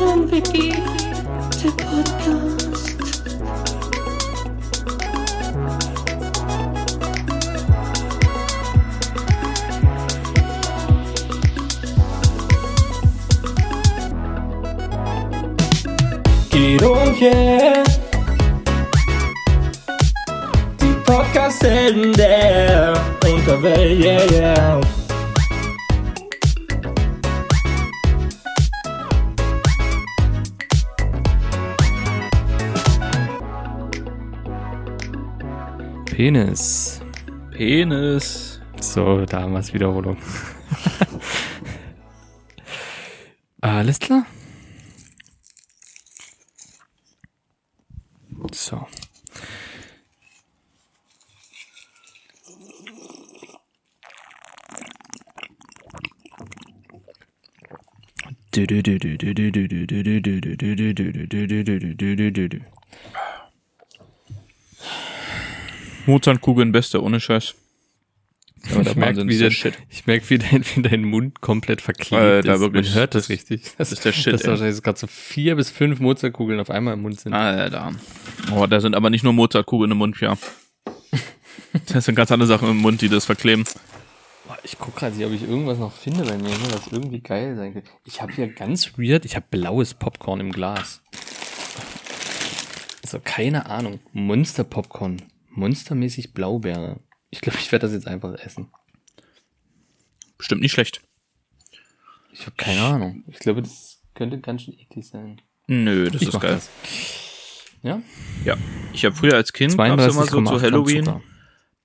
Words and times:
Wiki, 0.00 0.72
der 1.62 1.70
Podcast. 1.76 3.20
Guido 16.50 16.92
und 16.92 17.20
yeah. 17.20 17.84
Die 20.80 20.94
Podcast-Helden 21.04 22.12
der 22.14 22.94
Unterwelt, 23.22 24.02
yeah, 24.02 24.32
yeah. 24.32 24.80
Penis. 36.20 37.00
Penis. 37.50 38.60
So, 38.78 39.24
damals 39.24 39.72
Wiederholung. 39.72 40.18
Alles 43.62 43.98
klar. 43.98 44.26
So. 48.52 48.86
Mozartkugeln 66.06 66.72
beste, 66.72 67.02
ohne 67.02 67.20
Scheiß. 67.20 67.54
Aber 68.72 68.82
Ich 68.82 68.94
merke, 68.94 69.26
wie, 69.26 69.38
der 69.38 69.48
dein- 69.48 69.52
Shit. 69.52 69.74
ich 69.88 70.06
merk, 70.06 70.28
wie, 70.28 70.36
dein, 70.38 70.62
wie 70.74 70.82
dein 70.82 71.02
Mund 71.04 71.40
komplett 71.40 71.80
verklebt 71.80 72.20
Alter, 72.22 72.54
ist. 72.54 72.60
wirklich. 72.60 72.88
Man 72.88 72.94
hört 72.94 73.14
das 73.14 73.28
richtig. 73.30 73.62
Das 73.78 73.90
ist 73.90 74.04
der 74.04 74.12
Shit, 74.12 74.34
Dass 74.34 74.46
wahrscheinlich 74.46 74.82
gerade 74.82 74.98
so 74.98 75.06
vier 75.06 75.56
bis 75.56 75.70
fünf 75.70 75.98
Mozartkugeln 76.00 76.60
auf 76.60 76.68
einmal 76.68 76.94
im 76.94 77.02
Mund 77.02 77.18
sind. 77.18 77.32
Alter. 77.32 77.92
Oh, 78.54 78.66
da 78.66 78.80
sind 78.80 78.94
aber 78.94 79.08
nicht 79.08 79.24
nur 79.24 79.32
Mozartkugeln 79.32 79.90
im 79.92 79.98
Mund, 79.98 80.20
ja. 80.20 80.36
Das 81.92 82.04
sind 82.04 82.16
ganz 82.16 82.30
andere 82.32 82.48
Sachen 82.48 82.68
im 82.68 82.76
Mund, 82.78 83.00
die 83.00 83.08
das 83.08 83.24
verkleben. 83.24 83.64
Boah, 84.46 84.58
Ich 84.64 84.76
gucke 84.78 84.98
gerade, 85.00 85.24
ob 85.24 85.32
ich 85.32 85.42
irgendwas 85.42 85.78
noch 85.78 85.92
finde 85.92 86.24
bei 86.24 86.36
mir, 86.36 86.48
hier, 86.48 86.72
was 86.72 86.88
irgendwie 86.92 87.20
geil 87.20 87.56
sein 87.56 87.72
könnte. 87.72 87.88
Ich 88.04 88.20
habe 88.20 88.32
hier 88.32 88.48
ganz 88.48 88.98
weird, 88.98 89.24
ich 89.24 89.36
habe 89.36 89.46
blaues 89.50 89.94
Popcorn 89.94 90.40
im 90.40 90.50
Glas. 90.52 91.00
Also 93.04 93.20
keine 93.22 93.66
Ahnung. 93.66 94.00
Monster 94.12 94.64
Popcorn. 94.64 95.22
Monstermäßig 95.60 96.32
Blaubeere. 96.32 97.00
Ich 97.30 97.40
glaube, 97.40 97.58
ich 97.60 97.70
werde 97.70 97.86
das 97.86 97.92
jetzt 97.92 98.06
einfach 98.08 98.34
essen. 98.34 98.72
Bestimmt 100.38 100.62
nicht 100.62 100.72
schlecht. 100.72 101.02
Ich 102.32 102.46
habe 102.46 102.56
keine 102.56 102.80
Ahnung. 102.82 103.24
Ich 103.28 103.38
glaube, 103.38 103.62
das 103.62 104.00
könnte 104.14 104.40
ganz 104.40 104.62
schön 104.62 104.74
eklig 104.74 105.06
sein. 105.06 105.40
Nö, 105.66 106.10
das 106.10 106.22
Ich 106.22 106.28
ist 106.28 106.40
geil. 106.40 106.54
das. 106.54 106.70
Ja? 107.82 108.02
Ja. 108.44 108.56
Ich 108.92 109.04
habe 109.04 109.14
früher 109.14 109.34
als 109.34 109.52
Kind 109.52 109.76
gab's 109.76 109.90
immer 110.06 110.26
so 110.26 110.38
32,8 110.38 110.46
zu 110.48 110.62
Halloween 110.62 111.22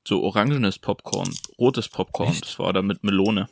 so 0.08 0.24
orangenes 0.24 0.80
Popcorn, 0.80 1.30
rotes 1.58 1.90
Popcorn. 1.90 2.30
Echt? 2.30 2.46
Das 2.46 2.60
war 2.60 2.72
da 2.74 2.82
mit 2.82 3.04
Melone. 3.04 3.50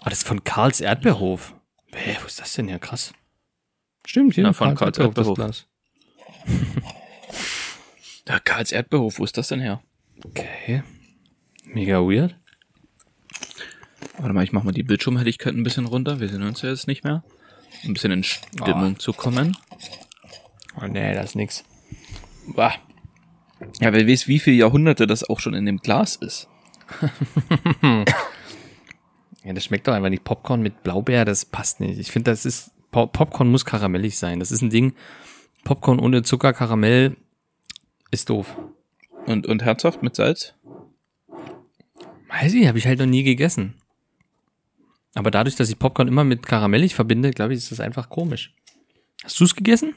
Ah, 0.00 0.08
das 0.08 0.20
ist 0.20 0.26
von 0.26 0.42
Karls 0.42 0.80
Erdbeerhof. 0.80 1.54
Hä, 1.92 2.16
wo 2.22 2.26
ist 2.26 2.40
das 2.40 2.54
denn 2.54 2.68
her? 2.68 2.78
Krass. 2.78 3.12
Stimmt, 4.06 4.34
hier. 4.34 4.44
Ja, 4.44 4.52
von 4.52 4.74
Karls 4.74 4.96
das 4.96 5.04
Erdbeerhof. 5.06 5.36
Glas. 5.36 5.66
Ja, 8.28 8.38
Karls 8.38 8.72
Erdbeerhof, 8.72 9.18
wo 9.18 9.24
ist 9.24 9.36
das 9.36 9.48
denn 9.48 9.60
her? 9.60 9.82
Okay. 10.24 10.82
Mega 11.64 11.98
weird. 12.00 12.36
Warte 14.18 14.32
mal, 14.34 14.44
ich 14.44 14.52
mach 14.52 14.62
mal 14.64 14.72
die 14.72 14.82
Bildschirmhelligkeit 14.82 15.54
ein 15.54 15.62
bisschen 15.62 15.86
runter. 15.86 16.20
Wir 16.20 16.28
sehen 16.28 16.42
uns 16.42 16.62
ja 16.62 16.70
jetzt 16.70 16.86
nicht 16.86 17.04
mehr. 17.04 17.22
Um 17.84 17.90
ein 17.90 17.94
bisschen 17.94 18.12
in 18.12 18.22
Stimmung 18.24 18.98
zu 18.98 19.12
kommen. 19.12 19.56
Oh 20.80 20.86
nee, 20.86 21.14
das 21.14 21.30
ist 21.30 21.34
nix. 21.36 21.64
Bah. 22.54 22.74
Ja, 23.80 23.92
wer 23.92 24.06
weiß, 24.06 24.26
wie 24.28 24.38
viele 24.38 24.56
Jahrhunderte 24.56 25.06
das 25.06 25.24
auch 25.28 25.40
schon 25.40 25.54
in 25.54 25.66
dem 25.66 25.78
Glas 25.78 26.16
ist. 26.16 26.48
Ja, 29.42 29.54
das 29.54 29.64
schmeckt 29.64 29.88
doch 29.88 29.94
einfach 29.94 30.10
nicht. 30.10 30.22
Popcorn 30.24 30.60
mit 30.60 30.82
Blaubeer, 30.82 31.24
das 31.24 31.46
passt 31.46 31.80
nicht. 31.80 31.98
Ich 31.98 32.10
finde, 32.12 32.30
das 32.30 32.44
ist, 32.44 32.72
Po- 32.90 33.06
Popcorn 33.06 33.50
muss 33.50 33.64
karamellig 33.64 34.18
sein. 34.18 34.38
Das 34.38 34.50
ist 34.52 34.60
ein 34.60 34.68
Ding. 34.68 34.92
Popcorn 35.64 35.98
ohne 35.98 36.22
Zucker, 36.22 36.52
Karamell 36.52 37.16
ist 38.10 38.28
doof. 38.30 38.56
Und, 39.26 39.46
und 39.46 39.62
herzhaft 39.62 40.02
mit 40.02 40.16
Salz? 40.16 40.54
Weiß 42.28 42.54
ich, 42.54 42.66
habe 42.68 42.78
ich 42.78 42.86
halt 42.86 42.98
noch 42.98 43.06
nie 43.06 43.22
gegessen. 43.22 43.74
Aber 45.14 45.30
dadurch, 45.30 45.56
dass 45.56 45.68
ich 45.68 45.78
Popcorn 45.78 46.08
immer 46.08 46.24
mit 46.24 46.46
karamellig 46.46 46.94
verbinde, 46.94 47.30
glaube 47.32 47.52
ich, 47.52 47.58
ist 47.58 47.72
das 47.72 47.80
einfach 47.80 48.08
komisch. 48.08 48.54
Hast 49.24 49.38
du 49.40 49.44
es 49.44 49.54
gegessen? 49.56 49.94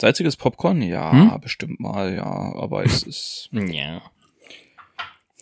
Salziges 0.00 0.36
Popcorn? 0.36 0.82
Ja, 0.82 1.12
Hm? 1.12 1.40
bestimmt 1.40 1.80
mal, 1.80 2.14
ja. 2.14 2.24
Aber 2.24 2.84
es 2.84 3.02
ist. 3.02 3.48
Ja. 3.52 4.02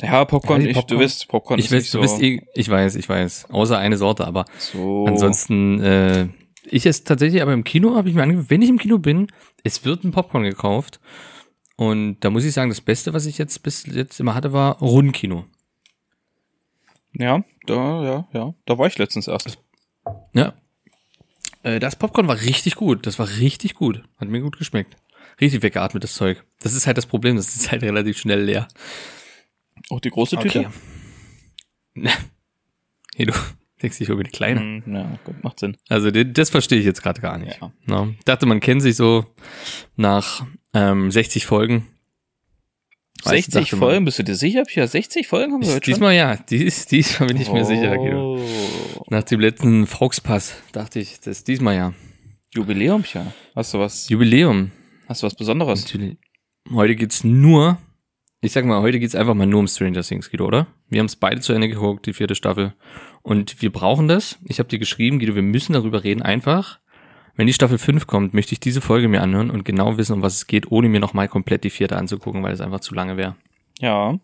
Ja, 0.01 0.25
Popcorn, 0.25 0.61
Ja, 0.63 0.69
ich, 0.69 0.75
Popcorn- 0.77 0.99
du 0.99 1.05
weißt, 1.05 1.29
Popcorn 1.29 1.61
Ich 1.61 1.67
ist 1.67 1.73
weiß, 1.73 1.83
nicht 1.85 1.95
du 1.95 1.99
so. 1.99 2.03
bist 2.03 2.21
eh, 2.21 2.41
ich 2.55 2.69
weiß, 2.69 2.97
ich 2.97 3.09
weiß. 3.09 3.47
Außer 3.51 3.79
eine 3.79 3.97
Sorte, 3.97 4.27
aber 4.27 4.45
so 4.59 5.05
ansonsten, 5.07 5.81
äh, 5.81 6.29
ich 6.67 6.87
esse 6.87 7.05
tatsächlich, 7.05 7.43
aber 7.43 7.53
im 7.53 7.65
Kino 7.65 7.97
habe 7.97 8.09
ich 8.09 8.15
mir 8.15 8.23
angewöhnt, 8.23 8.51
wenn 8.51 8.63
ich 8.63 8.71
im 8.71 8.79
Kino 8.79 8.99
bin, 8.99 9.29
es 9.63 9.85
wird 9.85 10.05
ein 10.05 10.13
Popcorn 10.13 10.45
gekauft. 10.45 11.01
Und 11.77 12.21
da 12.21 12.31
muss 12.31 12.45
ich 12.45 12.53
sagen, 12.53 12.71
das 12.71 12.81
Beste, 12.81 13.13
was 13.13 13.27
ich 13.27 13.39
jetzt 13.39 13.63
bis 13.63 13.87
jetzt 13.87 14.21
immer 14.21 14.35
hatte, 14.35 14.53
war 14.53 14.79
Rundkino. 14.79 15.45
Ja, 17.13 17.45
da, 17.67 18.05
ja, 18.05 18.29
ja. 18.33 18.55
Da 18.65 18.79
war 18.79 18.87
ich 18.87 18.99
letztens 18.99 19.29
erst. 19.29 19.59
Ja. 20.33 20.55
Äh, 21.63 21.81
das 21.81 21.97
Popcorn 21.97 22.29
war 22.29 22.41
richtig 22.41 22.77
gut. 22.77 23.07
Das 23.07 23.19
war 23.19 23.29
richtig 23.29 23.75
gut. 23.75 24.03
Hat 24.19 24.29
mir 24.29 24.41
gut 24.41 24.59
geschmeckt. 24.59 24.97
Richtig 25.41 25.63
weggeatmet, 25.63 26.05
das 26.05 26.15
Zeug. 26.15 26.45
Das 26.61 26.75
ist 26.75 26.87
halt 26.87 26.97
das 26.97 27.07
Problem, 27.07 27.37
das 27.37 27.55
ist 27.57 27.73
halt 27.73 27.83
relativ 27.83 28.19
schnell 28.19 28.43
leer. 28.43 28.69
Auch 29.91 30.01
die 30.01 30.11
große 30.11 30.37
Tüte? 30.39 30.71
hey, 33.17 33.27
du 33.27 33.33
denkst 33.83 33.99
dich 33.99 34.09
über 34.09 34.23
die 34.23 34.31
kleine. 34.31 34.61
Hm, 34.61 34.83
ja, 34.95 35.19
gut, 35.25 35.43
macht 35.43 35.61
Sinn. 35.61 35.77
Also 35.89 36.11
das, 36.11 36.51
verstehe 36.51 36.79
ich 36.79 36.85
jetzt 36.85 37.03
gerade 37.03 37.21
gar 37.21 37.39
nicht. 37.39 37.59
Ja. 37.61 37.73
Ja. 37.89 38.09
Dachte, 38.25 38.47
man 38.47 38.61
kennt 38.61 38.83
sich 38.83 38.97
so 38.97 39.27
nach 39.97 40.47
ähm, 40.73 41.11
60 41.11 41.47
Folgen. 41.47 41.87
Weißt 43.25 43.49
du, 43.49 43.53
60 43.53 43.55
dachte 43.55 43.77
man- 43.77 43.89
Folgen, 43.89 44.05
bist 44.05 44.19
du 44.19 44.23
dir 44.25 44.35
sicher, 44.35 44.65
Pia? 44.65 44.87
60 44.87 45.27
Folgen 45.27 45.53
haben 45.53 45.63
wir 45.63 45.69
heute 45.69 45.85
schon? 45.85 45.95
diesmal 45.95 46.15
ja, 46.15 46.37
dies, 46.37 46.87
diesmal 46.87 47.29
bin 47.29 47.41
ich 47.41 47.51
mir 47.51 47.65
sicher, 47.65 47.97
Guido. 47.97 48.37
Oh. 48.37 49.05
Nach 49.09 49.23
dem 49.23 49.41
letzten 49.41 49.87
Volkspass 49.87 50.55
dachte 50.73 51.01
ich, 51.01 51.21
das 51.21 51.39
ist 51.39 51.49
diesmal 51.49 51.75
ja. 51.77 51.95
Jubiläum, 52.55 53.03
Pia. 53.03 53.33
Hast 53.55 53.75
du 53.75 53.79
was, 53.79 54.09
Jubiläum. 54.09 54.71
hast 55.09 55.23
du 55.23 55.27
was 55.27 55.35
Besonderes? 55.35 55.85
Natürlich. 55.85 56.19
Heute 56.73 56.95
geht's 56.97 57.25
nur, 57.25 57.79
ich 58.41 58.53
sag 58.53 58.65
mal, 58.65 58.81
heute 58.81 59.01
geht's 59.01 59.15
einfach 59.15 59.35
mal 59.35 59.47
nur 59.47 59.61
um 59.61 59.67
Stranger 59.69 60.03
Things, 60.03 60.31
Guido, 60.31 60.47
oder? 60.47 60.67
Wir 60.89 61.01
haben 61.01 61.07
es 61.07 61.17
beide 61.17 61.41
zu 61.41 61.53
Ende 61.53 61.69
geguckt, 61.69 62.07
die 62.07 62.13
vierte 62.13 62.35
Staffel. 62.35 62.75
Und 63.25 63.61
wir 63.63 63.73
brauchen 63.73 64.07
das. 64.07 64.39
Ich 64.45 64.59
habe 64.61 64.69
dir 64.69 64.79
geschrieben, 64.79 65.19
Guido, 65.19 65.35
wir 65.35 65.43
müssen 65.43 65.73
darüber 65.73 66.05
reden. 66.05 66.23
Einfach, 66.23 66.79
wenn 67.35 67.47
die 67.49 67.53
Staffel 67.55 67.79
5 67.79 68.07
kommt, 68.07 68.35
möchte 68.35 68.53
ich 68.53 68.61
diese 68.61 68.81
Folge 68.81 69.09
mir 69.09 69.23
anhören 69.23 69.51
und 69.51 69.65
genau 69.65 69.97
wissen, 69.97 70.13
um 70.13 70.23
was 70.23 70.35
es 70.37 70.47
geht, 70.47 70.71
ohne 70.71 70.89
mir 70.89 71.01
nochmal 71.01 71.27
komplett 71.27 71.65
die 71.65 71.71
vierte 71.71 71.97
anzugucken, 71.97 72.43
weil 72.43 72.53
es 72.53 72.61
einfach 72.61 72.81
zu 72.81 72.95
lange 72.95 73.17
wäre. 73.17 73.35
Ja. 73.81 74.17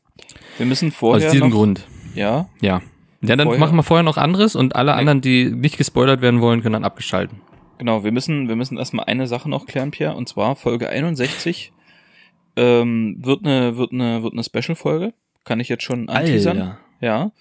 Wir 0.59 0.67
müssen 0.67 0.93
vorher 0.93 1.27
Aus 1.27 1.33
diesem 1.33 1.49
noch, 1.49 1.57
Grund. 1.57 1.87
Ja, 2.15 2.49
Ja. 2.61 2.83
Ja, 3.23 3.37
dann 3.37 3.49
Vorher- 3.49 3.61
machen 3.61 3.77
wir 3.77 3.83
vorher 3.83 4.03
noch 4.03 4.17
anderes 4.17 4.55
und 4.57 4.77
alle 4.77 4.95
anderen, 4.95 5.21
die 5.21 5.51
nicht 5.51 5.77
gespoilert 5.77 6.23
werden 6.23 6.41
wollen, 6.41 6.63
können 6.63 6.73
dann 6.75 6.85
abgeschalten. 6.85 7.41
genau. 7.79 8.03
Wir 8.05 8.13
müssen, 8.13 8.49
wir 8.49 8.57
müssen 8.57 8.79
erstmal 8.79 9.05
eine 9.07 9.27
Sache 9.27 9.49
noch 9.51 9.67
klären, 9.67 9.91
Pia. 9.91 10.13
Und 10.13 10.27
zwar 10.29 10.57
Folge 10.57 10.89
61 10.89 11.73
ähm, 12.57 13.17
wird 13.21 13.45
eine, 13.45 13.77
wird 13.77 13.93
eine, 13.93 14.23
wird 14.23 14.33
eine 14.33 14.43
Special-Folge. 14.45 15.13
Kann 15.45 15.61
ich 15.61 15.69
jetzt 15.69 15.83
schon 15.85 16.09
anteasern. 16.09 16.77
Ja. 17.01 17.33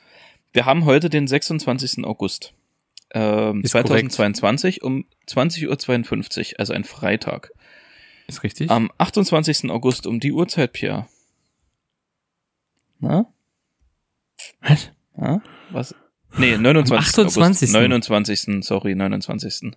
Wir 0.51 0.65
haben 0.65 0.85
heute 0.85 1.09
den 1.09 1.27
26. 1.27 2.03
August. 2.05 2.53
Ähm, 3.11 3.61
Ist 3.61 3.71
2022 3.71 4.83
um 4.83 5.05
20.52 5.27 6.53
Uhr, 6.53 6.59
also 6.59 6.73
ein 6.73 6.83
Freitag. 6.83 7.51
Ist 8.27 8.43
richtig? 8.43 8.69
Am 8.69 8.91
28. 8.97 9.69
August 9.69 10.05
um 10.05 10.19
die 10.19 10.31
Uhrzeit, 10.31 10.73
Pierre. 10.73 11.07
Na? 12.99 13.31
Was? 14.61 14.91
Ja? 15.17 15.41
Was? 15.71 15.95
Nee, 16.37 16.57
29. 16.57 16.91
Am 16.91 16.97
28.. 16.99 17.69
August. 17.69 17.73
29. 17.73 18.65
Sorry, 18.65 18.95
29. 18.95 19.71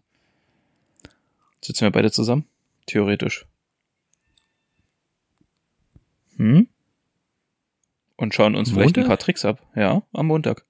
Sitzen 1.60 1.80
wir 1.80 1.90
beide 1.90 2.10
zusammen? 2.10 2.46
Theoretisch. 2.86 3.46
Hm? 6.36 6.69
Und 8.22 8.32
schauen 8.34 8.54
uns 8.54 8.70
vielleicht 8.70 8.96
ein 8.96 9.08
paar 9.08 9.19
Tricks 9.19 9.44
ab. 9.44 9.66
Ja, 9.74 10.04
am 10.12 10.28
Montag. 10.28 10.64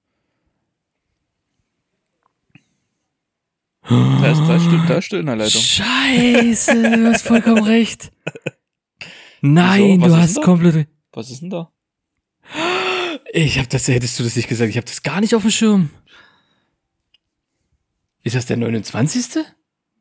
Da 3.87 4.31
ist, 4.31 4.39
da 4.39 4.55
ist, 4.55 4.63
still, 4.63 4.81
da 4.87 4.95
ist 4.95 5.05
still 5.05 5.19
in 5.19 5.27
der 5.27 5.35
Leitung. 5.35 5.61
Scheiße, 5.61 6.81
du 6.81 7.11
hast 7.11 7.21
vollkommen 7.27 7.63
recht. 7.63 8.11
Nein? 9.41 10.01
Was 10.01 10.07
du 10.11 10.17
hast 10.17 10.41
komplett. 10.41 10.87
Was 11.11 11.29
ist 11.29 11.43
denn 11.43 11.51
da? 11.51 11.71
Ich 13.31 13.59
hab 13.59 13.69
das, 13.69 13.87
hättest 13.87 14.17
du 14.19 14.23
das 14.23 14.35
nicht 14.35 14.49
gesagt, 14.49 14.71
ich 14.71 14.77
hab 14.77 14.85
das 14.85 15.03
gar 15.03 15.21
nicht 15.21 15.35
auf 15.35 15.43
dem 15.43 15.51
Schirm. 15.51 15.91
Ist 18.23 18.35
das 18.35 18.47
der 18.47 18.57
29.? 18.57 19.45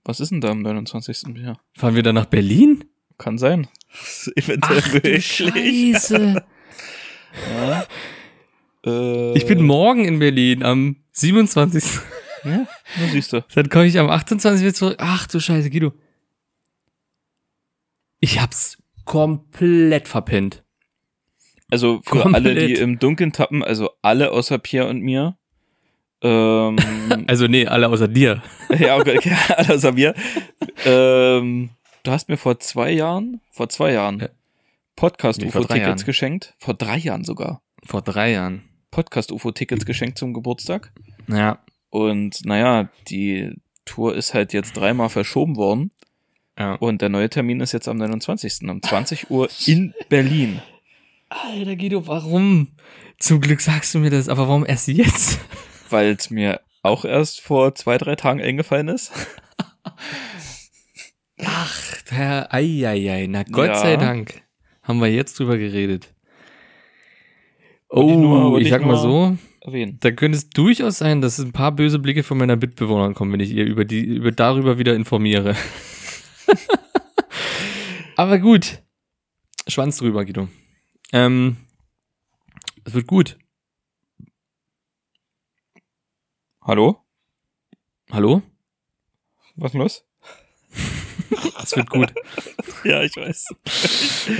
Was 0.05 0.21
ist 0.21 0.31
denn 0.31 0.41
da 0.41 0.49
am 0.49 0.63
29. 0.63 1.25
Ja, 1.37 1.59
Fahren 1.75 1.97
wir 1.97 2.03
dann 2.03 2.15
nach 2.15 2.25
Berlin? 2.25 2.83
kann 3.19 3.37
sein. 3.37 3.69
Eventuell 4.37 4.81
Ach 4.83 4.89
du 4.89 4.95
möglich. 4.95 5.27
Scheiße. 5.27 6.43
Ja. 7.57 7.87
Äh, 8.85 9.37
Ich 9.39 9.47
bin 9.47 9.63
morgen 9.63 10.05
in 10.05 10.19
Berlin 10.19 10.63
am 10.63 10.97
27. 11.13 11.85
Ja, 12.45 12.67
na 12.99 13.07
siehst 13.11 13.33
du. 13.33 13.45
Dann 13.55 13.69
komme 13.69 13.87
ich 13.87 13.99
am 13.99 14.11
28. 14.11 14.61
wieder 14.63 14.75
zurück. 14.75 14.97
Ach 14.99 15.27
du 15.29 15.39
Scheiße, 15.41 15.71
Guido. 15.71 15.93
Ich 18.21 18.41
hab's 18.41 18.79
komplett 19.05 20.09
verpennt. 20.09 20.63
Also 21.71 22.01
für 22.05 22.21
Komplett. 22.21 22.35
alle, 22.35 22.55
die 22.67 22.75
im 22.75 22.99
Dunkeln 22.99 23.33
tappen, 23.33 23.63
also 23.65 23.91
alle 24.03 24.31
außer 24.33 24.59
Pierre 24.59 24.89
und 24.89 25.01
mir. 25.01 25.37
Ähm, 26.21 26.77
Also 27.27 27.47
nee, 27.47 27.67
alle 27.67 27.89
außer 27.89 28.09
dir. 28.09 28.43
ja, 28.79 28.97
okay, 28.97 29.17
okay, 29.19 29.37
alle 29.57 29.75
außer 29.75 29.93
mir. 29.93 30.15
Ähm, 30.85 31.71
du 32.03 32.11
hast 32.11 32.29
mir 32.29 32.37
vor 32.37 32.59
zwei 32.61 32.91
Jahren, 32.93 33.41
vor 33.51 33.69
zwei 33.69 33.93
Jahren, 33.93 34.21
Ja. 34.21 34.29
Podcast-UFO-Tickets 34.97 36.05
geschenkt. 36.05 36.55
Vor 36.59 36.75
drei 36.75 36.97
Jahren 36.99 37.25
sogar. 37.25 37.63
Vor 37.85 38.03
drei 38.03 38.33
Jahren. 38.33 38.63
Podcast-UFO-Tickets 38.91 39.85
geschenkt 39.87 40.19
zum 40.19 40.33
Geburtstag. 40.35 40.93
Ja. 41.29 41.59
Und 41.91 42.45
naja, 42.45 42.89
die 43.09 43.55
Tour 43.85 44.15
ist 44.15 44.35
halt 44.35 44.53
jetzt 44.53 44.77
dreimal 44.77 45.09
verschoben 45.09 45.57
worden. 45.57 45.91
ja. 46.59 46.75
Und 46.75 47.03
der 47.03 47.09
neue 47.09 47.29
Termin 47.31 47.61
ist 47.61 47.73
jetzt 47.73 47.89
am 47.89 47.97
29. 47.97 48.69
um 48.69 48.83
20 48.83 49.31
Uhr 49.31 49.49
in 49.67 49.95
Berlin. 50.09 50.61
Alter 51.29 51.77
Guido, 51.77 52.07
warum? 52.07 52.69
Zum 53.19 53.41
Glück 53.41 53.61
sagst 53.61 53.95
du 53.95 53.99
mir 53.99 54.11
das, 54.11 54.29
aber 54.29 54.49
warum 54.49 54.67
erst 54.67 54.89
jetzt? 54.89 55.39
Weil 55.91 56.13
es 56.13 56.29
mir 56.31 56.61
auch 56.83 57.05
erst 57.05 57.41
vor 57.41 57.75
zwei, 57.75 57.97
drei 57.97 58.17
Tagen 58.17 58.41
eingefallen 58.43 58.89
ist. 58.89 59.13
Ach, 61.45 62.03
der, 62.11 62.53
eieiei, 62.53 63.27
na 63.29 63.43
Gott 63.45 63.69
Ja. 63.69 63.75
sei 63.77 63.97
Dank. 63.97 64.42
Haben 64.83 65.01
wir 65.01 65.09
jetzt 65.13 65.39
drüber 65.39 65.57
geredet. 65.59 66.13
Wollte 67.89 68.13
ich 68.13 68.19
nur- 68.19 68.53
Oh, 68.53 68.59
ich 68.59 68.69
sag 68.71 68.85
mal 68.85 68.97
so, 68.97 69.37
Erwähnen. 69.61 69.99
da 70.01 70.11
könnte 70.11 70.39
es 70.39 70.49
durchaus 70.51 70.99
sein, 70.99 71.21
dass 71.21 71.39
ein 71.39 71.53
paar 71.53 71.73
böse 71.73 71.99
Blicke 71.99 72.23
von 72.23 72.39
meiner 72.39 72.57
Mitbewohnerin 72.57 73.15
kommen, 73.15 73.33
wenn 73.33 73.41
ich 73.41 73.51
ihr 73.53 73.65
über 73.67 73.85
die, 73.85 74.01
über 74.05 74.33
darüber 74.33 74.79
wieder 74.79 74.95
informiere. 74.95 75.55
Aber 78.17 78.39
gut. 78.39 78.83
Schwanz 79.69 79.99
drüber, 79.99 80.25
Guido. 80.25 80.49
Ähm, 81.13 81.57
es 82.85 82.95
wird 82.95 83.07
gut. 83.07 83.39
Hallo? 86.63 87.05
Hallo? 88.11 88.43
Was 89.57 89.73
ist 89.73 89.79
los? 89.79 90.05
Es 91.63 91.77
wird 91.77 91.89
gut. 91.91 92.13
Ja, 92.85 93.01
ich 93.03 93.17
weiß. 93.17 93.47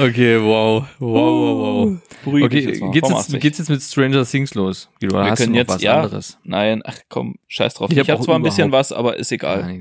Okay, 0.01 0.41
wow. 0.41 0.85
Wow, 0.99 1.15
wow, 1.15 1.99
wow. 2.25 2.35
Dich 2.35 2.45
Okay, 2.45 2.61
jetzt 2.61 2.93
geht's 2.93 3.09
jetzt, 3.09 3.41
geht's 3.41 3.59
jetzt 3.59 3.69
mit 3.71 3.81
Stranger 3.83 4.25
Things 4.27 4.55
los? 4.55 4.89
Guido, 5.01 5.17
Wir 5.25 5.33
können 5.35 5.55
jetzt- 5.55 5.69
was 5.69 5.81
ja. 5.83 5.97
anderes? 6.03 6.39
Nein, 6.43 6.83
ach 6.85 6.99
komm, 7.09 7.37
scheiß 7.47 7.75
drauf. 7.75 7.91
Ich 7.93 7.97
Ich, 7.97 8.01
hab 8.01 8.09
habe 8.09 8.21
auch 8.21 8.25
zwar 8.25 8.35
ein 8.37 8.43
bisschen 8.43 8.73
was, 8.73 8.91
aber 8.91 9.17
ist 9.17 9.31
egal. 9.31 9.81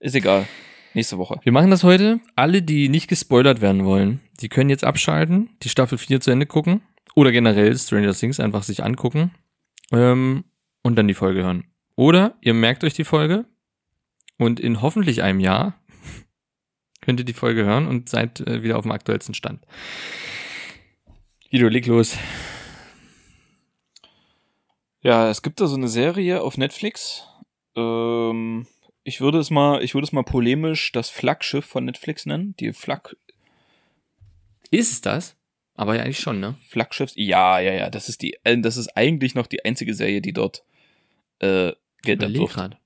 Ist 0.00 0.14
egal. 0.14 0.46
Nächste 0.94 1.18
Woche. 1.18 1.38
Wir 1.42 1.52
machen 1.52 1.70
das 1.70 1.84
heute. 1.84 2.20
Alle, 2.34 2.62
die 2.62 2.88
nicht 2.88 3.08
gespoilert 3.08 3.60
werden 3.60 3.84
wollen, 3.84 4.20
die 4.40 4.48
können 4.48 4.70
jetzt 4.70 4.84
abschalten, 4.84 5.50
die 5.62 5.68
Staffel 5.68 5.98
4 5.98 6.20
zu 6.22 6.30
Ende 6.30 6.46
gucken 6.46 6.80
oder 7.14 7.30
generell 7.30 7.76
Stranger 7.76 8.14
Things 8.14 8.40
einfach 8.40 8.62
sich 8.62 8.82
angucken 8.82 9.32
ähm, 9.92 10.44
und 10.82 10.96
dann 10.96 11.08
die 11.08 11.14
Folge 11.14 11.42
hören. 11.42 11.64
Oder 11.94 12.36
ihr 12.40 12.54
merkt 12.54 12.84
euch 12.84 12.94
die 12.94 13.04
Folge 13.04 13.44
und 14.38 14.60
in 14.60 14.80
hoffentlich 14.80 15.22
einem 15.22 15.40
Jahr 15.40 15.74
könnt 17.08 17.20
ihr 17.20 17.24
die 17.24 17.32
Folge 17.32 17.64
hören 17.64 17.86
und 17.86 18.10
seid 18.10 18.40
äh, 18.40 18.62
wieder 18.62 18.76
auf 18.76 18.82
dem 18.82 18.92
aktuellsten 18.92 19.32
Stand. 19.32 19.64
Guido, 21.50 21.68
leg 21.68 21.86
los. 21.86 22.18
Ja, 25.00 25.30
es 25.30 25.40
gibt 25.40 25.58
da 25.58 25.68
so 25.68 25.76
eine 25.76 25.88
Serie 25.88 26.42
auf 26.42 26.58
Netflix. 26.58 27.26
Ähm, 27.76 28.66
ich 29.04 29.22
würde 29.22 29.38
es 29.38 29.48
mal, 29.48 29.82
ich 29.82 29.94
würde 29.94 30.04
es 30.04 30.12
mal 30.12 30.22
polemisch 30.22 30.92
das 30.92 31.08
Flaggschiff 31.08 31.64
von 31.64 31.86
Netflix 31.86 32.26
nennen. 32.26 32.54
Die 32.60 32.74
Flagg, 32.74 33.16
Ist 34.70 34.92
es 34.92 35.00
das? 35.00 35.34
Aber 35.76 35.96
ja, 35.96 36.02
eigentlich 36.02 36.20
schon, 36.20 36.40
ne? 36.40 36.56
Flaggschiffs. 36.68 37.14
Ja, 37.16 37.58
ja, 37.58 37.72
ja. 37.72 37.88
Das 37.88 38.10
ist 38.10 38.20
die, 38.20 38.36
äh, 38.44 38.60
das 38.60 38.76
ist 38.76 38.88
eigentlich 38.98 39.34
noch 39.34 39.46
die 39.46 39.64
einzige 39.64 39.94
Serie, 39.94 40.20
die 40.20 40.34
dort 40.34 40.62
äh, 41.38 41.72
Geld 42.02 42.22
abwirft. 42.22 42.76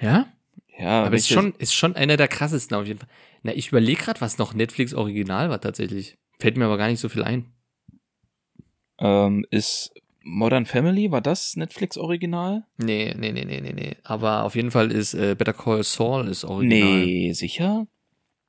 Ja? 0.00 0.32
Ja, 0.78 1.04
Aber 1.04 1.16
ist 1.16 1.28
schon, 1.28 1.54
ist 1.58 1.74
schon 1.74 1.96
einer 1.96 2.16
der 2.16 2.28
krassesten 2.28 2.76
auf 2.76 2.86
jeden 2.86 2.98
Fall. 2.98 3.08
Na, 3.42 3.52
ich 3.54 3.68
überlege 3.68 4.02
gerade, 4.02 4.20
was 4.20 4.38
noch 4.38 4.52
Netflix 4.54 4.92
Original 4.94 5.48
war 5.50 5.60
tatsächlich. 5.60 6.16
Fällt 6.38 6.56
mir 6.56 6.66
aber 6.66 6.76
gar 6.76 6.88
nicht 6.88 7.00
so 7.00 7.08
viel 7.08 7.22
ein. 7.24 7.46
ähm, 8.98 9.44
ist 9.50 9.92
Modern 10.22 10.66
Family, 10.66 11.10
war 11.12 11.20
das 11.20 11.56
Netflix 11.56 11.96
Original? 11.96 12.64
Nee, 12.78 13.14
nee, 13.16 13.32
nee, 13.32 13.44
nee, 13.44 13.60
nee, 13.60 13.72
nee. 13.72 13.96
Aber 14.02 14.44
auf 14.44 14.54
jeden 14.56 14.70
Fall 14.70 14.90
ist 14.90 15.14
äh, 15.14 15.34
Better 15.38 15.52
Call 15.52 15.82
Saul 15.84 16.28
ist 16.28 16.44
original. 16.44 17.04
Nee, 17.04 17.32
sicher? 17.32 17.86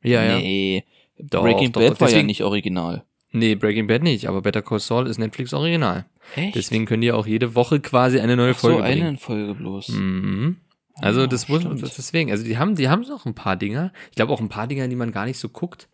Ja, 0.04 0.24
ja. 0.24 0.38
Nee. 0.38 0.84
Doch, 1.20 1.44
Breaking 1.44 1.72
doch, 1.72 1.82
Bad 1.82 2.00
war 2.02 2.08
ja 2.08 2.14
deswegen- 2.14 2.28
nicht 2.28 2.44
original. 2.44 3.04
Nee, 3.32 3.56
Breaking 3.56 3.88
Bad 3.88 4.04
nicht, 4.04 4.28
aber 4.28 4.42
Better 4.42 4.62
Call 4.62 4.80
Saul 4.80 5.06
ist 5.08 5.18
Netflix 5.18 5.54
Original. 5.54 6.06
Echt? 6.36 6.56
Deswegen 6.56 6.86
können 6.86 7.02
die 7.02 7.12
auch 7.12 7.28
jede 7.28 7.56
Woche 7.56 7.80
quasi 7.82 8.20
eine 8.20 8.36
neue 8.38 8.52
Ach 8.52 8.60
so 8.60 8.70
Folge 8.70 8.84
eine 8.84 9.02
bringen. 9.02 9.18
Folge 9.18 9.54
bloß. 9.54 9.90
Mhm. 9.90 10.58
Also 11.02 11.22
Ah, 11.24 11.28
das 11.28 11.48
muss 11.48 11.62
stimmt. 11.62 11.82
deswegen, 11.82 12.32
also 12.32 12.44
die 12.44 12.58
haben, 12.58 12.76
die 12.76 12.90
haben 12.90 13.02
noch 13.04 13.26
ein 13.26 13.36
paar 13.36 13.56
Dinger. 13.56 13.92
Ich 14.10 14.16
glaube 14.16 14.32
auch 14.34 14.40
ein 14.42 14.50
paar 14.50 14.68
Dinger, 14.68 14.88
die 14.88 14.96
man 14.96 15.12
gar 15.12 15.26
nicht 15.26 15.38
so 15.38 15.50
guckt. 15.50 15.88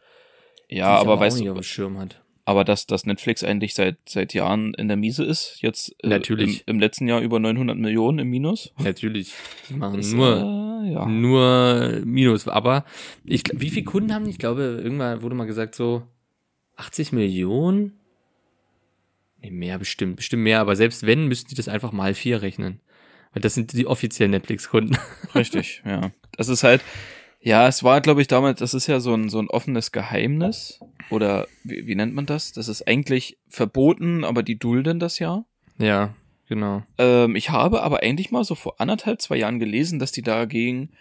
Ja, 0.70 0.88
aber 0.98 1.16
auch 1.16 1.20
weißt 1.20 1.40
nicht 1.40 1.50
du, 1.50 1.62
Schirm 1.62 1.98
hat. 2.00 2.22
aber 2.46 2.64
dass, 2.64 2.88
dass 2.88 3.06
Netflix 3.06 3.44
eigentlich 3.44 3.74
seit, 3.76 3.98
seit 4.08 4.34
Jahren 4.34 4.74
in 4.74 4.88
der 4.88 4.98
Miese 4.98 5.24
ist, 5.24 5.58
jetzt 5.62 5.94
äh, 6.04 6.08
Natürlich. 6.08 6.64
Im, 6.68 6.76
im 6.76 6.80
letzten 6.80 7.08
Jahr 7.08 7.22
über 7.22 7.40
900 7.40 7.78
Millionen 7.78 8.20
im 8.20 8.30
Minus. 8.30 8.72
Natürlich. 8.80 9.34
Die 9.70 9.74
machen 9.76 10.00
Ist, 10.00 10.14
nur 10.14 10.82
äh, 10.86 10.94
ja. 10.94 11.06
nur 11.06 12.02
Minus. 12.06 12.48
Aber 12.48 12.86
ich, 13.26 13.44
wie 13.54 13.70
viele 13.70 13.86
Kunden 13.86 14.14
haben 14.14 14.24
die? 14.26 14.32
Ich 14.32 14.40
glaube, 14.40 14.62
irgendwann 14.84 15.22
wurde 15.22 15.36
mal 15.36 15.46
gesagt, 15.46 15.76
so 15.76 16.04
80 16.78 17.12
Millionen? 17.12 17.94
Nee, 19.42 19.52
mehr 19.52 19.78
bestimmt, 19.78 20.16
bestimmt 20.16 20.44
mehr. 20.44 20.60
Aber 20.62 20.76
selbst 20.76 21.06
wenn, 21.06 21.28
müssten 21.28 21.50
die 21.50 21.56
das 21.56 21.68
einfach 21.68 21.92
mal 21.92 22.14
vier 22.14 22.42
rechnen. 22.42 22.80
Weil 23.34 23.42
das 23.42 23.56
sind 23.56 23.74
die 23.74 23.88
offiziellen 23.88 24.32
Netflix-Kunden. 24.32 24.98
Richtig, 25.36 25.82
ja. 25.86 26.12
Das 26.38 26.50
ist 26.50 26.64
halt, 26.64 26.82
ja, 27.42 27.68
es 27.68 27.84
war, 27.84 28.00
glaube 28.02 28.22
ich, 28.22 28.28
damals, 28.28 28.60
das 28.60 28.74
ist 28.74 28.88
ja 28.88 29.00
so 29.00 29.14
ein, 29.14 29.30
so 29.30 29.40
ein 29.40 29.50
offenes 29.50 29.92
Geheimnis. 29.92 30.80
Oder 31.10 31.48
wie, 31.64 31.86
wie 31.88 31.96
nennt 31.96 32.14
man 32.14 32.26
das? 32.26 32.54
Das 32.54 32.68
ist 32.68 32.88
eigentlich 32.88 33.38
verboten, 33.48 34.24
aber 34.24 34.44
die 34.44 34.58
dulden 34.58 35.00
das 35.00 35.20
ja. 35.20 35.44
ja, 35.78 36.14
genau. 36.48 36.84
Ähm, 36.98 37.36
ich 37.36 37.50
habe 37.50 37.84
aber 37.84 38.02
eigentlich 38.02 38.32
mal 38.32 38.44
so 38.44 38.56
vor 38.56 38.80
anderthalb, 38.80 39.22
zwei 39.22 39.36
Jahren 39.36 39.60
gelesen, 39.60 40.00
dass 40.00 40.12
die 40.12 40.22
dagegen 40.22 40.92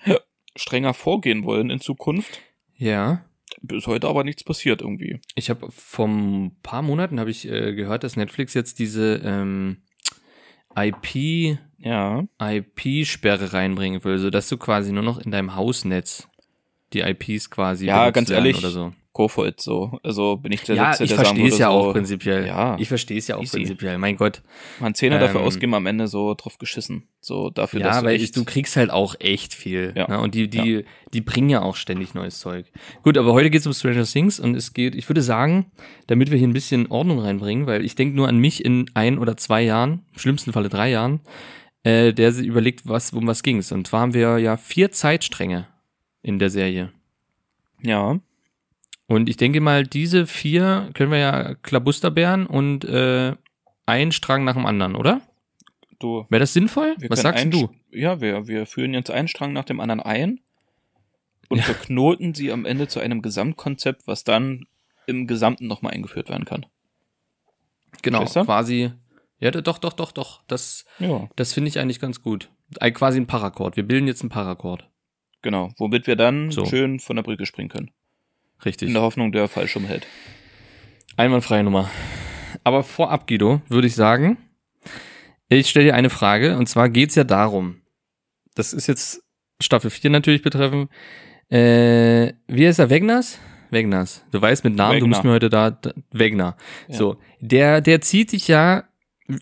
strenger 0.56 0.94
vorgehen 0.94 1.44
wollen 1.44 1.70
in 1.70 1.80
Zukunft. 1.80 2.40
Ja. 2.76 3.24
Bis 3.60 3.86
heute 3.86 4.08
aber 4.08 4.24
nichts 4.24 4.42
passiert 4.42 4.80
irgendwie. 4.80 5.20
Ich 5.34 5.50
habe 5.50 5.70
vor 5.70 6.08
ein 6.08 6.56
paar 6.62 6.82
Monaten 6.82 7.20
habe 7.20 7.30
ich 7.30 7.48
äh, 7.48 7.74
gehört, 7.74 8.02
dass 8.02 8.16
Netflix 8.16 8.54
jetzt 8.54 8.78
diese 8.78 9.20
ähm, 9.24 9.82
IP 10.74 11.58
Ja. 11.82 12.24
IP-Sperre 12.40 13.52
reinbringen 13.52 14.02
will, 14.04 14.18
sodass 14.18 14.48
du 14.48 14.56
quasi 14.56 14.92
nur 14.92 15.02
noch 15.02 15.18
in 15.18 15.30
deinem 15.30 15.54
Hausnetz 15.56 16.28
die 16.92 17.00
IPs 17.00 17.50
quasi 17.50 17.86
Ja, 17.86 18.10
ganz 18.10 18.30
ehrlich, 18.30 18.58
oder 18.58 18.70
so. 18.70 18.92
Go 19.14 19.28
for 19.28 19.46
it 19.46 19.60
so. 19.60 19.98
Also 20.02 20.36
bin 20.38 20.52
ich 20.52 20.62
der 20.62 20.74
Ja, 20.74 20.88
Letzte, 20.88 21.04
ich 21.04 21.10
der 21.10 21.18
verstehe 21.18 21.46
es 21.48 21.58
ja 21.58 21.66
so, 21.66 21.72
auch 21.72 21.92
prinzipiell. 21.92 22.46
Ja. 22.46 22.76
Ich 22.78 22.88
verstehe 22.88 23.18
es 23.18 23.28
ja 23.28 23.36
auch 23.36 23.42
Easy. 23.42 23.58
prinzipiell. 23.58 23.98
Mein 23.98 24.16
Gott. 24.16 24.40
einen 24.80 24.94
Zehner 24.94 25.18
dafür 25.18 25.40
Ähm, 25.40 25.46
ausgeben, 25.46 25.74
am 25.74 25.84
Ende 25.84 26.08
so 26.08 26.32
drauf 26.32 26.56
geschissen. 26.56 27.08
So 27.20 27.50
dafür, 27.50 27.80
dass 27.80 27.96
ja, 27.96 28.00
du 28.00 28.06
weil 28.06 28.14
echt, 28.16 28.34
du 28.34 28.44
kriegst 28.46 28.76
halt 28.76 28.90
auch 28.90 29.14
echt 29.18 29.52
viel. 29.52 29.92
Ja. 29.94 30.08
Ne? 30.08 30.18
Und 30.18 30.34
die, 30.34 30.48
die, 30.48 30.86
die 31.12 31.20
bringen 31.20 31.50
ja 31.50 31.60
auch 31.60 31.76
ständig 31.76 32.14
neues 32.14 32.38
Zeug. 32.38 32.64
Gut, 33.02 33.18
aber 33.18 33.34
heute 33.34 33.50
geht 33.50 33.60
es 33.60 33.66
um 33.66 33.74
Stranger 33.74 34.04
Things 34.04 34.40
und 34.40 34.54
es 34.54 34.72
geht, 34.72 34.94
ich 34.94 35.06
würde 35.10 35.20
sagen, 35.20 35.66
damit 36.06 36.30
wir 36.30 36.38
hier 36.38 36.48
ein 36.48 36.54
bisschen 36.54 36.86
Ordnung 36.90 37.18
reinbringen, 37.18 37.66
weil 37.66 37.84
ich 37.84 37.94
denke 37.94 38.16
nur 38.16 38.28
an 38.28 38.38
mich 38.38 38.64
in 38.64 38.86
ein 38.94 39.18
oder 39.18 39.36
zwei 39.36 39.60
Jahren, 39.60 40.06
im 40.14 40.20
schlimmsten 40.20 40.54
Falle 40.54 40.70
drei 40.70 40.88
Jahren, 40.90 41.20
äh, 41.84 42.12
der 42.12 42.32
sich 42.32 42.46
überlegt, 42.46 42.88
was, 42.88 43.12
um 43.12 43.26
was 43.26 43.42
ging's. 43.42 43.72
Und 43.72 43.86
zwar 43.86 44.00
haben 44.00 44.14
wir 44.14 44.38
ja 44.38 44.56
vier 44.56 44.92
Zeitstränge 44.92 45.66
in 46.22 46.38
der 46.38 46.50
Serie. 46.50 46.92
ja, 47.82 48.18
Und 49.06 49.28
ich 49.28 49.36
denke 49.36 49.60
mal, 49.60 49.84
diese 49.84 50.26
vier 50.26 50.90
können 50.94 51.10
wir 51.10 51.18
ja 51.18 51.54
klabusterbären 51.54 52.46
und 52.46 52.84
äh, 52.84 53.34
ein 53.86 54.12
Strang 54.12 54.44
nach 54.44 54.54
dem 54.54 54.66
anderen, 54.66 54.94
oder? 54.94 55.20
Du. 55.98 56.26
Wäre 56.30 56.40
das 56.40 56.52
sinnvoll? 56.52 56.96
Was 57.08 57.22
sagst 57.22 57.42
einen 57.42 57.50
du? 57.50 57.70
Ja, 57.90 58.20
wir, 58.20 58.46
wir 58.48 58.66
führen 58.66 58.94
jetzt 58.94 59.10
einen 59.10 59.28
Strang 59.28 59.52
nach 59.52 59.64
dem 59.64 59.80
anderen 59.80 60.00
ein 60.00 60.40
und 61.48 61.60
verknoten 61.62 62.34
sie 62.34 62.50
am 62.50 62.64
Ende 62.64 62.88
zu 62.88 63.00
einem 63.00 63.22
Gesamtkonzept, 63.22 64.06
was 64.06 64.24
dann 64.24 64.66
im 65.06 65.26
Gesamten 65.26 65.66
nochmal 65.66 65.92
eingeführt 65.92 66.28
werden 66.28 66.44
kann. 66.44 66.66
Genau, 68.02 68.24
quasi. 68.24 68.92
Ja, 69.42 69.50
doch, 69.50 69.78
doch, 69.78 69.92
doch, 69.92 70.12
doch. 70.12 70.42
Das, 70.46 70.84
Ja. 71.00 71.28
das 71.36 71.52
finde 71.52 71.68
ich 71.68 71.78
eigentlich 71.80 71.98
ganz 72.00 72.22
gut. 72.22 72.48
Ein- 72.80 72.94
Quasi 72.94 73.18
ein 73.20 73.26
Paracord. 73.26 73.76
Wir 73.76 73.82
bilden 73.82 74.06
jetzt 74.06 74.22
einen 74.22 74.30
Paracord. 74.30 74.88
Genau, 75.42 75.70
womit 75.78 76.06
wir 76.06 76.14
dann 76.16 76.50
So. 76.52 76.64
schön 76.64 77.00
von 77.00 77.16
der 77.16 77.24
Brücke 77.24 77.44
springen 77.44 77.68
können. 77.68 77.90
Richtig. 78.64 78.86
In 78.88 78.94
der 78.94 79.02
Hoffnung, 79.02 79.32
der 79.32 79.48
Fallschirm 79.48 79.84
hält. 79.86 80.06
Einwandfreie 81.16 81.64
Nummer. 81.64 81.90
Aber 82.64 82.84
vorab, 82.84 83.26
Guido, 83.26 83.60
würde 83.68 83.88
ich 83.88 83.94
sagen, 83.96 84.38
ich 85.48 85.68
stelle 85.68 85.86
dir 85.86 85.94
eine 85.94 86.10
Frage. 86.10 86.56
Und 86.56 86.68
zwar 86.68 86.88
geht's 86.88 87.16
ja 87.16 87.24
darum, 87.24 87.80
das 88.54 88.72
ist 88.72 88.86
jetzt 88.86 89.22
Staffel 89.60 89.90
4 89.90 90.10
natürlich 90.10 90.42
betreffen. 90.42 90.88
Äh, 91.50 92.32
wie 92.46 92.66
heißt 92.66 92.78
er? 92.78 92.88
Wegners? 92.90 93.38
Wegners. 93.70 94.24
Du 94.30 94.40
weißt 94.40 94.64
mit 94.64 94.76
Namen, 94.76 94.92
du 94.92 94.96
Wegner. 94.96 95.08
musst 95.08 95.24
mir 95.24 95.30
heute 95.32 95.50
da, 95.50 95.70
da 95.72 95.92
Wegner. 96.12 96.56
Ja. 96.88 96.94
So, 96.96 97.16
der, 97.40 97.80
der 97.80 98.00
zieht 98.00 98.30
sich 98.30 98.46
ja, 98.48 98.84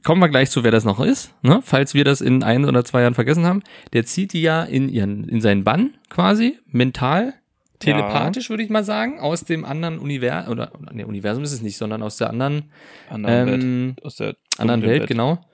kommen 0.02 0.20
wir 0.20 0.28
gleich 0.28 0.50
zu, 0.50 0.64
wer 0.64 0.70
das 0.70 0.84
noch 0.84 1.00
ist, 1.00 1.32
ne? 1.42 1.60
falls 1.62 1.94
wir 1.94 2.04
das 2.04 2.20
in 2.20 2.42
ein 2.42 2.64
oder 2.64 2.84
zwei 2.84 3.02
Jahren 3.02 3.14
vergessen 3.14 3.46
haben. 3.46 3.62
Der 3.92 4.04
zieht 4.04 4.32
die 4.32 4.42
ja 4.42 4.62
in 4.62 4.88
ihren, 4.88 5.28
in 5.28 5.40
seinen 5.40 5.64
Bann 5.64 5.94
quasi, 6.08 6.58
mental, 6.66 7.34
telepathisch 7.78 8.50
würde 8.50 8.62
ich 8.62 8.70
mal 8.70 8.84
sagen, 8.84 9.18
aus 9.18 9.44
dem 9.44 9.64
anderen 9.64 9.98
Universum, 9.98 10.52
oder, 10.52 10.72
ne, 10.92 11.06
Universum 11.06 11.42
ist 11.42 11.52
es 11.52 11.62
nicht, 11.62 11.76
sondern 11.76 12.02
aus 12.02 12.16
der 12.16 12.30
anderen, 12.30 12.70
Anderen 13.08 13.48
ähm, 13.48 13.88
Welt. 13.96 14.04
Aus 14.04 14.16
der 14.16 14.36
anderen 14.58 14.80
dunklen 14.80 15.00
Welt, 15.00 15.08
genau. 15.08 15.44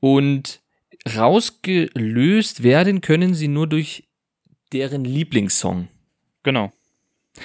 Und 0.00 0.60
rausgelöst 1.16 2.62
werden 2.62 3.00
können 3.00 3.34
sie 3.34 3.48
nur 3.48 3.66
durch 3.66 4.08
deren 4.72 5.04
Lieblingssong. 5.04 5.88
Genau. 6.42 6.72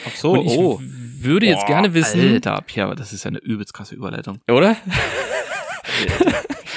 Ach 0.05 0.15
so, 0.15 0.31
Und 0.33 0.45
ich 0.45 0.57
oh. 0.57 0.79
würde 0.81 1.47
jetzt 1.47 1.61
Boah, 1.61 1.67
gerne 1.67 1.93
wissen, 1.93 2.19
Alter, 2.19 2.61
Pierre, 2.65 2.95
das 2.95 3.13
ist 3.13 3.23
ja 3.23 3.29
eine 3.29 3.39
übelst 3.39 3.73
krasse 3.73 3.95
Überleitung. 3.95 4.39
oder? 4.49 4.75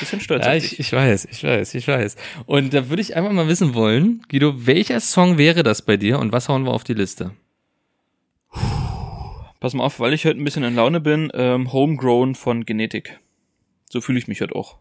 Bisschen 0.01 0.21
stolz 0.21 0.47
Ja, 0.47 0.55
ich, 0.55 0.79
ich 0.79 0.93
weiß, 0.93 1.27
ich 1.31 1.45
weiß, 1.45 1.75
ich 1.75 1.87
weiß. 1.87 2.17
Und 2.47 2.73
da 2.73 2.89
würde 2.89 3.03
ich 3.03 3.17
einfach 3.17 3.33
mal 3.33 3.49
wissen 3.49 3.75
wollen, 3.75 4.23
Guido, 4.29 4.67
welcher 4.67 5.01
Song 5.01 5.39
wäre 5.39 5.63
das 5.63 5.83
bei 5.83 5.97
dir 5.97 6.19
und 6.19 6.33
was 6.33 6.49
hauen 6.49 6.65
wir 6.65 6.73
auf 6.73 6.85
die 6.85 6.95
Liste? 6.95 7.33
Pass 9.61 9.75
mal 9.75 9.85
auf, 9.85 10.01
weil 10.01 10.15
ich 10.15 10.25
heute 10.25 10.39
ein 10.39 10.45
bisschen 10.45 10.65
in 10.65 10.75
Laune 10.75 11.01
bin, 11.01 11.31
ähm, 11.35 11.71
Homegrown 11.73 12.35
von 12.35 12.65
Genetik. 12.65 13.21
So 13.91 14.01
fühle 14.01 14.19
ich 14.19 14.27
mich 14.27 14.41
heute 14.41 14.55
auch. 14.55 14.79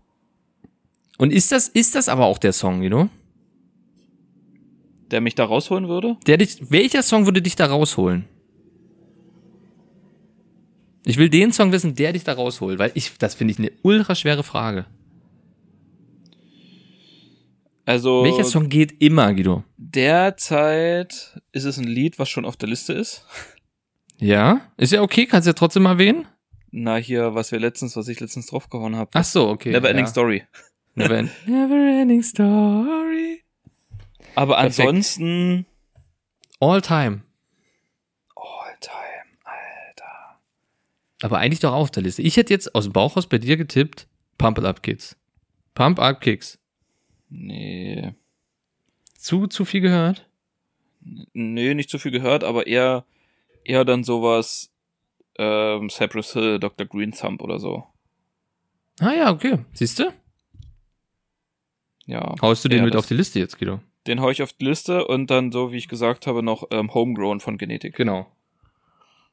Und 1.17 1.33
ist 1.33 1.51
das, 1.51 1.67
ist 1.67 1.95
das 1.95 2.07
aber 2.07 2.25
auch 2.25 2.37
der 2.37 2.53
Song, 2.53 2.79
Guido? 2.79 3.09
Der 5.11 5.19
mich 5.19 5.35
da 5.35 5.43
rausholen 5.43 5.89
würde? 5.89 6.15
Der 6.27 6.37
dich, 6.37 6.71
welcher 6.71 7.03
Song 7.03 7.25
würde 7.25 7.41
dich 7.41 7.57
da 7.57 7.65
rausholen? 7.65 8.25
Ich 11.05 11.17
will 11.17 11.29
den 11.29 11.51
Song 11.51 11.71
wissen, 11.71 11.95
der 11.95 12.13
dich 12.13 12.23
da 12.23 12.33
rausholt, 12.33 12.77
weil 12.79 12.91
ich, 12.93 13.17
das 13.17 13.35
finde 13.35 13.53
ich 13.53 13.59
eine 13.59 13.71
ultra 13.83 14.15
schwere 14.15 14.43
Frage. 14.43 14.85
Also 17.85 18.23
Welcher 18.23 18.43
Song 18.43 18.69
geht 18.69 19.01
immer, 19.01 19.33
Guido? 19.33 19.63
derzeit 19.77 21.39
ist 21.51 21.63
es 21.63 21.77
ein 21.77 21.85
Lied, 21.85 22.19
was 22.19 22.29
schon 22.29 22.45
auf 22.45 22.55
der 22.55 22.69
Liste 22.69 22.93
ist. 22.93 23.25
Ja? 24.17 24.61
Ist 24.77 24.93
ja 24.93 25.01
okay, 25.01 25.25
kannst 25.25 25.47
ja 25.47 25.53
trotzdem 25.53 25.85
erwähnen. 25.87 26.27
Na 26.71 26.97
hier, 26.97 27.33
was 27.33 27.51
wir 27.51 27.59
letztens, 27.59 27.95
was 27.95 28.07
ich 28.07 28.19
letztens 28.19 28.45
draufgehauen 28.47 28.95
habe. 28.95 29.09
Ach 29.13 29.23
so, 29.23 29.49
okay. 29.49 29.71
Never 29.71 29.89
Ending 29.89 30.05
ja. 30.05 30.11
Story. 30.11 30.43
Never, 30.93 31.17
end 31.17 31.31
Never 31.47 32.01
Ending 32.01 32.21
Story. 32.21 33.43
Aber 34.35 34.57
Perfekt. 34.57 34.79
ansonsten 34.87 35.65
All 36.59 36.81
time. 36.81 37.23
Alltime, 38.35 39.25
Alter. 39.45 40.39
Aber 41.21 41.39
eigentlich 41.39 41.59
doch 41.59 41.73
auf 41.73 41.91
der 41.91 42.03
Liste. 42.03 42.21
Ich 42.21 42.37
hätte 42.37 42.53
jetzt 42.53 42.73
aus 42.75 42.85
dem 42.85 42.93
Bauchhaus 42.93 43.27
bei 43.27 43.37
dir 43.37 43.57
getippt, 43.57 44.07
Pump 44.37 44.59
Up 44.59 44.83
Kids. 44.83 45.17
Pump 45.75 45.99
Up 45.99 46.21
Kicks. 46.21 46.59
Nee. 47.29 48.13
Zu, 49.17 49.47
zu 49.47 49.65
viel 49.65 49.81
gehört? 49.81 50.27
Nee, 51.33 51.73
nicht 51.73 51.89
zu 51.89 51.99
viel 51.99 52.11
gehört, 52.11 52.43
aber 52.43 52.67
eher 52.67 53.05
eher 53.63 53.85
dann 53.85 54.03
sowas 54.03 54.71
ähm, 55.37 55.89
Cypress 55.89 56.33
Hill, 56.33 56.59
Dr. 56.59 56.85
Green 56.85 57.11
Thumb 57.11 57.41
oder 57.41 57.59
so. 57.59 57.85
Ah 58.99 59.13
ja, 59.13 59.31
okay. 59.31 59.59
Siehst 59.73 59.99
du? 59.99 60.11
Ja. 62.05 62.35
Haust 62.41 62.65
du 62.65 62.69
den 62.69 62.83
mit 62.83 62.95
auf 62.95 63.05
die 63.05 63.13
Liste 63.13 63.39
jetzt, 63.39 63.59
Guido? 63.59 63.79
Den 64.07 64.19
hau 64.19 64.29
ich 64.29 64.41
auf 64.41 64.53
die 64.53 64.65
Liste 64.65 65.05
und 65.05 65.29
dann 65.29 65.51
so, 65.51 65.71
wie 65.71 65.77
ich 65.77 65.87
gesagt 65.87 66.27
habe, 66.27 66.41
noch 66.41 66.67
ähm, 66.71 66.93
Homegrown 66.93 67.39
von 67.39 67.57
Genetik. 67.57 67.95
Genau. 67.95 68.27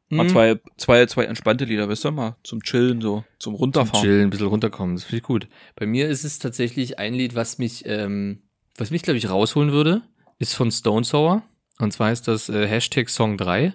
Mal 0.09 0.25
Hm. 0.27 0.29
zwei, 0.33 0.61
zwei, 0.77 1.07
zwei 1.07 1.25
entspannte 1.25 1.65
Lieder, 1.65 1.89
wisst 1.89 2.05
ihr 2.07 2.13
mal, 2.13 2.37
zum 2.45 2.63
Chillen 2.63 3.01
so, 3.01 3.25
zum 3.39 3.53
Zum 3.53 3.55
Runterfahren. 3.57 4.03
Chillen, 4.05 4.23
ein 4.23 4.31
bisschen 4.31 4.47
runterkommen. 4.47 4.95
Das 4.97 5.05
finde 5.05 5.17
ich 5.19 5.23
gut. 5.25 5.49
Bei 5.75 5.85
mir 5.87 6.09
ist 6.09 6.25
es 6.25 6.39
tatsächlich 6.39 6.99
ein 6.99 7.13
Lied, 7.15 7.35
was 7.35 7.59
mich, 7.59 7.83
ähm, 7.87 8.43
was 8.77 8.91
mich, 8.91 9.03
glaube 9.03 9.19
ich, 9.19 9.29
rausholen 9.29 9.73
würde, 9.73 10.03
ist 10.39 10.55
von 10.55 10.71
Stone 10.71 11.05
Sour. 11.05 11.43
Und 11.79 11.93
zwar 11.93 12.13
ist 12.13 12.29
das 12.29 12.49
äh, 12.49 12.67
Hashtag 12.69 13.09
Song 13.11 13.37
3. 13.37 13.75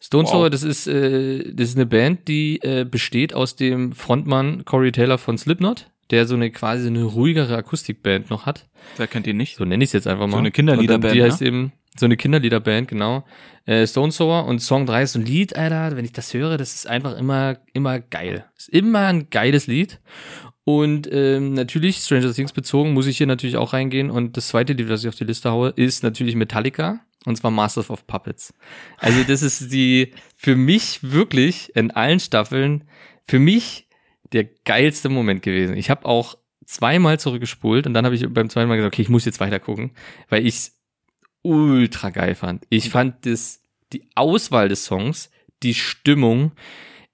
Stone 0.00 0.24
Wow. 0.24 0.30
Sour, 0.32 0.50
das 0.50 0.62
ist, 0.62 0.86
äh, 0.86 1.52
das 1.52 1.70
ist 1.70 1.76
eine 1.76 1.86
Band, 1.86 2.28
die 2.28 2.60
äh, 2.62 2.84
besteht 2.88 3.34
aus 3.34 3.56
dem 3.56 3.92
Frontmann 3.92 4.64
Corey 4.64 4.92
Taylor 4.92 5.18
von 5.18 5.36
Slipknot, 5.36 5.90
der 6.10 6.26
so 6.28 6.34
eine 6.36 6.50
quasi 6.52 6.86
eine 6.86 7.02
ruhigere 7.02 7.56
Akustikband 7.56 8.30
noch 8.30 8.46
hat. 8.46 8.68
Wer 8.98 9.08
kennt 9.08 9.26
ihn 9.26 9.36
nicht? 9.36 9.56
So 9.56 9.64
nenne 9.64 9.82
ich 9.82 9.88
es 9.88 9.94
jetzt 9.94 10.06
einfach 10.06 10.26
mal. 10.26 10.32
So 10.32 10.38
eine 10.38 10.52
Kinderliederband, 10.52 11.04
Und 11.04 11.08
dann- 11.10 11.14
Die 11.14 11.20
ne? 11.22 11.24
heißt 11.32 11.42
eben 11.42 11.72
so 11.96 12.06
eine 12.06 12.16
Kinderliederband, 12.16 12.88
genau. 12.88 13.24
Äh, 13.66 13.86
Stone 13.86 14.12
Sour 14.12 14.46
und 14.46 14.60
Song 14.60 14.84
3 14.86 15.02
ist 15.02 15.14
ein 15.14 15.24
Lied, 15.24 15.56
Alter, 15.56 15.96
wenn 15.96 16.04
ich 16.04 16.12
das 16.12 16.34
höre, 16.34 16.58
das 16.58 16.74
ist 16.74 16.86
einfach 16.86 17.16
immer, 17.16 17.58
immer 17.72 18.00
geil. 18.00 18.44
Ist 18.56 18.68
immer 18.68 19.06
ein 19.06 19.30
geiles 19.30 19.66
Lied. 19.66 20.00
Und 20.64 21.08
ähm, 21.12 21.52
natürlich, 21.52 21.98
Stranger 21.98 22.32
Things 22.32 22.52
bezogen, 22.52 22.94
muss 22.94 23.06
ich 23.06 23.18
hier 23.18 23.26
natürlich 23.26 23.56
auch 23.56 23.72
reingehen. 23.72 24.10
Und 24.10 24.36
das 24.36 24.48
zweite 24.48 24.72
Lied, 24.72 24.88
was 24.88 25.02
ich 25.02 25.08
auf 25.08 25.14
die 25.14 25.24
Liste 25.24 25.50
haue, 25.50 25.70
ist 25.70 26.02
natürlich 26.02 26.34
Metallica. 26.34 27.00
Und 27.26 27.36
zwar 27.36 27.50
Masters 27.50 27.90
of 27.90 28.06
Puppets. 28.06 28.52
Also 28.98 29.22
das 29.24 29.42
ist 29.42 29.72
die, 29.72 30.12
für 30.36 30.56
mich 30.56 30.98
wirklich 31.02 31.74
in 31.74 31.90
allen 31.90 32.20
Staffeln, 32.20 32.84
für 33.26 33.38
mich 33.38 33.88
der 34.32 34.44
geilste 34.44 35.08
Moment 35.08 35.42
gewesen. 35.42 35.76
Ich 35.76 35.88
habe 35.88 36.04
auch 36.04 36.36
zweimal 36.66 37.18
zurückgespult 37.18 37.86
und 37.86 37.94
dann 37.94 38.04
habe 38.04 38.14
ich 38.14 38.26
beim 38.28 38.50
zweiten 38.50 38.68
Mal 38.68 38.76
gesagt, 38.76 38.94
okay, 38.94 39.02
ich 39.02 39.08
muss 39.08 39.24
jetzt 39.24 39.40
weiter 39.40 39.60
gucken, 39.60 39.92
weil 40.28 40.46
ich 40.46 40.72
ultra 41.44 42.10
geil 42.10 42.34
fand. 42.34 42.64
Ich 42.70 42.90
fand 42.90 43.26
das, 43.26 43.60
die 43.92 44.04
Auswahl 44.14 44.68
des 44.68 44.84
Songs, 44.84 45.30
die 45.62 45.74
Stimmung, 45.74 46.52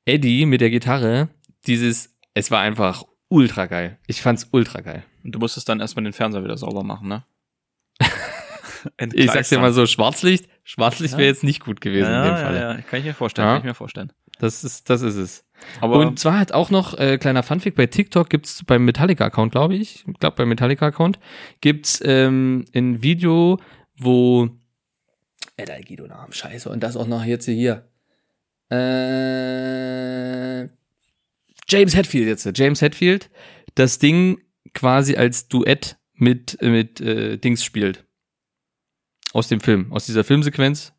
Eddie 0.07 0.47
mit 0.47 0.61
der 0.61 0.71
Gitarre, 0.71 1.29
dieses, 1.67 2.17
es 2.35 2.51
war 2.51 2.61
einfach 2.61 3.05
ultra 3.29 3.67
geil. 3.67 3.99
Ich 4.07 4.23
fand's 4.23 4.49
ultra 4.53 4.81
geil. 4.81 5.05
Und 5.25 5.33
du 5.35 5.39
musstest 5.39 5.69
dann 5.69 5.81
erstmal 5.81 6.05
den 6.05 6.13
Fernseher 6.15 6.43
wieder 6.45 6.57
sauber 6.57 6.83
machen, 6.85 7.09
ne? 7.09 7.25
Ich 9.13 9.31
sag's 9.31 9.51
dir 9.51 9.59
mal 9.59 9.73
so, 9.75 9.85
Schwarzlicht, 9.85 10.47
Schwarzlicht 10.65 11.13
wäre 11.13 11.25
Ja. 11.25 11.29
jetzt 11.29 11.45
nicht 11.45 11.63
gut 11.63 11.83
gewesen 11.83 12.15
in 12.15 12.23
dem 12.25 12.37
Falle. 12.37 12.59
Ja, 12.61 12.73
ja, 12.77 12.81
kann 12.81 13.01
ich 13.01 13.05
mir 13.05 13.13
vorstellen, 13.15 13.47
Ja. 13.47 13.53
kann 13.55 13.61
ich 13.61 13.67
mir 13.67 13.75
vorstellen. 13.75 14.11
Das 14.39 14.65
ist, 14.65 14.89
das 14.89 15.03
ist 15.03 15.17
es. 15.17 15.45
Aber 15.83 15.99
und 15.99 16.19
zwar 16.19 16.39
hat 16.39 16.53
auch 16.53 16.71
noch, 16.71 16.99
äh, 16.99 17.19
kleiner 17.19 17.43
Funfact, 17.43 17.77
bei 17.77 17.85
TikTok 17.85 18.31
gibt's 18.31 18.65
beim 18.65 18.87
Metallica-Account, 18.87 19.53
glaube 19.53 19.75
ich, 19.75 20.07
ich 20.09 20.19
glaube 20.19 20.37
beim 20.37 20.49
Metallica-Account, 20.49 21.19
gibt's 21.61 22.01
ähm, 22.03 22.65
ein 22.75 23.03
Video, 23.03 23.61
wo 24.01 24.51
Ey, 25.57 25.67
da 25.67 25.79
Guido 25.81 26.07
Namen, 26.07 26.33
scheiße. 26.33 26.71
Und 26.71 26.81
das 26.81 26.97
auch 26.97 27.07
noch 27.07 27.25
jetzt 27.25 27.45
hier. 27.45 27.87
Äh, 28.71 30.69
James 31.69 31.95
Hetfield 31.95 32.27
jetzt. 32.27 32.49
James 32.57 32.81
Hetfield 32.81 33.31
das 33.75 33.99
Ding 33.99 34.41
quasi 34.75 35.17
als 35.17 35.49
Duett 35.49 35.99
mit, 36.15 36.59
mit 36.63 37.01
äh, 37.01 37.37
Dings 37.37 37.65
spielt. 37.65 38.07
Aus 39.33 39.49
dem 39.49 39.61
Film, 39.61 39.93
aus 39.93 40.07
dieser 40.07 40.25
Filmsequenz. 40.25 40.93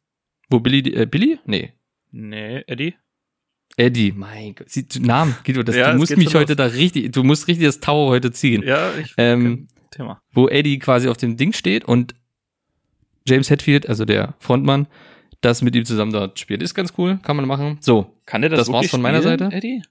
Wo 0.49 0.59
Billy, 0.59 0.93
äh, 0.93 1.05
Billy? 1.05 1.39
Nee, 1.45 1.73
nee, 2.11 2.63
Eddie? 2.67 2.95
Eddie, 3.77 4.11
mein 4.11 4.55
Gott. 4.55 4.69
Sie, 4.69 4.85
Namen, 4.99 5.35
Guido, 5.43 5.63
das, 5.63 5.75
Ja, 5.75 5.91
du 5.91 5.97
musst 5.97 6.15
mich 6.17 6.35
heute 6.35 6.55
da 6.55 6.65
richtig, 6.65 7.11
du 7.11 7.23
musst 7.23 7.47
richtig 7.47 7.65
das 7.65 7.79
Tower 7.79 8.09
heute 8.09 8.31
ziehen. 8.31 8.63
Ja, 8.63 8.91
ich 8.97 9.13
Ähm, 9.17 9.67
Thema. 9.91 10.21
Wo 10.31 10.47
Eddie 10.47 10.79
quasi 10.79 11.07
auf 11.09 11.17
dem 11.17 11.35
Ding 11.35 11.51
steht 11.53 11.85
und 11.85 12.15
James 13.25 13.49
Hetfield, 13.49 13.87
also 13.87 14.05
der 14.05 14.35
Frontmann, 14.39 14.87
das 15.41 15.61
mit 15.61 15.75
ihm 15.75 15.85
zusammen 15.85 16.11
dort 16.11 16.39
spielt. 16.39 16.61
Ist 16.61 16.75
ganz 16.75 16.93
cool, 16.97 17.19
kann 17.23 17.35
man 17.35 17.47
machen. 17.47 17.77
So. 17.81 18.15
Kann 18.25 18.41
der 18.41 18.49
das, 18.49 18.59
das 18.59 18.71
war's 18.71 18.89
von 18.89 19.01
meiner 19.01 19.21
spielen, 19.21 19.39
Seite. 19.39 19.55
Eddie? 19.55 19.81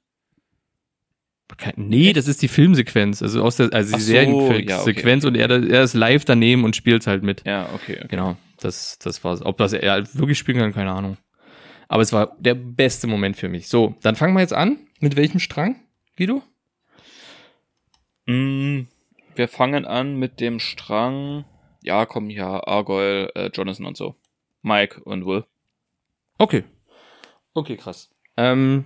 Nee, 1.76 2.12
das 2.12 2.28
ist 2.28 2.42
die 2.42 2.48
Filmsequenz, 2.48 3.22
also 3.22 3.42
aus 3.42 3.56
der, 3.56 3.72
also 3.72 3.94
die 3.94 4.00
so, 4.00 4.06
Seriensequenz 4.06 4.70
ja, 4.70 4.82
okay, 4.82 5.26
und 5.26 5.34
er, 5.36 5.50
er 5.50 5.82
ist 5.82 5.94
live 5.94 6.24
daneben 6.24 6.64
und 6.64 6.76
spielt 6.76 7.06
halt 7.06 7.22
mit. 7.22 7.42
Ja, 7.44 7.68
okay, 7.74 7.96
okay. 7.98 8.06
Genau, 8.08 8.36
das, 8.60 8.98
das 8.98 9.22
war's. 9.24 9.44
Ob 9.44 9.58
das 9.58 9.72
er 9.72 9.90
halt 9.90 10.16
wirklich 10.16 10.38
spielen 10.38 10.58
kann, 10.58 10.72
keine 10.72 10.92
Ahnung. 10.92 11.16
Aber 11.88 12.02
es 12.02 12.12
war 12.12 12.36
der 12.38 12.54
beste 12.54 13.08
Moment 13.08 13.36
für 13.36 13.48
mich. 13.48 13.68
So, 13.68 13.96
dann 14.02 14.14
fangen 14.14 14.34
wir 14.34 14.40
jetzt 14.40 14.52
an. 14.52 14.78
Mit 15.00 15.16
welchem 15.16 15.40
Strang, 15.40 15.76
Guido? 16.16 16.42
Mm, 18.26 18.82
wir 19.34 19.48
fangen 19.48 19.84
an 19.86 20.16
mit 20.16 20.40
dem 20.40 20.60
Strang. 20.60 21.44
Ja, 21.82 22.06
komm 22.06 22.28
hier, 22.28 22.44
Argyle, 22.44 23.34
äh, 23.34 23.50
Jonathan 23.52 23.86
und 23.86 23.96
so. 23.96 24.16
Mike 24.62 25.02
und 25.02 25.24
Will. 25.26 25.44
Okay. 26.38 26.64
Okay, 27.54 27.76
krass. 27.76 28.10
Ähm, 28.36 28.84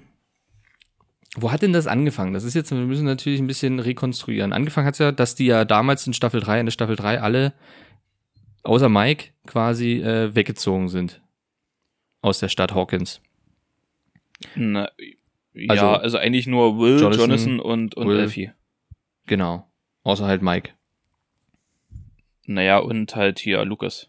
wo 1.37 1.51
hat 1.51 1.63
denn 1.63 1.73
das 1.73 1.87
angefangen? 1.87 2.33
Das 2.33 2.45
ist 2.45 2.55
jetzt, 2.55 2.71
wir 2.71 2.79
müssen 2.79 3.05
natürlich 3.05 3.41
ein 3.41 3.47
bisschen 3.47 3.81
rekonstruieren. 3.81 4.53
Angefangen 4.53 4.87
hat's 4.87 4.99
ja, 4.99 5.13
dass 5.13 5.35
die 5.35 5.47
ja 5.47 5.65
damals 5.65 6.07
in 6.07 6.13
Staffel 6.13 6.41
3, 6.41 6.61
in 6.61 6.67
der 6.67 6.73
Staffel 6.73 6.97
3 6.97 7.21
alle, 7.21 7.55
außer 8.63 8.89
Mike, 8.89 9.31
quasi 9.47 10.01
äh, 10.01 10.35
weggezogen 10.35 10.89
sind. 10.89 11.21
Aus 12.23 12.39
der 12.39 12.49
Stadt 12.49 12.75
Hawkins. 12.75 13.21
Na, 14.55 14.89
ja, 15.53 15.71
also, 15.71 15.87
also 15.87 16.19
eigentlich 16.19 16.47
nur 16.47 16.79
Will, 16.79 17.01
Jonathan, 17.01 17.31
Jonathan 17.31 17.61
und, 17.61 17.95
und 17.97 18.09
Will. 18.09 18.19
Elfie. 18.21 18.51
Genau. 19.27 19.69
Außer 20.03 20.27
halt 20.27 20.43
Mike. 20.43 20.71
Naja, 22.47 22.79
und 22.79 23.17
halt 23.17 23.39
hier 23.39 23.65
Lukas. 23.65 24.09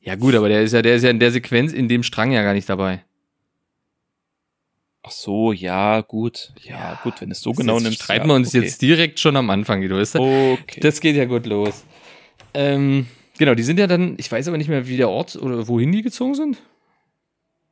Ja 0.00 0.16
gut, 0.16 0.34
aber 0.34 0.48
der 0.48 0.62
ist 0.62 0.72
ja, 0.72 0.82
der 0.82 0.96
ist 0.96 1.02
ja 1.02 1.10
in 1.10 1.20
der 1.20 1.30
Sequenz 1.30 1.72
in 1.72 1.88
dem 1.88 2.02
Strang 2.02 2.32
ja 2.32 2.42
gar 2.42 2.52
nicht 2.52 2.68
dabei. 2.68 3.04
Ach 5.06 5.10
so, 5.10 5.52
ja, 5.52 6.00
gut. 6.00 6.52
Ja, 6.62 6.98
gut, 7.02 7.20
wenn 7.20 7.30
es 7.30 7.42
so 7.42 7.52
genau 7.52 7.78
nimmst. 7.78 8.02
Streiten 8.02 8.24
ja, 8.24 8.32
wir 8.32 8.36
uns 8.36 8.48
okay. 8.48 8.64
jetzt 8.64 8.80
direkt 8.80 9.20
schon 9.20 9.36
am 9.36 9.50
Anfang, 9.50 9.80
Guido. 9.80 9.96
Weißt 9.96 10.14
du? 10.14 10.20
Okay. 10.20 10.80
Das 10.80 11.00
geht 11.00 11.14
ja 11.14 11.26
gut 11.26 11.44
los. 11.44 11.84
Ähm, 12.54 13.06
genau, 13.38 13.54
die 13.54 13.62
sind 13.62 13.78
ja 13.78 13.86
dann, 13.86 14.14
ich 14.18 14.32
weiß 14.32 14.48
aber 14.48 14.56
nicht 14.56 14.68
mehr, 14.68 14.86
wie 14.86 14.96
der 14.96 15.10
Ort 15.10 15.36
oder 15.36 15.68
wohin 15.68 15.92
die 15.92 16.00
gezogen 16.00 16.34
sind. 16.34 16.62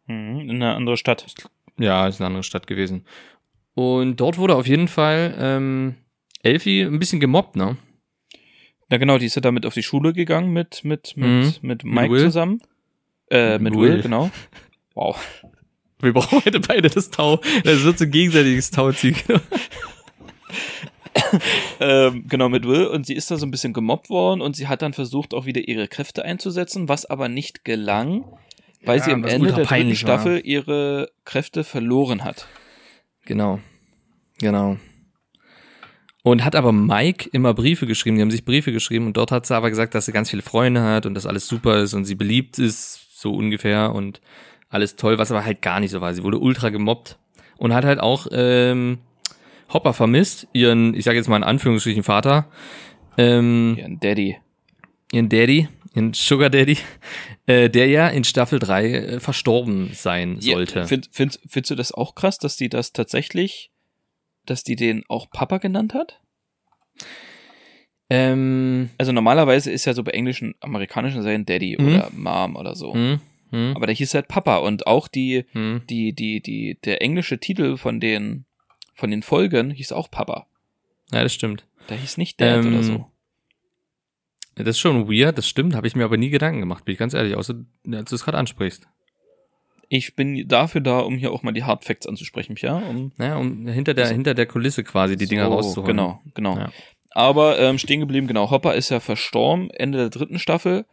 Mhm, 0.06 0.40
in 0.40 0.50
eine 0.50 0.74
andere 0.74 0.98
Stadt. 0.98 1.24
Ja, 1.78 2.06
ist 2.06 2.20
eine 2.20 2.26
andere 2.26 2.42
Stadt 2.42 2.66
gewesen. 2.66 3.06
Und 3.74 4.16
dort 4.16 4.36
wurde 4.36 4.54
auf 4.54 4.66
jeden 4.66 4.88
Fall 4.88 5.34
ähm, 5.38 5.94
Elfie 6.42 6.82
ein 6.82 6.98
bisschen 6.98 7.20
gemobbt, 7.20 7.56
ne? 7.56 7.76
Ja, 8.90 8.98
genau, 8.98 9.16
die 9.18 9.26
ist 9.26 9.36
ja 9.36 9.40
damit 9.40 9.64
auf 9.64 9.74
die 9.74 9.82
Schule 9.82 10.12
gegangen 10.12 10.52
mit, 10.52 10.84
mit, 10.84 11.16
mit, 11.16 11.26
Mhm. 11.28 11.54
mit 11.62 11.84
Mike 11.84 12.10
Will. 12.12 12.24
zusammen. 12.24 12.60
Äh, 13.30 13.52
mit 13.54 13.72
Mit 13.72 13.74
Will, 13.76 13.92
Will. 13.94 14.02
genau. 14.02 14.30
Wow. 14.94 15.16
Wir 16.00 16.12
brauchen 16.12 16.44
heute 16.44 16.60
beide 16.60 16.90
das 16.90 17.10
Tau. 17.10 17.40
Das 17.64 17.84
wird 17.84 17.96
so 17.98 18.04
ein 18.04 18.10
gegenseitiges 18.10 18.70
Tauziehen. 18.70 19.16
ähm, 21.80 22.24
genau, 22.28 22.48
mit 22.48 22.66
Will. 22.66 22.86
Und 22.86 23.06
sie 23.06 23.14
ist 23.14 23.30
da 23.30 23.36
so 23.36 23.46
ein 23.46 23.50
bisschen 23.50 23.72
gemobbt 23.72 24.10
worden 24.10 24.40
und 24.40 24.56
sie 24.56 24.68
hat 24.68 24.82
dann 24.82 24.92
versucht, 24.92 25.34
auch 25.34 25.46
wieder 25.46 25.66
ihre 25.66 25.88
Kräfte 25.88 26.24
einzusetzen, 26.24 26.88
was 26.88 27.06
aber 27.06 27.28
nicht 27.28 27.64
gelang, 27.64 28.24
weil 28.84 28.98
Ja, 28.98 29.04
sie 29.04 29.12
am 29.12 29.24
Ende 29.24 29.46
der 29.48 29.54
dritten 29.56 29.68
peinlich 29.68 30.04
war. 30.06 30.18
Staffel 30.18 30.40
ihre 30.44 31.10
Kräfte 31.24 31.64
verloren 31.64 32.24
hat. 32.24 32.46
Genau. 33.24 33.60
Genau. 34.40 34.76
Und 36.24 36.44
hat 36.44 36.54
aber 36.54 36.72
Mike 36.72 37.28
immer 37.32 37.52
Briefe 37.52 37.86
geschrieben. 37.86 38.16
Die 38.16 38.22
haben 38.22 38.30
sich 38.30 38.44
Briefe 38.44 38.70
geschrieben 38.72 39.06
und 39.06 39.16
dort 39.16 39.32
hat 39.32 39.44
sie 39.44 39.56
aber 39.56 39.70
gesagt, 39.70 39.94
dass 39.94 40.06
sie 40.06 40.12
ganz 40.12 40.30
viele 40.30 40.42
Freunde 40.42 40.82
hat 40.82 41.04
und 41.04 41.14
dass 41.14 41.26
alles 41.26 41.48
super 41.48 41.78
ist 41.82 41.94
und 41.94 42.04
sie 42.04 42.14
beliebt 42.14 42.58
ist, 42.58 43.00
so 43.18 43.34
ungefähr 43.34 43.92
und 43.92 44.20
alles 44.68 44.96
toll, 44.96 45.18
was 45.18 45.30
aber 45.32 45.44
halt 45.44 45.62
gar 45.62 45.80
nicht 45.80 45.90
so 45.90 46.00
war. 46.00 46.14
Sie 46.14 46.22
wurde 46.22 46.38
ultra 46.38 46.70
gemobbt 46.70 47.18
und 47.58 47.74
hat 47.74 47.84
halt 47.84 47.98
auch 47.98 48.28
ähm, 48.30 48.98
Hopper 49.72 49.92
vermisst, 49.94 50.46
ihren, 50.52 50.94
ich 50.94 51.04
sage 51.04 51.18
jetzt 51.18 51.28
mal 51.28 51.36
in 51.36 51.44
Anführungsstrichen 51.44 52.02
Vater, 52.04 52.46
ähm, 53.18 53.74
Ihren 53.78 54.00
Daddy. 54.00 54.36
ihren 55.12 55.28
Daddy, 55.28 55.68
ihren 55.94 56.14
Sugar 56.14 56.50
Daddy, 56.50 56.78
äh, 57.46 57.68
der 57.68 57.88
ja 57.88 58.08
in 58.08 58.22
Staffel 58.24 58.58
3 58.60 58.92
äh, 58.92 59.20
verstorben 59.20 59.90
sein 59.92 60.40
sollte. 60.40 60.80
Ja, 60.80 60.86
find, 60.86 61.08
find, 61.10 61.40
findest 61.48 61.70
du 61.72 61.74
das 61.74 61.92
auch 61.92 62.14
krass, 62.14 62.38
dass 62.38 62.56
die 62.56 62.68
das 62.68 62.92
tatsächlich, 62.92 63.71
dass 64.52 64.62
die 64.62 64.76
den 64.76 65.04
auch 65.08 65.30
Papa 65.30 65.58
genannt 65.58 65.94
hat? 65.94 66.20
ähm, 68.10 68.90
Also 68.98 69.12
normalerweise 69.12 69.70
ist 69.70 69.84
ja 69.86 69.94
so 69.94 70.02
bei 70.02 70.12
englischen, 70.12 70.54
amerikanischen 70.60 71.22
Serien 71.22 71.46
Daddy 71.46 71.76
Mhm. 71.80 71.86
oder 71.86 72.10
Mom 72.14 72.56
oder 72.56 72.74
so. 72.74 72.92
hm, 72.94 73.20
hm, 73.50 73.72
Aber 73.74 73.86
der 73.86 73.94
hieß 73.94 74.14
halt 74.14 74.28
Papa 74.28 74.58
und 74.58 74.86
auch 74.86 75.08
die, 75.08 75.44
hm. 75.52 75.82
die, 75.88 76.12
die, 76.12 76.40
die, 76.40 76.78
der 76.84 77.02
englische 77.02 77.38
Titel 77.38 77.76
von 77.76 78.00
den, 78.00 78.44
von 78.94 79.10
den 79.10 79.22
Folgen 79.22 79.70
hieß 79.70 79.92
auch 79.92 80.10
Papa. 80.10 80.46
Ja, 81.12 81.22
das 81.22 81.34
stimmt. 81.34 81.66
Der 81.88 81.96
hieß 81.96 82.16
nicht 82.18 82.40
Dad 82.40 82.64
Ähm, 82.64 82.74
oder 82.74 82.82
so. 82.82 83.06
Das 84.54 84.66
ist 84.68 84.80
schon 84.80 85.08
weird, 85.10 85.38
das 85.38 85.48
stimmt, 85.48 85.74
habe 85.74 85.86
ich 85.86 85.96
mir 85.96 86.04
aber 86.04 86.18
nie 86.18 86.28
Gedanken 86.28 86.60
gemacht, 86.60 86.84
bin 86.84 86.92
ich 86.92 86.98
ganz 86.98 87.14
ehrlich, 87.14 87.36
außer 87.36 87.54
als 87.90 88.10
du 88.10 88.14
es 88.16 88.24
gerade 88.24 88.36
ansprichst. 88.36 88.86
Ich 89.94 90.16
bin 90.16 90.48
dafür 90.48 90.80
da, 90.80 91.00
um 91.00 91.18
hier 91.18 91.32
auch 91.32 91.42
mal 91.42 91.52
die 91.52 91.64
Hard 91.64 91.84
Facts 91.84 92.06
anzusprechen, 92.06 92.54
ja? 92.58 92.76
Um, 92.76 93.12
Naja, 93.18 93.36
um 93.36 93.66
hinter 93.66 93.92
der, 93.92 94.04
Also- 94.04 94.14
hinter 94.14 94.32
der 94.32 94.46
Kulisse 94.46 94.84
quasi 94.84 95.18
die 95.18 95.26
Dinger 95.26 95.48
so, 95.48 95.52
rauszuholen. 95.52 95.86
Genau, 95.96 96.22
genau. 96.32 96.56
Ja. 96.56 96.72
Aber 97.10 97.58
ähm, 97.58 97.76
stehen 97.76 98.00
geblieben, 98.00 98.26
genau. 98.26 98.50
Hopper 98.50 98.74
ist 98.74 98.88
ja 98.88 99.00
verstorben, 99.00 99.68
Ende 99.70 99.98
der 99.98 100.08
dritten 100.08 100.38
Staffel, 100.38 100.86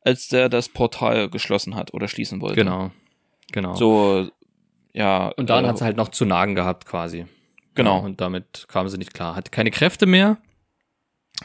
als 0.00 0.28
der 0.28 0.48
das 0.48 0.70
Portal 0.70 1.28
geschlossen 1.28 1.74
hat 1.74 1.92
oder 1.92 2.08
schließen 2.08 2.40
wollte. 2.40 2.56
Genau. 2.56 2.92
Genau. 3.52 3.74
So, 3.74 4.26
ja. 4.94 5.28
und 5.36 5.50
dann 5.50 5.66
äh, 5.66 5.68
hat 5.68 5.76
sie 5.76 5.84
halt 5.84 5.98
noch 5.98 6.08
zu 6.08 6.24
nagen 6.24 6.54
gehabt 6.54 6.86
quasi. 6.86 7.26
Genau. 7.74 7.98
Ja, 7.98 8.04
und 8.06 8.22
damit 8.22 8.64
kam 8.68 8.88
sie 8.88 8.96
nicht 8.96 9.12
klar. 9.12 9.36
Hatte 9.36 9.50
keine 9.50 9.70
Kräfte 9.70 10.06
mehr, 10.06 10.38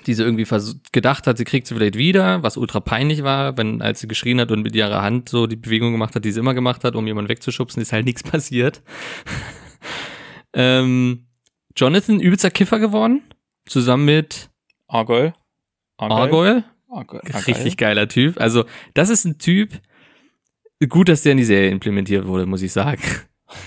die 0.06 0.14
sie 0.14 0.24
irgendwie 0.24 0.48
gedacht 0.92 1.28
hat, 1.28 1.38
sie 1.38 1.44
kriegt 1.44 1.68
sie 1.68 1.76
vielleicht 1.76 1.98
wieder, 1.98 2.44
was 2.44 2.58
ultra 2.58 2.80
peinlich 2.80 3.24
war, 3.24 3.58
wenn, 3.58 3.82
als 3.82 4.00
sie 4.00 4.08
geschrien 4.08 4.40
hat 4.40 4.52
und 4.52 4.64
mit 4.64 4.76
ihrer 4.76 5.02
Hand 5.02 5.30
so 5.30 5.48
die 5.48 5.56
Bewegung 5.56 5.92
gemacht 5.92 6.16
hat, 6.16 6.26
die 6.26 6.32
sie 6.32 6.40
immer 6.40 6.54
gemacht 6.54 6.84
hat, 6.84 6.96
um 6.96 7.06
jemanden 7.08 7.30
wegzuschubsen, 7.30 7.82
ist 7.82 7.94
halt 7.94 8.06
nichts 8.06 8.24
passiert. 8.24 8.82
ähm, 10.54 11.28
Jonathan, 11.76 12.20
übelster 12.20 12.52
Kiffer 12.52 12.80
geworden, 12.80 13.22
zusammen 13.66 14.06
mit. 14.06 14.50
Argyle. 15.98 16.64
Argyle. 16.90 17.24
Richtig 17.48 17.78
geiler 17.78 18.08
Typ. 18.08 18.40
Also, 18.40 18.66
das 18.94 19.10
ist 19.10 19.26
ein 19.26 19.38
Typ, 19.38 19.80
gut, 20.90 21.10
dass 21.10 21.22
der 21.24 21.34
in 21.34 21.38
die 21.38 21.46
Serie 21.46 21.70
implementiert 21.70 22.26
wurde, 22.26 22.46
muss 22.46 22.62
ich 22.62 22.72
sagen. 22.72 23.02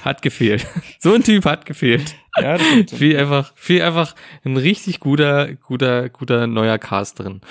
Hat 0.04 0.22
gefehlt. 0.22 0.66
So 0.98 1.12
ein 1.12 1.22
Typ 1.22 1.44
hat 1.44 1.66
gefehlt. 1.66 2.14
Ja, 2.36 2.56
das 2.56 2.66
stimmt. 2.66 2.90
Viel 2.90 3.18
einfach, 3.18 3.52
viel 3.56 3.82
einfach 3.82 4.14
ein 4.44 4.56
richtig 4.56 5.00
guter, 5.00 5.54
guter, 5.54 6.08
guter 6.08 6.46
neuer 6.46 6.78
Cast 6.78 7.18
drin. 7.20 7.42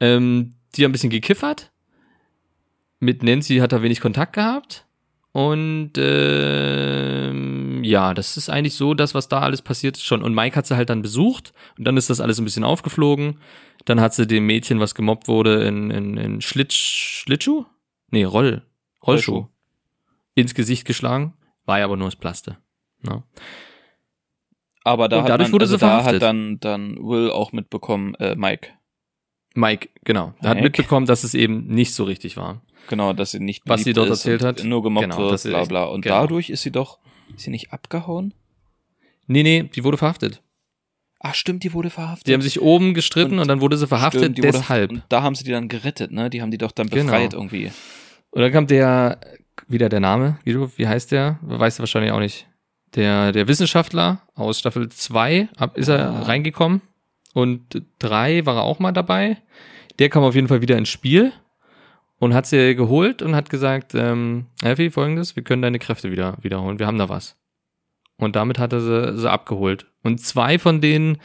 Ähm, 0.00 0.54
die 0.74 0.84
haben 0.84 0.90
ein 0.90 0.92
bisschen 0.92 1.10
gekiffert. 1.10 1.70
Mit 3.00 3.22
Nancy 3.22 3.58
hat 3.58 3.72
er 3.72 3.82
wenig 3.82 4.00
Kontakt 4.00 4.32
gehabt. 4.32 4.86
Und 5.32 5.92
ähm, 5.96 7.82
ja, 7.84 8.12
das 8.12 8.36
ist 8.36 8.50
eigentlich 8.50 8.74
so 8.74 8.92
das, 8.92 9.14
was 9.14 9.28
da 9.28 9.40
alles 9.40 9.62
passiert 9.62 9.96
ist 9.96 10.04
schon. 10.04 10.22
Und 10.22 10.34
Mike 10.34 10.56
hat 10.56 10.66
sie 10.66 10.76
halt 10.76 10.90
dann 10.90 11.00
besucht 11.00 11.54
und 11.78 11.84
dann 11.84 11.96
ist 11.96 12.10
das 12.10 12.20
alles 12.20 12.38
ein 12.38 12.44
bisschen 12.44 12.64
aufgeflogen. 12.64 13.38
Dann 13.86 14.00
hat 14.00 14.14
sie 14.14 14.26
dem 14.26 14.46
Mädchen, 14.46 14.78
was 14.78 14.94
gemobbt 14.94 15.28
wurde, 15.28 15.64
in, 15.64 15.90
in, 15.90 16.16
in 16.18 16.40
Schlitsch, 16.42 17.22
Schlittschuh? 17.24 17.64
Nee, 18.10 18.24
Roll, 18.24 18.62
Rollschuh. 19.06 19.32
Rollschuh. 19.32 19.48
Ins 20.34 20.54
Gesicht 20.54 20.84
geschlagen. 20.86 21.34
War 21.64 21.78
ja 21.78 21.84
aber 21.84 21.96
nur 21.96 22.08
das 22.08 22.16
Plaste. 22.16 22.58
Ne? 23.02 23.22
Aber 24.84 25.08
da 25.08 25.18
Und 25.18 25.22
hat 25.24 25.30
dadurch 25.30 25.48
man, 25.48 25.52
wurde 25.54 25.64
also 25.64 25.76
sie 25.76 25.80
da 25.80 26.04
hat 26.04 26.20
dann, 26.22 26.58
dann 26.60 26.96
Will 26.96 27.30
auch 27.30 27.52
mitbekommen, 27.52 28.14
äh, 28.16 28.34
Mike. 28.34 28.68
Mike, 29.54 29.90
genau. 30.04 30.34
Er 30.40 30.50
hat 30.50 30.56
Mike. 30.56 30.62
mitbekommen, 30.68 31.06
dass 31.06 31.24
es 31.24 31.34
eben 31.34 31.66
nicht 31.66 31.94
so 31.94 32.04
richtig 32.04 32.36
war. 32.36 32.62
Genau, 32.88 33.12
dass 33.12 33.30
sie 33.30 33.38
nicht 33.38 33.62
Was 33.66 33.84
sie 33.84 33.92
dort 33.92 34.08
erzählt 34.10 34.42
hat. 34.42 34.64
Nur 34.64 34.82
gemobbt 34.82 35.04
Genau, 35.10 35.30
wird, 35.30 35.42
bla 35.44 35.64
bla. 35.64 35.84
Und 35.84 36.00
genau. 36.02 36.22
dadurch 36.22 36.50
ist 36.50 36.62
sie 36.62 36.72
doch, 36.72 36.98
ist 37.36 37.44
sie 37.44 37.50
nicht 37.50 37.72
abgehauen? 37.72 38.34
Nee, 39.28 39.44
nee, 39.44 39.62
die 39.62 39.84
wurde 39.84 39.98
verhaftet. 39.98 40.42
Ach 41.20 41.34
stimmt, 41.36 41.62
die 41.62 41.72
wurde 41.72 41.90
verhaftet. 41.90 42.26
Die 42.26 42.34
haben 42.34 42.42
sich 42.42 42.60
oben 42.60 42.94
gestritten 42.94 43.34
und, 43.34 43.40
Und- 43.42 43.48
dann 43.48 43.60
wurde 43.60 43.76
sie 43.76 43.86
verhaftet 43.86 44.22
Stimmt, 44.22 44.38
die 44.38 44.42
wurde- 44.42 44.58
deshalb. 44.58 44.90
Und 44.90 45.04
da 45.08 45.22
haben 45.22 45.36
sie 45.36 45.44
die 45.44 45.52
dann 45.52 45.68
gerettet, 45.68 46.10
ne? 46.10 46.28
Die 46.28 46.42
haben 46.42 46.50
die 46.50 46.58
doch 46.58 46.72
dann 46.72 46.88
Genau. 46.88 47.04
befreit 47.12 47.34
irgendwie. 47.34 47.70
Und 48.30 48.40
dann 48.42 48.50
kam 48.50 48.66
der, 48.66 49.20
wieder 49.68 49.88
der 49.88 50.00
Name, 50.00 50.38
Guido, 50.44 50.70
wie 50.76 50.86
heißt 50.88 51.12
der? 51.12 51.38
Weißt 51.42 51.78
du 51.78 51.82
wahrscheinlich 51.82 52.12
auch 52.12 52.18
nicht. 52.20 52.46
Der, 52.94 53.32
der 53.32 53.48
Wissenschaftler 53.48 54.20
aus 54.34 54.58
Staffel 54.58 54.88
2 54.88 55.48
ab, 55.56 55.78
ist 55.78 55.88
er 55.88 56.10
Ah. 56.10 56.22
reingekommen. 56.22 56.82
Und 57.32 57.82
3 58.00 58.44
war 58.44 58.56
er 58.56 58.62
auch 58.64 58.78
mal 58.78 58.92
dabei. 58.92 59.38
Der 59.98 60.08
kam 60.10 60.22
auf 60.24 60.34
jeden 60.34 60.48
Fall 60.48 60.60
wieder 60.60 60.76
ins 60.76 60.90
Spiel 60.90 61.32
und 62.18 62.34
hat 62.34 62.46
sie 62.46 62.74
geholt 62.74 63.22
und 63.22 63.34
hat 63.34 63.48
gesagt, 63.50 63.94
ähm, 63.94 64.46
Elfie, 64.62 64.90
folgendes, 64.90 65.36
wir 65.36 65.42
können 65.42 65.62
deine 65.62 65.78
Kräfte 65.78 66.10
wieder 66.10 66.36
wiederholen, 66.42 66.78
wir 66.78 66.86
haben 66.86 66.98
da 66.98 67.08
was. 67.08 67.36
Und 68.18 68.36
damit 68.36 68.58
hat 68.58 68.72
er 68.74 68.80
sie, 68.80 69.18
sie 69.18 69.30
abgeholt. 69.30 69.86
Und 70.02 70.20
zwei 70.20 70.58
von 70.58 70.80
denen, 70.82 71.18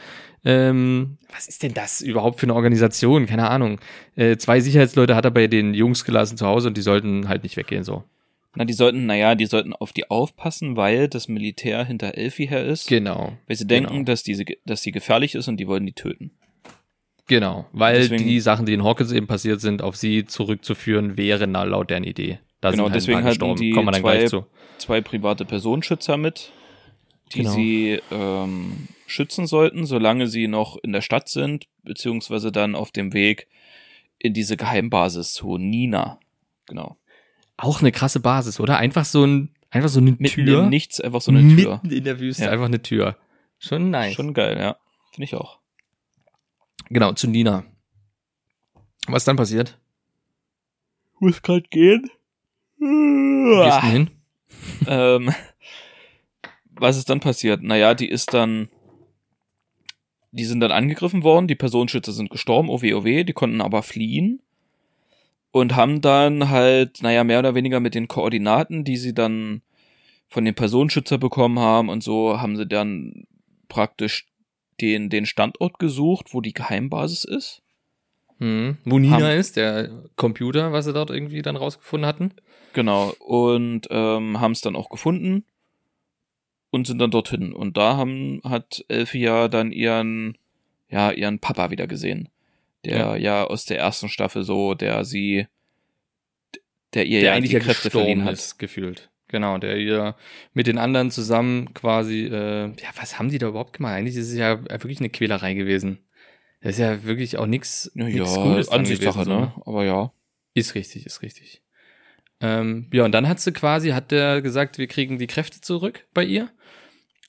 ähm, 0.44 1.18
was 1.34 1.46
ist 1.48 1.62
denn 1.62 1.74
das 1.74 2.00
überhaupt 2.00 2.40
für 2.40 2.46
eine 2.46 2.54
Organisation? 2.54 3.26
Keine 3.26 3.50
Ahnung. 3.50 3.78
Äh, 4.16 4.36
zwei 4.38 4.60
Sicherheitsleute 4.60 5.14
hat 5.14 5.24
er 5.26 5.30
bei 5.30 5.46
den 5.48 5.74
Jungs 5.74 6.04
gelassen 6.04 6.38
zu 6.38 6.46
Hause 6.46 6.68
und 6.68 6.76
die 6.76 6.82
sollten 6.82 7.28
halt 7.28 7.42
nicht 7.42 7.56
weggehen, 7.56 7.84
so. 7.84 8.04
Na, 8.58 8.64
die 8.64 8.72
sollten, 8.72 9.06
naja, 9.06 9.36
die 9.36 9.46
sollten 9.46 9.72
auf 9.72 9.92
die 9.92 10.10
aufpassen, 10.10 10.76
weil 10.76 11.06
das 11.08 11.28
Militär 11.28 11.84
hinter 11.84 12.16
Elfie 12.16 12.46
her 12.48 12.64
ist. 12.66 12.88
Genau. 12.88 13.32
weil 13.46 13.56
sie 13.56 13.66
denken, 13.68 13.92
genau. 13.92 14.04
dass 14.04 14.24
diese, 14.24 14.44
dass 14.66 14.82
sie 14.82 14.90
gefährlich 14.90 15.36
ist 15.36 15.46
und 15.46 15.58
die 15.58 15.68
wollen 15.68 15.86
die 15.86 15.92
töten. 15.92 16.32
Genau. 17.28 17.66
Weil 17.72 18.00
Deswegen- 18.00 18.26
die 18.26 18.40
Sachen, 18.40 18.66
die 18.66 18.72
in 18.74 18.82
Hawkins 18.84 19.12
eben 19.12 19.26
passiert 19.26 19.60
sind, 19.60 19.80
auf 19.82 19.94
sie 19.96 20.24
zurückzuführen, 20.24 21.16
wären 21.16 21.52
na, 21.52 21.62
laut 21.64 21.90
deren 21.90 22.02
Idee. 22.04 22.38
Da 22.60 22.70
Genau, 22.72 22.84
halt 22.84 22.94
deswegen 22.96 23.22
hatten 23.22 23.54
die 23.56 23.70
Kommen 23.70 23.86
wir 23.86 23.92
dann 23.92 24.00
zwei- 24.02 24.16
gleich 24.16 24.28
zu. 24.30 24.46
Zwei 24.78 25.00
private 25.02 25.44
Personenschützer 25.44 26.16
mit, 26.16 26.50
die 27.34 27.38
Genau. 27.40 27.50
sie 27.52 28.00
ähm, 28.10 28.88
schützen 29.06 29.46
sollten, 29.46 29.86
solange 29.86 30.26
sie 30.26 30.48
noch 30.48 30.76
in 30.82 30.92
der 30.92 31.00
Stadt 31.02 31.28
sind, 31.28 31.66
beziehungsweise 31.84 32.50
dann 32.50 32.74
auf 32.74 32.90
dem 32.90 33.12
Weg 33.12 33.46
in 34.18 34.32
diese 34.34 34.56
Geheimbasis 34.56 35.32
zu 35.32 35.58
Nina. 35.58 36.18
Genau. 36.66 36.96
Auch 37.58 37.80
eine 37.80 37.92
krasse 37.92 38.20
Basis, 38.20 38.60
oder? 38.60 38.78
Einfach 38.78 39.04
so 39.04 39.24
ein, 39.26 39.50
einfach 39.70 39.88
so 39.90 39.98
eine 40.00 40.12
Mitten 40.12 40.24
Tür. 40.24 40.62
im 40.62 40.68
Nichts, 40.70 41.00
einfach 41.00 41.20
so 41.20 41.32
eine 41.32 41.40
Tür. 41.54 41.80
Mitten 41.82 41.96
in 41.96 42.04
der 42.04 42.20
Wüste, 42.20 42.44
Ja. 42.44 42.50
einfach 42.50 42.66
eine 42.66 42.80
Tür. 42.80 43.16
Schon 43.58 43.90
nice. 43.90 44.14
Schon 44.14 44.32
geil, 44.32 44.56
ja. 44.58 44.76
Finde 45.12 45.24
ich 45.24 45.34
auch. 45.34 45.58
Genau, 46.88 47.12
zu 47.12 47.26
Nina. 47.28 47.64
Was 49.08 49.24
dann 49.24 49.36
passiert? 49.36 49.76
Muss 51.18 51.42
grad 51.42 51.70
gehen. 51.70 52.08
Wo 52.78 53.64
gehst 53.64 53.76
du 53.78 53.80
denn 53.80 53.90
hin? 53.90 54.10
ähm, 54.86 55.34
was 56.70 56.96
ist 56.96 57.10
dann 57.10 57.18
passiert? 57.20 57.62
Naja, 57.62 57.94
die 57.94 58.08
ist 58.08 58.32
dann, 58.34 58.68
die 60.30 60.44
sind 60.44 60.60
dann 60.60 60.70
angegriffen 60.70 61.24
worden, 61.24 61.48
die 61.48 61.56
Personenschützer 61.56 62.12
sind 62.12 62.30
gestorben, 62.30 62.70
OW, 62.70 62.84
OW, 62.94 63.24
die 63.24 63.32
konnten 63.32 63.60
aber 63.60 63.82
fliehen 63.82 64.40
und 65.58 65.76
haben 65.76 66.00
dann 66.00 66.50
halt, 66.50 67.02
naja, 67.02 67.24
mehr 67.24 67.38
oder 67.40 67.54
weniger 67.54 67.80
mit 67.80 67.94
den 67.94 68.08
Koordinaten, 68.08 68.84
die 68.84 68.96
sie 68.96 69.14
dann 69.14 69.62
von 70.28 70.44
dem 70.44 70.54
Personenschützer 70.54 71.18
bekommen 71.18 71.58
haben 71.58 71.88
und 71.88 72.02
so, 72.02 72.40
haben 72.40 72.56
sie 72.56 72.66
dann 72.66 73.26
praktisch 73.68 74.26
den, 74.80 75.08
den 75.10 75.26
Standort 75.26 75.78
gesucht, 75.78 76.32
wo 76.32 76.40
die 76.40 76.52
Geheimbasis 76.52 77.24
ist. 77.24 77.62
Hm. 78.38 78.76
Wo 78.84 78.98
Nina 78.98 79.16
Haben- 79.16 79.38
ist, 79.38 79.56
der 79.56 79.90
Computer, 80.16 80.72
was 80.72 80.84
sie 80.84 80.92
dort 80.92 81.10
irgendwie 81.10 81.42
dann 81.42 81.56
rausgefunden 81.56 82.06
hatten. 82.06 82.34
Genau, 82.72 83.12
und 83.18 83.88
ähm, 83.90 84.40
haben 84.40 84.52
es 84.52 84.60
dann 84.60 84.76
auch 84.76 84.90
gefunden 84.90 85.44
und 86.70 86.86
sind 86.86 86.98
dann 86.98 87.10
dorthin. 87.10 87.52
Und 87.52 87.76
da 87.76 87.96
haben, 87.96 88.40
hat 88.44 88.84
Elfie 88.88 89.22
ja 89.22 89.48
dann 89.48 89.72
ihren, 89.72 90.36
ja, 90.88 91.10
ihren 91.10 91.38
Papa 91.40 91.70
wieder 91.70 91.86
gesehen. 91.86 92.28
Der 92.88 92.98
Ja. 92.98 93.16
ja, 93.16 93.44
aus 93.44 93.64
der 93.64 93.78
ersten 93.78 94.08
Staffel 94.08 94.42
so, 94.44 94.74
der 94.74 95.04
sie, 95.04 95.46
der 96.94 97.06
ihr 97.06 97.20
der 97.20 97.30
ja 97.30 97.34
eigentlich 97.34 97.50
die 97.50 97.58
Kräfte 97.58 97.90
verliehen 97.90 98.24
hat. 98.24 98.32
ist, 98.32 98.58
gefühlt. 98.58 99.10
Genau, 99.28 99.58
der 99.58 99.76
ihr 99.76 100.16
mit 100.54 100.66
den 100.66 100.78
anderen 100.78 101.10
zusammen 101.10 101.74
quasi, 101.74 102.24
äh, 102.24 102.66
ja, 102.68 102.88
was 102.96 103.18
haben 103.18 103.28
die 103.30 103.38
da 103.38 103.48
überhaupt 103.48 103.74
gemacht? 103.74 103.92
Eigentlich 103.92 104.16
ist 104.16 104.28
es 104.30 104.38
ja 104.38 104.62
wirklich 104.64 105.00
eine 105.00 105.10
Quälerei 105.10 105.52
gewesen. 105.52 105.98
Das 106.62 106.72
ist 106.72 106.78
ja 106.78 107.04
wirklich 107.04 107.36
auch 107.36 107.46
nichts 107.46 107.90
Ja, 107.94 108.04
nix 108.04 108.34
Gutes 108.34 108.68
Ansichtssache, 108.70 109.24
gewesen, 109.24 109.30
so, 109.30 109.40
ne? 109.40 109.52
Aber 109.66 109.84
ja. 109.84 110.12
Ist 110.54 110.74
richtig, 110.74 111.04
ist 111.04 111.22
richtig. 111.22 111.62
Ähm, 112.40 112.88
ja, 112.92 113.04
und 113.04 113.12
dann 113.12 113.28
hat 113.28 113.40
sie 113.40 113.52
quasi, 113.52 113.90
hat 113.90 114.10
der 114.12 114.40
gesagt, 114.40 114.78
wir 114.78 114.86
kriegen 114.86 115.18
die 115.18 115.26
Kräfte 115.26 115.60
zurück 115.60 116.06
bei 116.14 116.24
ihr. 116.24 116.50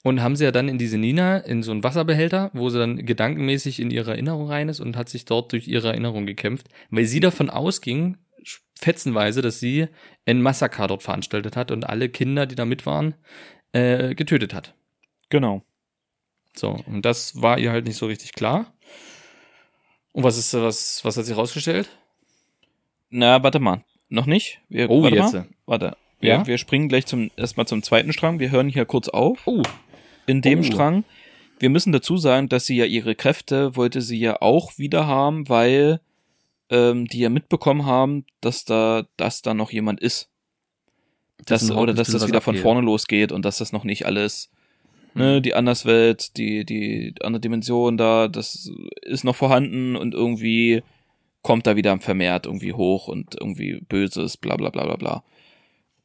Und 0.03 0.21
haben 0.21 0.37
sie 0.37 0.45
ja 0.45 0.51
dann 0.51 0.69
in 0.69 0.77
diese 0.77 0.97
Nina, 0.97 1.37
in 1.39 1.61
so 1.61 1.71
einen 1.71 1.83
Wasserbehälter, 1.83 2.51
wo 2.53 2.69
sie 2.69 2.79
dann 2.79 3.05
gedankenmäßig 3.05 3.81
in 3.81 3.91
ihre 3.91 4.11
Erinnerung 4.11 4.47
rein 4.47 4.69
ist 4.69 4.79
und 4.79 4.95
hat 4.95 5.09
sich 5.09 5.25
dort 5.25 5.51
durch 5.51 5.67
ihre 5.67 5.89
Erinnerung 5.89 6.25
gekämpft, 6.25 6.67
weil 6.89 7.03
sie 7.05 7.19
davon 7.19 7.49
ausging, 7.49 8.17
fetzenweise, 8.75 9.41
dass 9.41 9.59
sie 9.59 9.87
ein 10.25 10.41
Massaker 10.41 10.87
dort 10.87 11.03
veranstaltet 11.03 11.57
hat 11.57 11.69
und 11.71 11.83
alle 11.89 12.07
Kinder, 12.07 12.45
die 12.45 12.55
da 12.55 12.63
mit 12.63 12.85
waren, 12.85 13.15
äh, 13.73 14.15
getötet 14.15 14.53
hat. 14.53 14.73
Genau. 15.29 15.63
So, 16.55 16.79
und 16.85 17.03
das 17.03 17.41
war 17.41 17.59
ihr 17.59 17.71
halt 17.71 17.85
nicht 17.85 17.97
so 17.97 18.05
richtig 18.05 18.31
klar. 18.33 18.73
Und 20.13 20.23
was 20.23 20.37
ist, 20.37 20.53
was, 20.53 21.03
was 21.03 21.17
hat 21.17 21.25
sie 21.25 21.33
rausgestellt? 21.33 21.89
Na, 23.09 23.43
warte 23.43 23.59
mal. 23.59 23.83
Noch 24.07 24.25
nicht? 24.25 24.61
Wir, 24.69 24.89
Oh, 24.89 25.03
warte 25.03 25.15
jetzt. 25.17 25.33
Mal. 25.33 25.47
Warte. 25.65 25.97
Wir, 26.21 26.29
Ja? 26.29 26.47
wir 26.47 26.57
springen 26.57 26.87
gleich 26.89 27.05
zum, 27.05 27.31
erstmal 27.37 27.67
zum 27.67 27.83
zweiten 27.83 28.13
Strang. 28.13 28.39
Wir 28.39 28.49
hören 28.51 28.69
hier 28.69 28.85
kurz 28.85 29.09
auf. 29.09 29.45
Oh, 29.45 29.61
in 30.29 30.41
dem 30.41 30.59
Oh. 30.59 30.63
Strang. 30.63 31.03
Wir 31.59 31.69
müssen 31.69 31.91
dazu 31.91 32.17
sagen, 32.17 32.47
dass 32.47 32.65
sie 32.65 32.77
ja 32.77 32.85
ihre 32.85 33.15
Kräfte 33.15 33.75
wollte 33.75 34.01
sie 34.01 34.19
ja 34.19 34.41
auch 34.41 34.77
wieder 34.77 35.07
haben, 35.07 35.49
weil 35.49 35.99
ähm, 36.69 37.05
die 37.07 37.19
ja 37.19 37.29
mitbekommen 37.29 37.85
haben, 37.85 38.25
dass 38.41 38.63
da, 38.63 39.05
dass 39.17 39.41
da 39.41 39.53
noch 39.53 39.71
jemand 39.71 39.99
ist. 39.99 40.29
Dass 41.45 41.67
Dass, 41.67 41.71
oder 41.75 41.93
dass 41.93 42.11
das 42.11 42.27
wieder 42.27 42.41
von 42.41 42.55
vorne 42.55 42.81
losgeht 42.81 43.31
und 43.31 43.43
dass 43.43 43.57
das 43.57 43.71
noch 43.71 43.83
nicht 43.83 44.05
alles, 44.05 44.51
ne, 45.15 45.37
Hm. 45.37 45.43
die 45.43 45.53
Anderswelt, 45.55 46.37
die, 46.37 46.65
die 46.65 47.15
andere 47.21 47.41
Dimension 47.41 47.97
da, 47.97 48.27
das 48.27 48.71
ist 49.01 49.23
noch 49.23 49.35
vorhanden 49.35 49.95
und 49.95 50.13
irgendwie 50.13 50.83
kommt 51.41 51.65
da 51.65 51.75
wieder 51.75 51.97
vermehrt 51.99 52.45
irgendwie 52.45 52.73
hoch 52.73 53.07
und 53.07 53.35
irgendwie 53.39 53.81
Böses, 53.87 54.37
bla 54.37 54.55
bla 54.57 54.69
bla 54.69 54.85
bla 54.85 54.95
bla. 54.97 55.23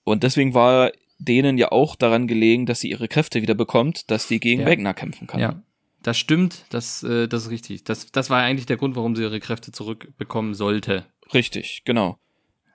Und 0.04 0.22
deswegen 0.22 0.54
war 0.54 0.92
denen 1.18 1.58
ja 1.58 1.72
auch 1.72 1.96
daran 1.96 2.26
gelegen, 2.26 2.66
dass 2.66 2.80
sie 2.80 2.90
ihre 2.90 3.08
Kräfte 3.08 3.42
wieder 3.42 3.54
bekommt, 3.54 4.10
dass 4.10 4.26
die 4.28 4.40
gegen 4.40 4.62
Ja. 4.62 4.66
Wegner 4.66 4.94
kämpfen 4.94 5.26
kann. 5.26 5.40
Ja, 5.40 5.62
das 6.02 6.18
stimmt, 6.18 6.66
das, 6.70 7.02
äh, 7.02 7.28
das 7.28 7.44
ist 7.44 7.50
richtig. 7.50 7.84
Das, 7.84 8.10
das 8.12 8.30
war 8.30 8.42
eigentlich 8.42 8.66
der 8.66 8.76
Grund, 8.76 8.96
warum 8.96 9.16
sie 9.16 9.22
ihre 9.22 9.40
Kräfte 9.40 9.72
zurückbekommen 9.72 10.54
sollte. 10.54 11.06
Richtig, 11.32 11.82
genau. 11.84 12.18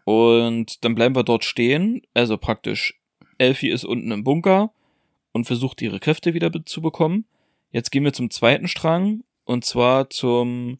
Und 0.06 0.84
dann 0.84 0.96
bleiben 0.96 1.16
wir 1.16 1.24
dort 1.24 1.44
stehen, 1.44 2.02
also 2.14 2.38
praktisch 2.38 3.00
Elfie 3.38 3.70
ist 3.70 3.86
unten 3.86 4.12
im 4.12 4.24
Bunker 4.24 4.72
und 5.32 5.46
versucht 5.46 5.82
ihre 5.82 6.00
Kräfte 6.00 6.34
wieder 6.34 6.52
zu 6.66 6.82
bekommen. 6.82 7.26
Jetzt 7.72 7.92
gehen 7.92 8.04
wir 8.04 8.14
zum 8.14 8.32
zweiten 8.32 8.68
Strang 8.68 9.24
und 9.46 9.64
zwar 9.66 10.10
zum 10.10 10.80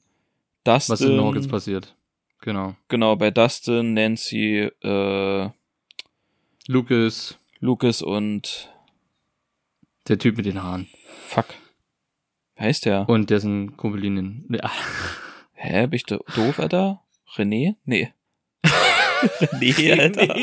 Dustin. 0.64 0.94
Was 0.94 1.02
in 1.02 1.20
Hawkins 1.20 1.48
passiert. 1.48 1.96
Genau. 2.42 2.76
Genau, 2.88 3.16
bei 3.16 3.32
Dustin, 3.32 3.94
Nancy, 3.94 4.70
äh, 4.82 5.50
Lucas, 6.68 7.39
Lucas 7.60 8.02
und 8.02 8.70
der 10.08 10.18
Typ 10.18 10.38
mit 10.38 10.46
den 10.46 10.62
Haaren. 10.64 10.88
fuck. 11.28 11.46
Wer 12.56 12.66
heißt 12.68 12.86
der? 12.86 13.08
Und 13.08 13.30
dessen 13.30 13.78
Kumpelinen. 13.78 14.46
Ja. 14.50 14.70
Hä, 15.54 15.88
bin 15.88 15.96
ich 15.98 16.04
do 16.04 16.20
doof, 16.36 16.60
Alter? 16.60 17.04
René? 17.36 17.76
Nee. 17.86 18.12
René, 18.64 20.00
Alter. 20.00 20.36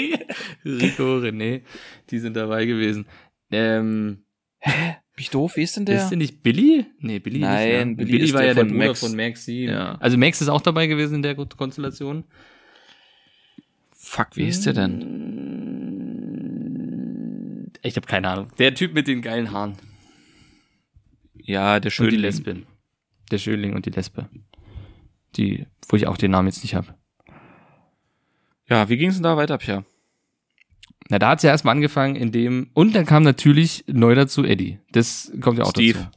Rico, 0.64 1.16
René, 1.18 1.62
die 2.10 2.18
sind 2.18 2.34
dabei 2.36 2.66
gewesen. 2.66 3.06
Ähm, 3.50 4.24
Bin 4.62 4.74
ich 5.18 5.30
doof? 5.30 5.56
Wie 5.56 5.62
ist 5.62 5.76
denn 5.76 5.86
der? 5.86 6.02
ist 6.02 6.10
der 6.10 6.18
nicht 6.18 6.42
Billy? 6.42 6.84
Nee, 6.98 7.18
Billy 7.18 7.38
Nein, 7.38 7.88
nicht. 7.90 7.98
ne? 7.98 8.04
Billy 8.06 8.24
ist 8.24 8.34
war 8.34 8.40
der 8.42 8.48
ja 8.48 8.54
der 8.54 8.64
von 8.64 8.72
Bruder 8.72 8.86
Max. 8.88 9.00
von 9.00 9.16
Maxi. 9.16 9.64
Ja. 9.64 9.94
Also 9.96 10.18
Max 10.18 10.40
ist 10.42 10.48
auch 10.48 10.60
dabei 10.60 10.86
gewesen 10.86 11.16
in 11.16 11.22
der 11.22 11.34
Konstellation. 11.34 12.24
Fuck, 13.94 14.28
wie 14.36 14.44
hieß 14.44 14.62
der 14.62 14.74
denn? 14.74 15.35
Ich 17.86 17.96
habe 17.96 18.06
keine 18.06 18.28
Ahnung. 18.28 18.50
Der 18.58 18.74
Typ 18.74 18.94
mit 18.94 19.06
den 19.06 19.22
geilen 19.22 19.52
Haaren. 19.52 19.76
Ja, 21.34 21.78
der 21.78 21.84
Und 21.84 21.84
die 21.84 21.90
Schönling. 21.90 22.20
Lesbin. 22.20 22.66
Der 23.30 23.38
Schönling 23.38 23.74
und 23.74 23.86
die 23.86 23.90
Lesbe. 23.90 24.28
Die, 25.36 25.66
wo 25.88 25.96
ich 25.96 26.06
auch 26.06 26.16
den 26.16 26.32
Namen 26.32 26.48
jetzt 26.48 26.62
nicht 26.62 26.74
habe. 26.74 26.94
Ja, 28.68 28.88
wie 28.88 28.96
ging's 28.96 29.14
denn 29.14 29.22
da 29.22 29.36
weiter, 29.36 29.58
Pierre? 29.58 29.84
Na, 31.08 31.20
da 31.20 31.30
hat's 31.30 31.44
ja 31.44 31.50
erstmal 31.50 31.76
angefangen, 31.76 32.16
in 32.16 32.32
dem, 32.32 32.70
und 32.74 32.96
dann 32.96 33.06
kam 33.06 33.22
natürlich 33.22 33.84
neu 33.86 34.16
dazu 34.16 34.44
Eddie. 34.44 34.80
Das 34.90 35.30
kommt 35.40 35.58
ja 35.58 35.64
auch 35.64 35.70
Steve. 35.70 35.98
dazu. 35.98 36.10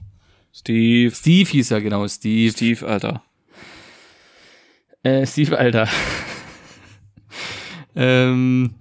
Steve. 0.52 1.14
Steve 1.14 1.50
hieß 1.52 1.70
er, 1.72 1.82
genau, 1.82 2.08
Steve. 2.08 2.52
Steve, 2.52 2.88
Alter. 2.88 3.24
Äh, 5.04 5.28
Steve, 5.28 5.56
Alter. 5.56 5.88
ähm, 7.96 8.74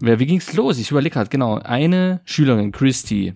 wie 0.00 0.26
ging's 0.26 0.52
los? 0.54 0.78
Ich 0.78 0.90
überlege 0.90 1.14
gerade, 1.14 1.30
genau. 1.30 1.58
Eine 1.58 2.20
Schülerin, 2.24 2.72
Christy, 2.72 3.34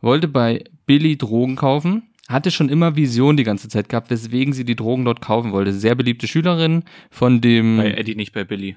wollte 0.00 0.28
bei 0.28 0.64
Billy 0.86 1.16
Drogen 1.16 1.56
kaufen, 1.56 2.10
hatte 2.28 2.50
schon 2.50 2.68
immer 2.68 2.96
Vision 2.96 3.36
die 3.36 3.44
ganze 3.44 3.68
Zeit 3.68 3.88
gehabt, 3.88 4.10
weswegen 4.10 4.52
sie 4.52 4.64
die 4.64 4.76
Drogen 4.76 5.04
dort 5.04 5.20
kaufen 5.20 5.52
wollte. 5.52 5.72
Sehr 5.72 5.94
beliebte 5.94 6.26
Schülerin 6.26 6.84
von 7.10 7.40
dem. 7.40 7.76
Bei 7.76 7.92
Eddie, 7.92 8.14
nicht 8.14 8.32
bei 8.32 8.44
Billy. 8.44 8.76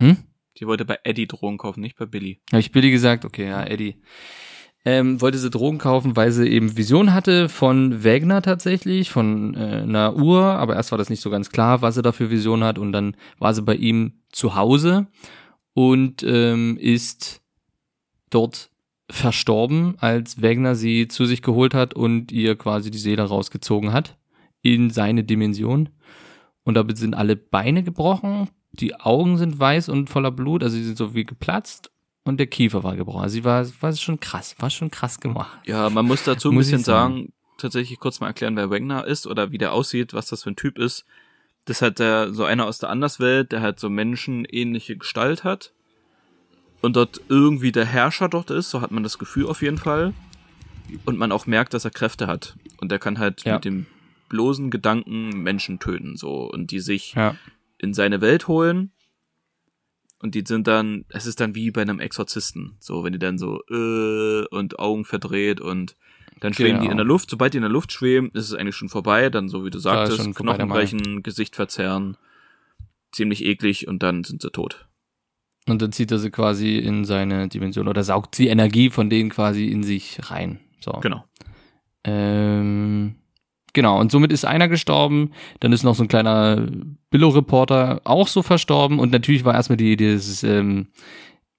hm? 0.00 0.16
Die 0.58 0.66
wollte 0.66 0.84
bei 0.84 0.98
Eddie 1.02 1.26
Drogen 1.26 1.58
kaufen, 1.58 1.80
nicht 1.80 1.96
bei 1.96 2.06
Billy. 2.06 2.40
Habe 2.52 2.60
ich 2.60 2.70
Billy 2.70 2.90
gesagt? 2.90 3.24
Okay, 3.24 3.48
ja, 3.48 3.64
Eddie. 3.64 3.96
Ähm, 4.86 5.20
wollte 5.22 5.38
sie 5.38 5.48
Drogen 5.48 5.78
kaufen, 5.78 6.14
weil 6.14 6.30
sie 6.30 6.46
eben 6.46 6.76
Vision 6.76 7.14
hatte 7.14 7.48
von 7.48 8.04
Wagner 8.04 8.42
tatsächlich, 8.42 9.10
von 9.10 9.54
äh, 9.54 9.82
einer 9.82 10.16
Uhr, 10.16 10.42
aber 10.42 10.76
erst 10.76 10.90
war 10.90 10.98
das 10.98 11.08
nicht 11.08 11.22
so 11.22 11.30
ganz 11.30 11.50
klar, 11.50 11.80
was 11.80 11.94
sie 11.94 12.02
da 12.02 12.12
für 12.12 12.30
Vision 12.30 12.62
hat 12.62 12.78
und 12.78 12.92
dann 12.92 13.16
war 13.38 13.54
sie 13.54 13.62
bei 13.62 13.76
ihm 13.76 14.20
zu 14.30 14.56
Hause 14.56 15.06
und 15.72 16.22
ähm, 16.22 16.76
ist 16.78 17.40
dort 18.28 18.70
verstorben, 19.10 19.94
als 19.98 20.42
Wagner 20.42 20.74
sie 20.74 21.08
zu 21.08 21.24
sich 21.24 21.40
geholt 21.40 21.72
hat 21.72 21.94
und 21.94 22.32
ihr 22.32 22.56
quasi 22.56 22.90
die 22.90 22.98
Seele 22.98 23.22
rausgezogen 23.22 23.92
hat 23.92 24.16
in 24.62 24.90
seine 24.90 25.24
Dimension. 25.24 25.90
Und 26.64 26.74
damit 26.74 26.96
sind 26.96 27.14
alle 27.14 27.36
Beine 27.36 27.82
gebrochen, 27.82 28.48
die 28.72 28.98
Augen 28.98 29.36
sind 29.36 29.58
weiß 29.58 29.88
und 29.88 30.08
voller 30.10 30.30
Blut, 30.30 30.62
also 30.62 30.76
sie 30.76 30.84
sind 30.84 30.96
so 30.96 31.14
wie 31.14 31.24
geplatzt 31.24 31.90
und 32.24 32.38
der 32.38 32.46
Kiefer 32.46 32.82
war 32.82 32.96
gebrochen. 32.96 33.22
Also 33.22 33.34
sie 33.34 33.44
war, 33.44 33.66
war 33.80 33.92
schon 33.94 34.18
krass, 34.20 34.54
war 34.58 34.70
schon 34.70 34.90
krass 34.90 35.20
gemacht. 35.20 35.58
Ja, 35.66 35.88
man 35.90 36.06
muss 36.06 36.24
dazu 36.24 36.48
ein 36.50 36.54
Muss 36.54 36.66
bisschen 36.66 36.82
sagen. 36.84 37.14
sagen, 37.16 37.32
tatsächlich 37.58 37.98
kurz 38.00 38.20
mal 38.20 38.28
erklären, 38.28 38.56
wer 38.56 38.70
Wagner 38.70 39.06
ist 39.06 39.26
oder 39.26 39.52
wie 39.52 39.58
der 39.58 39.72
aussieht, 39.72 40.12
was 40.14 40.26
das 40.28 40.42
für 40.42 40.50
ein 40.50 40.56
Typ 40.56 40.78
ist. 40.78 41.04
Das 41.66 41.80
hat 41.82 41.98
der, 41.98 42.32
so 42.34 42.44
einer 42.44 42.66
aus 42.66 42.78
der 42.78 42.90
Anderswelt, 42.90 43.52
der 43.52 43.62
halt 43.62 43.78
so 43.80 43.88
menschenähnliche 43.88 44.96
Gestalt 44.96 45.44
hat. 45.44 45.72
und 46.82 46.96
dort 46.96 47.22
irgendwie 47.30 47.72
der 47.72 47.86
Herrscher 47.86 48.28
dort 48.28 48.50
ist, 48.50 48.68
so 48.68 48.82
hat 48.82 48.90
man 48.90 49.02
das 49.02 49.16
Gefühl 49.18 49.46
auf 49.46 49.62
jeden 49.62 49.78
Fall. 49.78 50.12
Und 51.06 51.16
man 51.16 51.32
auch 51.32 51.46
merkt, 51.46 51.72
dass 51.72 51.86
er 51.86 51.90
Kräfte 51.90 52.26
hat. 52.26 52.56
Und 52.78 52.92
er 52.92 52.98
kann 52.98 53.18
halt 53.18 53.42
Ja. 53.44 53.54
mit 53.54 53.64
dem 53.64 53.86
bloßen 54.28 54.70
Gedanken 54.70 55.30
Menschen 55.42 55.78
töten, 55.78 56.16
so, 56.18 56.50
und 56.50 56.70
die 56.72 56.80
sich 56.80 57.14
Ja. 57.14 57.36
in 57.78 57.94
seine 57.94 58.20
Welt 58.20 58.48
holen. 58.48 58.92
Und 60.24 60.34
die 60.34 60.42
sind 60.46 60.66
dann, 60.66 61.04
es 61.10 61.26
ist 61.26 61.38
dann 61.38 61.54
wie 61.54 61.70
bei 61.70 61.82
einem 61.82 62.00
Exorzisten. 62.00 62.78
So, 62.80 63.04
wenn 63.04 63.12
die 63.12 63.18
dann 63.18 63.36
so, 63.36 63.60
äh, 63.70 64.46
und 64.46 64.78
Augen 64.78 65.04
verdreht 65.04 65.60
und 65.60 65.96
dann 66.40 66.54
schweben 66.54 66.76
die 66.80 66.84
Genau. 66.84 66.92
in 66.92 66.96
der 66.96 67.04
Luft. 67.04 67.28
Sobald 67.28 67.52
die 67.52 67.58
in 67.58 67.62
der 67.62 67.70
Luft 67.70 67.92
schweben, 67.92 68.30
ist 68.32 68.48
es 68.48 68.54
eigentlich 68.54 68.74
schon 68.74 68.88
vorbei. 68.88 69.28
Dann, 69.28 69.50
so 69.50 69.66
wie 69.66 69.70
du 69.70 69.78
sagtest, 69.78 70.34
Knochen 70.34 70.68
brechen, 70.70 71.22
Gesicht 71.22 71.56
verzerren. 71.56 72.16
Ziemlich 73.12 73.44
eklig 73.44 73.86
und 73.86 74.02
dann 74.02 74.24
sind 74.24 74.40
sie 74.40 74.50
tot. 74.50 74.88
Und 75.68 75.82
dann 75.82 75.92
zieht 75.92 76.10
er 76.10 76.18
sie 76.18 76.30
quasi 76.30 76.78
in 76.78 77.04
seine 77.04 77.48
Dimension 77.48 77.86
oder 77.86 78.02
saugt 78.02 78.38
die 78.38 78.48
Energie 78.48 78.88
von 78.88 79.10
denen 79.10 79.28
quasi 79.28 79.66
in 79.66 79.82
sich 79.82 80.20
rein. 80.30 80.58
So. 80.80 80.92
Genau. 81.02 81.22
Ähm, 82.02 83.16
genau, 83.74 84.00
und 84.00 84.10
somit 84.10 84.32
ist 84.32 84.46
einer 84.46 84.68
gestorben, 84.68 85.32
dann 85.60 85.72
ist 85.72 85.82
noch 85.82 85.94
so 85.94 86.04
ein 86.04 86.08
kleiner 86.08 86.66
Billo-Reporter 87.10 88.00
auch 88.04 88.28
so 88.28 88.42
verstorben 88.42 88.98
und 88.98 89.12
natürlich 89.12 89.44
war 89.44 89.54
erstmal 89.54 89.76
die, 89.76 89.96
dieses 89.96 90.42
ähm, 90.42 90.86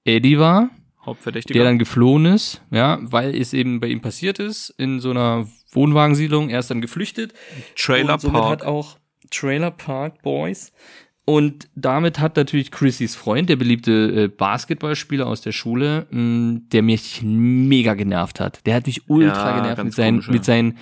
Eddie 0.04 0.40
war, 0.40 0.72
Hauptverdächtiger. 1.06 1.60
der 1.60 1.66
dann 1.66 1.78
geflohen 1.78 2.26
ist, 2.26 2.64
ja, 2.72 2.98
weil 3.02 3.36
es 3.36 3.54
eben 3.54 3.80
bei 3.80 3.88
ihm 3.88 4.02
passiert 4.02 4.40
ist, 4.40 4.74
in 4.78 5.00
so 5.00 5.12
einer 5.12 5.48
Wohnwagensiedlung, 5.72 6.50
er 6.50 6.60
ist 6.60 6.72
dann 6.72 6.82
geflüchtet. 6.82 7.34
Trailer 7.78 8.14
und 8.16 8.22
somit 8.22 8.42
Park. 8.42 8.52
hat 8.52 8.64
auch 8.64 8.98
Trailer 9.30 9.72
Park 9.72 10.24
Boys. 10.24 10.72
Und 11.28 11.70
damit 11.74 12.20
hat 12.20 12.38
natürlich 12.38 12.70
Chrissys 12.70 13.16
Freund, 13.16 13.50
der 13.50 13.56
beliebte 13.56 14.26
äh, 14.26 14.28
Basketballspieler 14.28 15.26
aus 15.26 15.42
der 15.42 15.54
Schule, 15.54 16.06
mh, 16.12 16.62
der 16.72 16.84
mich 16.84 17.22
mega 17.24 17.96
genervt 17.96 18.40
hat. 18.40 18.64
Der 18.68 18.76
hat 18.76 18.86
mich 18.86 19.10
ultra 19.10 19.58
Ja, 19.58 19.62
genervt 19.62 19.84
mit, 19.84 19.94
seinen, 19.96 20.16
komisch, 20.18 20.28
ja. 20.28 20.34
mit, 20.34 20.46
seinen, 20.46 20.78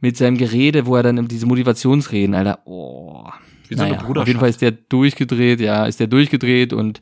mit 0.00 0.16
seinem 0.16 0.36
Gerede, 0.36 0.86
wo 0.86 0.96
er 0.96 1.02
dann 1.02 1.28
diese 1.28 1.46
Motivationsreden, 1.46 2.34
Alter, 2.34 2.60
oh. 2.64 3.28
Wie 3.68 3.76
so 3.76 3.84
Naja, 3.84 4.02
auf 4.04 4.26
jeden 4.26 4.40
Fall 4.40 4.48
ist 4.48 4.62
der 4.62 4.72
durchgedreht, 4.72 5.60
ja, 5.60 5.86
ist 5.86 6.00
der 6.00 6.08
durchgedreht 6.08 6.72
und 6.72 7.00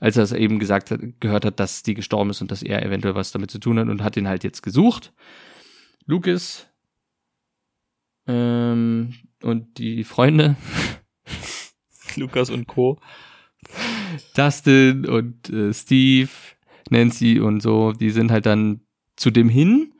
als 0.00 0.16
er 0.16 0.22
es 0.22 0.32
eben 0.32 0.58
gesagt 0.58 0.90
hat, 0.90 1.00
gehört 1.20 1.44
hat, 1.44 1.60
dass 1.60 1.82
die 1.82 1.94
gestorben 1.94 2.30
ist 2.30 2.40
und 2.40 2.50
dass 2.50 2.62
er 2.62 2.82
eventuell 2.84 3.14
was 3.14 3.32
damit 3.32 3.50
zu 3.50 3.58
tun 3.58 3.78
hat 3.78 3.88
und 3.88 4.02
hat 4.02 4.16
ihn 4.16 4.28
halt 4.28 4.42
jetzt 4.42 4.62
gesucht. 4.62 5.12
Lucas 6.06 6.66
ähm, 8.26 9.14
und 9.42 9.78
die 9.78 10.04
Freunde, 10.04 10.56
Lukas 12.16 12.50
und 12.50 12.66
Co. 12.66 12.98
Dustin 14.34 15.06
und 15.06 15.50
äh, 15.50 15.74
Steve, 15.74 16.30
Nancy 16.90 17.40
und 17.40 17.60
so, 17.60 17.92
die 17.92 18.10
sind 18.10 18.30
halt 18.30 18.46
dann 18.46 18.80
zu 19.16 19.30
dem 19.30 19.48
hin, 19.48 19.92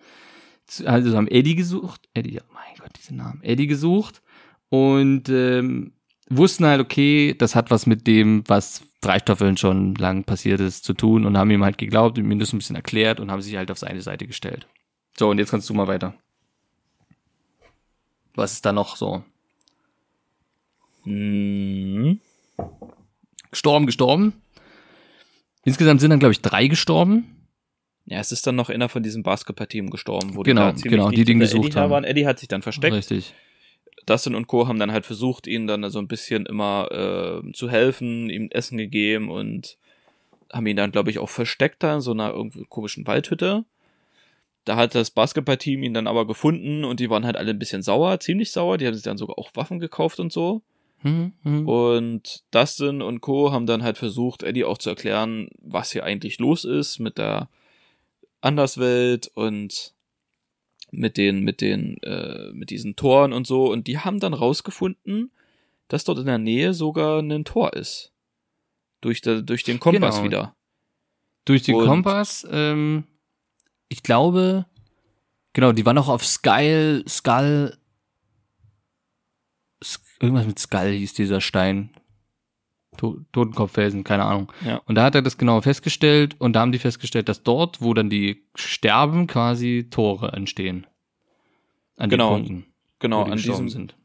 also 0.84 1.16
haben 1.16 1.28
Eddie 1.28 1.54
gesucht, 1.54 2.08
Eddie, 2.14 2.34
ja, 2.34 2.42
mein 2.52 2.76
Gott, 2.78 2.90
diese 2.98 3.14
Namen, 3.14 3.42
Eddie 3.42 3.66
gesucht 3.66 4.22
und 4.68 5.28
ähm, 5.28 5.92
wussten 6.28 6.66
halt, 6.66 6.80
okay, 6.80 7.34
das 7.36 7.54
hat 7.54 7.70
was 7.70 7.86
mit 7.86 8.06
dem, 8.06 8.42
was 8.46 8.82
drei 9.00 9.18
Staffeln 9.18 9.56
schon 9.56 9.94
lang 9.94 10.24
passiert 10.24 10.60
ist, 10.60 10.84
zu 10.84 10.94
tun 10.94 11.24
und 11.24 11.38
haben 11.38 11.50
ihm 11.50 11.64
halt 11.64 11.78
geglaubt 11.78 12.18
und 12.18 12.30
ihm 12.30 12.38
das 12.38 12.52
ein 12.52 12.58
bisschen 12.58 12.76
erklärt 12.76 13.20
und 13.20 13.30
haben 13.30 13.42
sich 13.42 13.56
halt 13.56 13.70
auf 13.70 13.78
seine 13.78 14.02
Seite 14.02 14.26
gestellt. 14.26 14.66
So, 15.18 15.28
und 15.30 15.38
jetzt 15.38 15.50
kannst 15.50 15.68
du 15.70 15.74
mal 15.74 15.86
weiter. 15.86 16.14
Was 18.34 18.52
ist 18.52 18.66
da 18.66 18.72
noch 18.72 18.96
so? 18.96 19.24
Mhm. 21.04 22.20
Gestorben, 23.50 23.86
gestorben. 23.86 24.34
Insgesamt 25.64 26.00
sind 26.00 26.10
dann, 26.10 26.18
glaube 26.18 26.32
ich, 26.32 26.42
drei 26.42 26.66
gestorben. 26.66 27.35
Ja, 28.06 28.20
es 28.20 28.30
ist 28.32 28.46
dann 28.46 28.54
noch 28.56 28.70
einer 28.70 28.88
von 28.88 29.02
diesem 29.02 29.22
Basketballteam 29.22 29.90
gestorben, 29.90 30.36
wo 30.36 30.42
Genau, 30.42 30.70
die 30.72 30.82
da 30.82 30.88
genau, 30.90 31.10
die 31.10 31.24
den 31.24 31.40
gesucht 31.40 31.70
Eddie 31.70 31.78
haben. 31.78 31.90
waren. 31.90 32.04
Eddie 32.04 32.26
hat 32.26 32.38
sich 32.38 32.48
dann 32.48 32.62
versteckt. 32.62 32.94
Richtig. 32.94 33.34
Dustin 34.06 34.36
und 34.36 34.46
Co. 34.46 34.68
haben 34.68 34.78
dann 34.78 34.92
halt 34.92 35.04
versucht, 35.04 35.48
ihnen 35.48 35.66
dann 35.66 35.90
so 35.90 35.98
ein 35.98 36.06
bisschen 36.06 36.46
immer 36.46 37.42
äh, 37.44 37.52
zu 37.52 37.68
helfen, 37.68 38.30
ihm 38.30 38.48
Essen 38.52 38.78
gegeben 38.78 39.28
und 39.30 39.76
haben 40.52 40.66
ihn 40.66 40.76
dann, 40.76 40.92
glaube 40.92 41.10
ich, 41.10 41.18
auch 41.18 41.28
versteckt 41.28 41.82
da 41.82 41.96
in 41.96 42.00
so 42.00 42.12
einer 42.12 42.30
irgendwie 42.32 42.64
komischen 42.68 43.04
Waldhütte. 43.08 43.64
Da 44.64 44.76
hat 44.76 44.94
das 44.94 45.10
Basketballteam 45.10 45.82
ihn 45.82 45.94
dann 45.94 46.06
aber 46.06 46.26
gefunden 46.26 46.84
und 46.84 47.00
die 47.00 47.10
waren 47.10 47.24
halt 47.26 47.36
alle 47.36 47.50
ein 47.50 47.58
bisschen 47.58 47.82
sauer, 47.82 48.20
ziemlich 48.20 48.52
sauer. 48.52 48.78
Die 48.78 48.86
haben 48.86 48.94
sich 48.94 49.02
dann 49.02 49.16
sogar 49.18 49.38
auch 49.38 49.50
Waffen 49.54 49.80
gekauft 49.80 50.20
und 50.20 50.32
so. 50.32 50.62
Mhm, 51.02 51.32
mhm. 51.42 51.68
Und 51.68 52.42
Dustin 52.52 53.02
und 53.02 53.20
Co. 53.20 53.50
haben 53.50 53.66
dann 53.66 53.82
halt 53.82 53.98
versucht, 53.98 54.44
Eddie 54.44 54.64
auch 54.64 54.78
zu 54.78 54.90
erklären, 54.90 55.48
was 55.60 55.90
hier 55.90 56.04
eigentlich 56.04 56.38
los 56.38 56.64
ist 56.64 57.00
mit 57.00 57.18
der 57.18 57.48
Anderswelt 58.46 59.30
und 59.34 59.94
mit 60.90 61.16
den, 61.16 61.40
mit 61.40 61.60
den, 61.60 61.98
äh, 62.02 62.50
mit 62.52 62.70
diesen 62.70 62.96
Toren 62.96 63.32
und 63.32 63.46
so. 63.46 63.70
Und 63.70 63.86
die 63.86 63.98
haben 63.98 64.20
dann 64.20 64.32
rausgefunden, 64.34 65.30
dass 65.88 66.04
dort 66.04 66.18
in 66.20 66.26
der 66.26 66.38
Nähe 66.38 66.72
sogar 66.74 67.20
ein 67.20 67.44
Tor 67.44 67.74
ist. 67.74 68.12
Durch, 69.00 69.20
der, 69.20 69.42
durch 69.42 69.62
den 69.64 69.78
Kompass 69.80 70.16
Genau. 70.16 70.24
wieder. 70.26 70.56
Durch 71.44 71.62
den 71.62 71.74
Und- 71.76 71.86
Kompass, 71.86 72.46
ähm, 72.50 73.04
ich 73.88 74.02
glaube, 74.02 74.66
genau, 75.52 75.72
die 75.72 75.84
waren 75.86 75.98
auch 75.98 76.08
auf 76.08 76.24
Skull, 76.24 77.04
Skull, 77.08 77.76
Sk- 79.82 80.00
irgendwas 80.20 80.46
mit 80.46 80.58
Skull 80.58 80.90
hieß 80.92 81.14
dieser 81.14 81.40
Stein. 81.40 81.90
To 82.96 83.18
Totenkopffelsen, 83.32 84.04
keine 84.04 84.24
Ahnung. 84.24 84.52
Ja. 84.64 84.80
Und 84.86 84.94
da 84.96 85.04
hat 85.04 85.14
er 85.14 85.22
das 85.22 85.38
genau 85.38 85.60
festgestellt 85.60 86.36
und 86.40 86.54
da 86.54 86.60
haben 86.60 86.72
die 86.72 86.78
festgestellt, 86.78 87.28
dass 87.28 87.42
dort, 87.42 87.80
wo 87.82 87.94
dann 87.94 88.10
die 88.10 88.44
sterben, 88.54 89.26
quasi 89.26 89.88
Tore 89.90 90.32
entstehen. 90.32 90.86
An 91.96 92.10
Genau. 92.10 92.36
den 92.36 92.44
Punkten, 92.46 92.66
Genau, 92.98 93.24
die 93.24 93.32
an 93.32 93.38
diesem, 93.38 93.68
sind. 93.68 93.96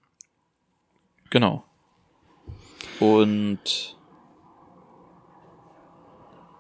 genau. 1.30 1.64
Und, 3.00 3.98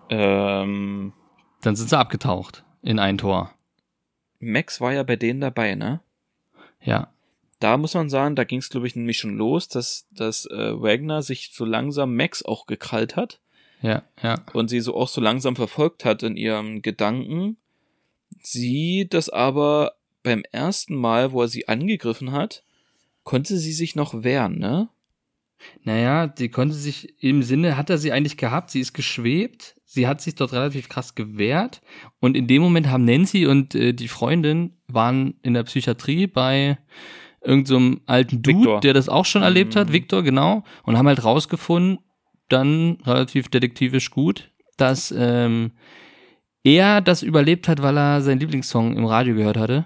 ähm, 0.10 1.13
Dann 1.62 1.76
sind 1.76 1.89
sie 1.89 1.98
abgetaucht 1.98 2.63
in 2.82 3.00
ein 3.00 3.17
Tor. 3.17 3.52
Max 4.39 4.82
war 4.82 4.91
ja 4.94 5.04
bei 5.04 5.15
denen 5.15 5.39
dabei, 5.41 5.76
ne? 5.76 6.02
Ja. 6.82 7.13
Da 7.62 7.78
muss 7.78 7.93
man 7.93 8.10
sagen, 8.10 8.36
da 8.36 8.43
ging 8.43 8.60
es, 8.60 8.69
glaube 8.69 8.88
ich, 8.88 8.95
nämlich 8.95 9.17
schon 9.17 9.38
los, 9.38 9.67
dass, 9.67 10.08
dass 10.12 10.45
äh, 10.47 10.82
Wagner 10.82 11.21
sich 11.21 11.52
so 11.54 11.63
langsam 11.63 12.15
Max 12.15 12.43
auch 12.43 12.65
gekrallt 12.65 13.15
hat 13.15 13.39
Ja, 13.82 14.04
ja. 14.21 14.43
und 14.54 14.69
sie 14.69 14.82
so 14.82 14.95
auch 14.95 15.08
so 15.08 15.21
langsam 15.21 15.56
verfolgt 15.56 16.04
hat 16.04 16.24
in 16.24 16.36
ihrem 16.36 16.82
Gedanken. 16.82 17.58
Sie 18.41 19.08
das 19.10 19.30
aber 19.30 19.93
beim 20.24 20.43
ersten 20.52 20.95
Mal, 20.95 21.32
wo 21.32 21.41
er 21.41 21.47
sie 21.47 21.67
angegriffen 21.67 22.32
hat, 22.32 22.63
konnte 23.24 23.58
sie 23.58 23.74
sich 23.74 23.95
noch 23.95 24.24
wehren, 24.24 24.58
ne? 24.58 24.89
Naja, 25.84 26.26
die 26.26 26.50
konnte 26.50 26.74
sich 26.74 27.21
im 27.24 27.43
Sinne, 27.43 27.78
hat 27.78 27.91
er 27.91 28.00
sie 28.00 28.12
eigentlich 28.12 28.38
gehabt, 28.38 28.71
sie 28.71 28.80
ist 28.80 28.93
geschwebt, 28.93 29.76
sie 29.86 30.08
hat 30.08 30.19
sich 30.19 30.34
dort 30.34 30.54
relativ 30.54 30.89
krass 30.89 31.13
gewehrt 31.13 31.82
und 32.19 32.36
in 32.36 32.47
dem 32.47 32.63
Moment 32.63 32.88
haben 32.88 33.06
Nancy 33.06 33.45
und 33.45 33.76
äh, 33.76 33.93
die 33.93 34.08
Freundin 34.08 34.78
waren 34.88 35.36
in 35.43 35.54
der 35.54 35.63
Psychiatrie 35.63 36.26
bei 36.26 36.80
irgendeinem 37.43 37.93
so 37.95 38.01
alten 38.06 38.41
Dude, 38.41 38.58
Victor. 38.60 38.80
der 38.82 38.93
das 38.93 39.10
auch 39.10 39.25
schon 39.25 39.41
erlebt 39.43 39.75
hat, 39.75 39.89
Mhm. 39.89 39.93
Victor, 39.93 40.23
genau, 40.23 40.63
und 40.84 40.97
haben 40.97 41.08
halt 41.08 41.23
rausgefunden, 41.23 41.99
dann 42.49 42.97
relativ 43.06 43.49
detektivisch 43.49 44.12
gut, 44.12 44.51
dass 44.77 45.13
ähm, 45.17 45.71
er 46.63 47.01
das 47.01 47.23
überlebt 47.23 47.67
hat, 47.67 47.82
weil 47.82 47.97
er 47.97 48.21
seinen 48.21 48.39
Lieblingssong 48.39 48.95
im 48.95 49.06
Radio 49.06 49.36
gehört 49.36 49.58
hatte 49.58 49.86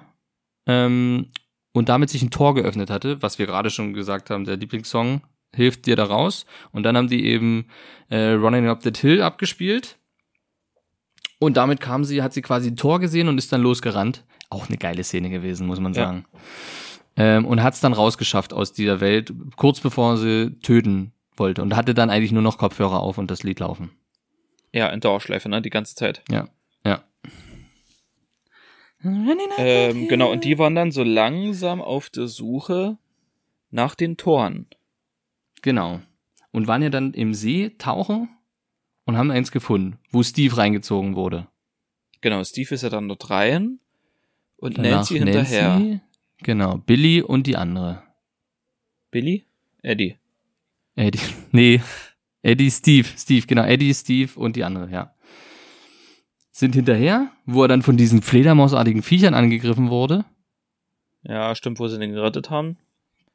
ähm, 0.68 1.28
und 1.74 1.90
damit 1.90 2.10
sich 2.10 2.22
ein 2.22 2.32
Tor 2.32 2.56
geöffnet 2.56 2.90
hatte, 2.90 3.22
was 3.22 3.40
wir 3.40 3.46
gerade 3.46 3.70
schon 3.70 3.94
gesagt 3.94 4.30
haben, 4.30 4.46
der 4.46 4.58
Lieblingssong 4.58 5.22
hilft 5.54 5.86
dir 5.86 5.96
da 5.96 6.04
raus. 6.06 6.46
Und 6.72 6.84
dann 6.84 6.98
haben 6.98 7.08
die 7.08 7.26
eben 7.26 7.68
äh, 8.10 8.32
Running 8.32 8.68
Up 8.68 8.82
That 8.82 8.98
Hill 8.98 9.22
abgespielt. 9.22 9.98
Und 11.40 11.56
damit 11.58 11.80
kam 11.80 12.04
sie, 12.04 12.22
hat 12.22 12.34
sie 12.34 12.42
quasi 12.42 12.70
ein 12.72 12.76
Tor 12.78 13.00
gesehen 13.00 13.28
und 13.30 13.38
ist 13.38 13.52
dann 13.54 13.62
losgerannt. 13.62 14.26
Auch 14.50 14.68
eine 14.68 14.78
geile 14.78 15.04
Szene 15.04 15.30
gewesen, 15.30 15.68
muss 15.68 15.80
man 15.80 15.94
Ja. 15.94 16.22
Ähm, 17.18 17.46
und 17.46 17.64
hat 17.64 17.74
es 17.74 17.80
dann 17.80 17.94
rausgeschafft 17.94 18.54
aus 18.54 18.74
dieser 18.74 19.00
Welt, 19.00 19.34
kurz 19.56 19.80
bevor 19.80 20.18
sie 20.18 20.58
töten 20.62 21.14
wollte. 21.38 21.62
Und 21.62 21.76
hatte 21.76 21.94
dann 21.94 22.10
eigentlich 22.10 22.32
nur 22.32 22.42
noch 22.42 22.58
Kopfhörer 22.58 23.00
auf 23.00 23.18
und 23.18 23.32
das 23.32 23.44
Lied 23.44 23.60
laufen. 23.60 23.92
Ja, 24.74 24.90
in 24.90 25.00
Dauerschleife, 25.00 25.48
ne? 25.48 25.62
Die 25.62 25.70
ganze 25.70 25.96
Zeit. 25.96 26.22
Ja, 26.30 26.50
ja. 26.86 27.04
Ähm, 29.58 30.08
genau, 30.08 30.32
und 30.32 30.44
die 30.44 30.58
waren 30.58 30.76
dann 30.76 30.92
so 30.92 31.04
langsam 31.04 31.82
auf 31.82 32.10
der 32.10 32.28
Suche 32.28 32.98
nach 33.70 33.96
den 33.96 34.18
Toren. 34.18 34.68
Genau. 35.62 36.02
Und 36.52 36.68
waren 36.68 36.82
ja 36.82 36.90
dann 36.90 37.14
im 37.14 37.34
See 37.34 37.72
tauchen 37.78 38.30
und 39.06 39.18
haben 39.18 39.32
eins 39.32 39.52
gefunden, 39.52 40.00
wo 40.12 40.24
Steve 40.24 40.58
reingezogen 40.58 41.16
wurde. 41.16 41.48
Genau, 42.22 42.44
Steve 42.44 42.74
ist 42.74 42.82
ja 42.82 42.90
dann 42.90 43.08
dort 43.08 43.30
rein 43.30 43.80
und 44.58 44.78
Danach 44.78 44.92
Nancy 44.92 45.20
hinterher. 45.20 45.70
Nancy, 45.70 46.02
genau, 46.46 46.78
Billy 46.78 47.22
und 47.22 47.48
die 47.48 47.58
andere. 47.58 48.04
Billy? 49.12 49.46
Eddie. 49.82 50.16
Eddie, 50.96 51.20
nee, 51.52 51.82
Eddie, 52.42 52.72
Steve, 52.72 53.08
Steve, 53.18 53.46
genau, 53.48 53.64
Eddie, 53.64 53.94
Steve 53.94 54.32
und 54.36 54.56
die 54.56 54.64
andere, 54.64 54.90
ja. 54.90 55.14
sind 56.52 56.76
hinterher, 56.76 57.32
wo 57.46 57.64
er 57.64 57.68
dann 57.68 57.82
von 57.82 57.98
diesen 57.98 58.22
Fledermausartigen 58.22 59.02
Viechern 59.02 59.34
angegriffen 59.34 59.90
wurde. 59.90 60.24
Ja, 61.24 61.56
stimmt, 61.56 61.80
wo 61.80 61.88
sie 61.88 62.00
den 62.00 62.14
gerettet 62.14 62.50
haben. 62.50 62.78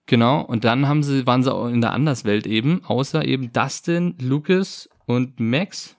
Genau, 0.07 0.41
und 0.43 0.65
dann 0.65 0.89
haben 0.89 1.03
sie, 1.03 1.27
waren 1.27 1.43
sie 1.43 1.53
auch 1.53 1.69
in 1.69 1.81
der 1.81 1.93
Anderswelt 1.93 2.47
eben, 2.47 2.85
außer 2.85 3.25
eben 3.25 3.53
Dustin, 3.53 4.15
Lucas 4.21 4.89
und 5.07 5.39
Max. 5.41 5.97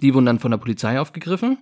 Die 0.00 0.14
wurden 0.14 0.26
dann 0.26 0.38
von 0.38 0.50
der 0.50 0.58
Polizei 0.58 0.98
aufgegriffen, 0.98 1.58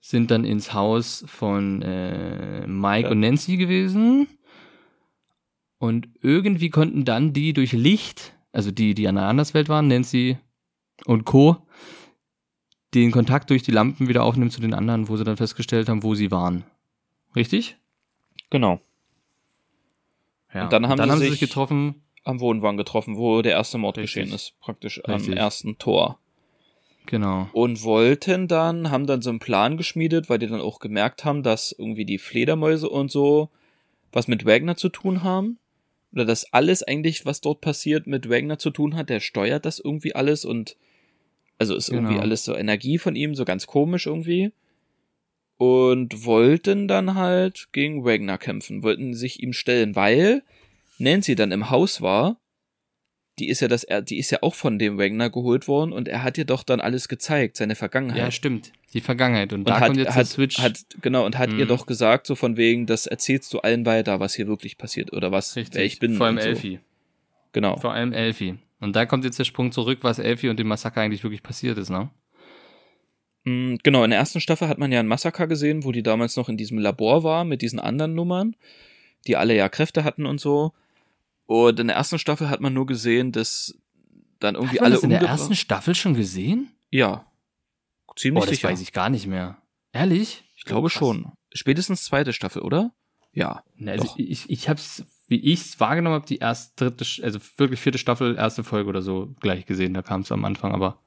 sind 0.00 0.30
dann 0.30 0.44
ins 0.44 0.72
Haus 0.72 1.24
von 1.26 1.82
äh, 1.82 2.66
Mike 2.66 3.06
Ja. 3.06 3.10
und 3.12 3.20
Nancy 3.20 3.56
gewesen. 3.56 4.28
Und 5.78 6.08
irgendwie 6.22 6.70
konnten 6.70 7.04
dann 7.04 7.32
die 7.32 7.52
durch 7.52 7.72
Licht, 7.72 8.34
also 8.52 8.70
die, 8.70 8.94
die 8.94 9.08
an 9.08 9.16
der 9.16 9.24
Anderswelt 9.24 9.68
waren, 9.68 9.88
Nancy 9.88 10.38
und 11.04 11.24
Co., 11.24 11.56
den 12.94 13.10
Kontakt 13.10 13.50
durch 13.50 13.62
die 13.62 13.72
Lampen 13.72 14.08
wieder 14.08 14.22
aufnehmen 14.24 14.50
zu 14.50 14.60
den 14.60 14.72
anderen, 14.72 15.08
wo 15.08 15.16
sie 15.16 15.24
dann 15.24 15.36
festgestellt 15.36 15.88
haben, 15.88 16.02
wo 16.02 16.14
sie 16.14 16.30
waren. 16.30 16.64
Richtig? 17.34 17.76
Genau. 18.48 18.80
Ja. 20.54 20.64
Und 20.64 20.72
dann 20.72 20.88
haben 20.88 21.00
sie 21.02 21.14
sie 21.16 21.20
sich- 21.24 21.30
sich 21.32 21.40
getroffen. 21.40 22.02
Am 22.24 22.40
Wohnwagen 22.40 22.76
getroffen, 22.76 23.16
wo 23.16 23.42
der 23.42 23.52
erste 23.52 23.78
Mord 23.78 23.98
Richtig. 23.98 24.22
geschehen 24.24 24.34
ist. 24.34 24.58
Praktisch 24.60 24.98
Richtig. 25.06 25.32
am 25.32 25.36
ersten 25.36 25.78
Tor. 25.78 26.18
Genau. 27.06 27.48
Und 27.52 27.82
wollten 27.82 28.48
dann, 28.48 28.90
haben 28.90 29.06
dann 29.06 29.22
so 29.22 29.30
einen 29.30 29.38
Plan 29.38 29.76
geschmiedet, 29.76 30.28
weil 30.28 30.38
die 30.38 30.46
dann 30.46 30.60
auch 30.60 30.80
gemerkt 30.80 31.24
haben, 31.24 31.42
dass 31.42 31.74
irgendwie 31.76 32.04
die 32.04 32.18
Fledermäuse 32.18 32.88
und 32.88 33.10
so 33.10 33.50
was 34.12 34.28
mit 34.28 34.46
Wagner 34.46 34.76
zu 34.76 34.88
tun 34.88 35.22
haben. 35.22 35.58
Oder 36.12 36.24
dass 36.24 36.52
alles 36.52 36.82
eigentlich, 36.82 37.26
was 37.26 37.40
dort 37.40 37.60
passiert, 37.60 38.06
mit 38.06 38.30
Wagner 38.30 38.58
zu 38.58 38.70
tun 38.70 38.96
hat. 38.96 39.10
Der 39.10 39.20
steuert 39.20 39.66
das 39.66 39.78
irgendwie 39.78 40.14
alles 40.14 40.44
und 40.44 40.76
also 41.58 41.74
ist 41.74 41.88
irgendwie 41.88 42.14
Genau. 42.14 42.22
alles 42.22 42.44
so 42.44 42.54
Energie 42.54 42.98
von 42.98 43.16
ihm, 43.16 43.34
so 43.34 43.44
ganz 43.44 43.66
komisch 43.66 44.06
irgendwie. 44.06 44.52
Und 45.58 46.24
wollten 46.24 46.86
dann 46.86 47.14
halt 47.14 47.68
gegen 47.72 48.04
Wagner 48.04 48.38
kämpfen, 48.38 48.82
wollten 48.82 49.14
sich 49.14 49.42
ihm 49.42 49.52
stellen, 49.52 49.96
weil 49.96 50.42
Nancy 50.98 51.34
dann 51.34 51.52
im 51.52 51.70
Haus 51.70 52.02
war. 52.02 52.38
Die 53.38 53.48
ist 53.48 53.60
ja 53.60 53.68
das, 53.68 53.86
die 54.08 54.18
ist 54.18 54.30
ja 54.30 54.38
auch 54.42 54.54
von 54.54 54.78
dem 54.78 54.96
Wagner 54.98 55.28
geholt 55.28 55.68
worden 55.68 55.92
und 55.92 56.08
er 56.08 56.22
hat 56.22 56.38
ihr 56.38 56.46
doch 56.46 56.62
dann 56.62 56.80
alles 56.80 57.06
gezeigt, 57.08 57.56
seine 57.58 57.74
Vergangenheit. 57.74 58.18
Ja, 58.18 58.30
stimmt. 58.30 58.72
Die 58.94 59.02
Vergangenheit. 59.02 59.52
Und, 59.52 59.60
und 59.60 59.68
da 59.68 59.78
hat, 59.80 59.88
kommt 59.88 59.98
jetzt 59.98 60.08
hat, 60.10 60.16
der 60.16 60.24
Switch. 60.24 60.58
hat, 60.58 60.78
genau, 61.02 61.26
und 61.26 61.36
hat 61.36 61.50
Mhm. 61.50 61.58
ihr 61.58 61.66
doch 61.66 61.84
gesagt, 61.84 62.26
so 62.26 62.34
von 62.34 62.56
wegen, 62.56 62.86
das 62.86 63.06
erzählst 63.06 63.52
du 63.52 63.58
allen 63.58 63.84
weiter, 63.84 64.20
was 64.20 64.34
hier 64.34 64.46
wirklich 64.46 64.78
passiert 64.78 65.12
oder 65.12 65.32
was, 65.32 65.54
Richtig. 65.54 65.74
wer 65.74 65.84
ich 65.84 65.98
bin. 65.98 66.14
Vor 66.14 66.26
allem 66.26 66.38
so. 66.40 66.46
Elfie. 66.48 66.80
Genau. 67.52 67.76
Vor 67.76 67.92
allem 67.92 68.12
Elfie. 68.14 68.54
Und 68.80 68.96
da 68.96 69.04
kommt 69.04 69.24
jetzt 69.24 69.38
der 69.38 69.44
Sprung 69.44 69.70
zurück, 69.72 69.98
was 70.02 70.18
Elfie 70.18 70.48
und 70.48 70.58
dem 70.58 70.68
Massaker 70.68 71.02
eigentlich 71.02 71.22
wirklich 71.22 71.42
passiert 71.42 71.76
ist, 71.78 71.90
ne? 71.90 72.10
Mm, 73.44 73.76
Genau, 73.82 74.04
in 74.04 74.10
der 74.10 74.18
ersten 74.18 74.40
Staffel 74.40 74.68
hat 74.68 74.78
man 74.78 74.92
ja 74.92 75.00
ein 75.00 75.06
Massaker 75.06 75.46
gesehen, 75.46 75.84
wo 75.84 75.92
die 75.92 76.02
damals 76.02 76.36
noch 76.36 76.48
in 76.48 76.56
diesem 76.56 76.78
Labor 76.78 77.22
war 77.24 77.44
mit 77.44 77.62
diesen 77.62 77.78
anderen 77.80 78.14
Nummern, 78.14 78.56
die 79.26 79.36
alle 79.36 79.54
ja 79.54 79.68
Kräfte 79.68 80.04
hatten 80.04 80.26
und 80.26 80.40
so. 80.40 80.72
Und 81.46 81.78
in 81.80 81.86
der 81.86 81.96
ersten 81.96 82.18
Staffel 82.18 82.48
hat 82.50 82.60
man 82.60 82.74
nur 82.74 82.86
gesehen, 82.86 83.32
dass 83.32 83.74
dann 84.40 84.54
irgendwie 84.56 84.76
Hat 84.76 84.80
man 84.82 84.84
alle 84.86 84.94
das 84.96 85.04
in 85.04 85.10
der 85.10 85.22
ersten 85.22 85.54
Staffel 85.56 85.94
schon 85.94 86.14
gesehen? 86.14 86.72
Ja. 86.90 87.26
Ziemlich 88.16 88.42
Boah, 88.42 88.46
das 88.46 88.56
sicher. 88.56 88.68
weiß 88.68 88.80
ich 88.80 88.92
gar 88.92 89.08
nicht 89.10 89.26
mehr. 89.26 89.58
Ehrlich? 89.92 90.44
Ich 90.56 90.64
glaube 90.64 90.90
schon. 90.90 91.32
Spätestens 91.52 92.04
zweite 92.04 92.32
Staffel, 92.32 92.62
oder? 92.62 92.92
Ja. 93.32 93.62
Na, 93.76 93.92
also 93.92 94.04
Doch. 94.06 94.18
ich, 94.18 94.48
ich 94.50 94.68
hab's, 94.68 95.04
wie 95.28 95.36
ich's 95.38 95.78
wahrgenommen 95.78 96.14
habe, 96.16 96.26
die 96.26 96.38
erste, 96.38 96.90
dritte, 96.90 97.04
also 97.22 97.38
wirklich 97.56 97.80
vierte 97.80 97.98
Staffel, 97.98 98.36
erste 98.36 98.64
Folge 98.64 98.88
oder 98.88 99.02
so 99.02 99.34
gleich 99.40 99.66
gesehen. 99.66 99.94
Da 99.94 100.02
kam 100.02 100.22
es 100.22 100.32
am 100.32 100.44
Anfang, 100.44 100.72
aber 100.72 101.00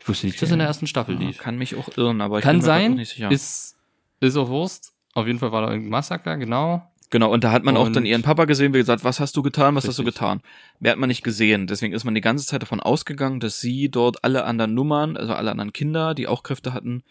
ich 0.00 0.08
wusste 0.08 0.26
nicht, 0.26 0.40
dass 0.40 0.48
es 0.48 0.52
in 0.52 0.58
der 0.58 0.68
ersten 0.68 0.86
Staffel 0.86 1.14
Ja, 1.20 1.26
lief. 1.26 1.38
Kann 1.38 1.58
mich 1.58 1.74
auch 1.76 1.96
irren, 1.96 2.20
aber 2.20 2.38
ich 2.38 2.44
Kann 2.44 2.58
bin 2.58 2.62
mir 2.62 2.66
grad 2.66 2.80
sein, 2.80 2.92
auch 2.92 2.96
nicht 2.96 3.10
sicher. 3.10 3.30
ist, 3.30 3.76
ist 4.20 4.36
auch 4.36 4.48
Wurst. 4.48 4.92
Auf 5.14 5.26
jeden 5.26 5.38
Fall 5.38 5.52
war 5.52 5.62
da 5.62 5.68
irgendein 5.68 5.90
Massaker, 5.90 6.36
genau. 6.38 6.90
Genau, 7.12 7.30
und 7.30 7.44
da 7.44 7.52
hat 7.52 7.62
man 7.62 7.76
auch 7.76 7.84
dann 7.90 7.98
Und- 7.98 8.06
ihren 8.06 8.22
Papa 8.22 8.46
gesehen, 8.46 8.72
wie 8.72 8.78
gesagt, 8.78 9.04
was 9.04 9.20
hast 9.20 9.36
du 9.36 9.42
getan, 9.42 9.74
was 9.74 9.86
hast 9.86 9.98
du 9.98 10.02
Richtig. 10.02 10.14
getan? 10.18 10.40
Mehr 10.80 10.92
hat 10.92 10.98
man 10.98 11.08
nicht 11.08 11.22
gesehen. 11.22 11.66
Deswegen 11.66 11.92
ist 11.92 12.04
man 12.04 12.14
die 12.14 12.22
ganze 12.22 12.46
Zeit 12.46 12.62
davon 12.62 12.80
ausgegangen, 12.80 13.38
dass 13.38 13.60
sie 13.60 13.90
dort 13.90 14.24
alle 14.24 14.44
anderen 14.44 14.72
Nummern, 14.72 15.18
also 15.18 15.34
alle 15.34 15.50
anderen 15.50 15.74
Kinder, 15.74 16.14
die 16.14 16.26
auch 16.26 16.42
Kräfte 16.42 16.72
hatten, 16.72 17.02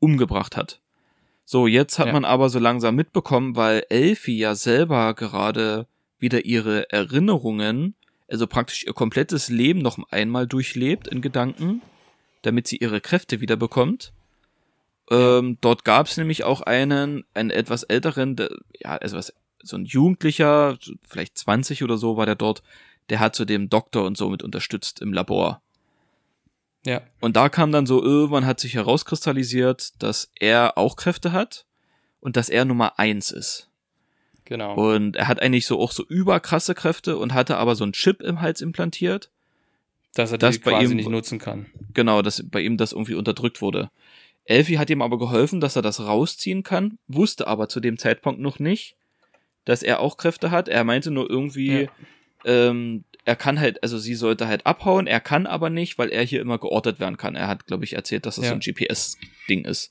umgebracht 0.00 0.56
hat. 0.56 0.80
So, 1.44 1.66
jetzt 1.66 1.98
hat 1.98 2.06
Ja. 2.06 2.12
man 2.14 2.24
aber 2.24 2.48
so 2.48 2.58
langsam 2.58 2.94
mitbekommen, 2.96 3.54
weil 3.54 3.84
Elfie 3.90 4.38
ja 4.38 4.54
selber 4.54 5.12
gerade 5.12 5.86
wieder 6.18 6.46
ihre 6.46 6.90
Erinnerungen, 6.90 7.94
also 8.30 8.46
praktisch 8.46 8.84
ihr 8.86 8.94
komplettes 8.94 9.50
Leben 9.50 9.80
noch 9.80 9.98
einmal 10.10 10.46
durchlebt 10.46 11.06
in 11.06 11.20
Gedanken, 11.20 11.82
damit 12.40 12.66
sie 12.66 12.78
ihre 12.78 13.02
Kräfte 13.02 13.42
wieder 13.42 13.56
bekommt. 13.56 14.14
Ähm, 15.10 15.58
dort 15.60 15.84
gab 15.84 16.06
es 16.06 16.16
nämlich 16.16 16.44
auch 16.44 16.60
einen, 16.62 17.24
einen 17.34 17.50
etwas 17.50 17.82
älteren, 17.82 18.36
der, 18.36 18.50
ja, 18.80 18.96
also 18.96 19.16
was, 19.16 19.32
so 19.62 19.76
ein 19.76 19.84
Jugendlicher, 19.84 20.76
so 20.80 20.92
vielleicht 21.06 21.36
20 21.38 21.82
oder 21.82 21.96
so 21.98 22.16
war 22.16 22.26
der 22.26 22.34
dort, 22.36 22.62
der 23.10 23.20
hat 23.20 23.34
zu 23.34 23.44
dem 23.44 23.68
Doktor 23.68 24.04
und 24.04 24.16
so 24.16 24.28
mit 24.30 24.42
unterstützt 24.42 25.00
im 25.00 25.12
Labor. 25.12 25.60
Ja. 26.86 27.02
Und 27.20 27.36
da 27.36 27.48
kam 27.48 27.72
dann 27.72 27.86
so, 27.86 28.02
irgendwann 28.02 28.46
hat 28.46 28.60
sich 28.60 28.74
herauskristallisiert, 28.74 30.02
dass 30.02 30.30
er 30.38 30.76
auch 30.76 30.96
Kräfte 30.96 31.32
hat 31.32 31.64
und 32.20 32.36
dass 32.36 32.48
er 32.48 32.64
Nummer 32.64 32.98
eins 32.98 33.30
ist. 33.30 33.68
Genau. 34.46 34.74
Und 34.74 35.16
er 35.16 35.28
hat 35.28 35.40
eigentlich 35.40 35.66
so 35.66 35.80
auch 35.80 35.92
so 35.92 36.04
überkrasse 36.06 36.74
Kräfte 36.74 37.16
und 37.16 37.32
hatte 37.32 37.56
aber 37.56 37.74
so 37.76 37.84
einen 37.84 37.94
Chip 37.94 38.20
im 38.22 38.40
Hals 38.42 38.60
implantiert. 38.60 39.30
dass 40.14 40.30
er 40.30 40.38
das 40.38 40.58
bei 40.58 40.70
quasi 40.72 40.92
ihm- 40.92 40.96
nicht 40.96 41.08
nutzen 41.08 41.38
kann. 41.38 41.66
Genau, 41.94 42.22
dass 42.22 42.42
bei 42.48 42.60
ihm 42.60 42.76
das 42.76 42.92
irgendwie 42.92 43.14
unterdrückt 43.14 43.60
wurde. 43.62 43.90
Elfie 44.46 44.78
hat 44.78 44.90
ihm 44.90 45.02
aber 45.02 45.18
geholfen, 45.18 45.60
dass 45.60 45.76
er 45.76 45.82
das 45.82 46.00
rausziehen 46.00 46.62
kann, 46.62 46.98
wusste 47.08 47.46
aber 47.46 47.68
zu 47.68 47.80
dem 47.80 47.98
Zeitpunkt 47.98 48.40
noch 48.40 48.58
nicht, 48.58 48.96
dass 49.64 49.82
er 49.82 50.00
auch 50.00 50.16
Kräfte 50.16 50.50
hat. 50.50 50.68
Er 50.68 50.84
meinte 50.84 51.10
nur 51.10 51.30
irgendwie, 51.30 51.88
ähm, 52.44 53.04
er 53.24 53.36
kann 53.36 53.58
halt, 53.58 53.82
also 53.82 53.96
sie 53.98 54.14
sollte 54.14 54.46
halt 54.46 54.66
abhauen, 54.66 55.06
er 55.06 55.20
kann 55.20 55.46
aber 55.46 55.70
nicht, 55.70 55.96
weil 55.98 56.10
er 56.10 56.22
hier 56.24 56.42
immer 56.42 56.58
geortet 56.58 57.00
werden 57.00 57.16
kann. 57.16 57.36
Er 57.36 57.48
hat, 57.48 57.66
glaube 57.66 57.84
ich, 57.84 57.94
erzählt, 57.94 58.26
dass 58.26 58.36
das 58.36 58.44
Ja. 58.44 58.50
so 58.50 58.56
ein 58.56 58.60
GPS-Ding 58.60 59.64
ist. 59.64 59.90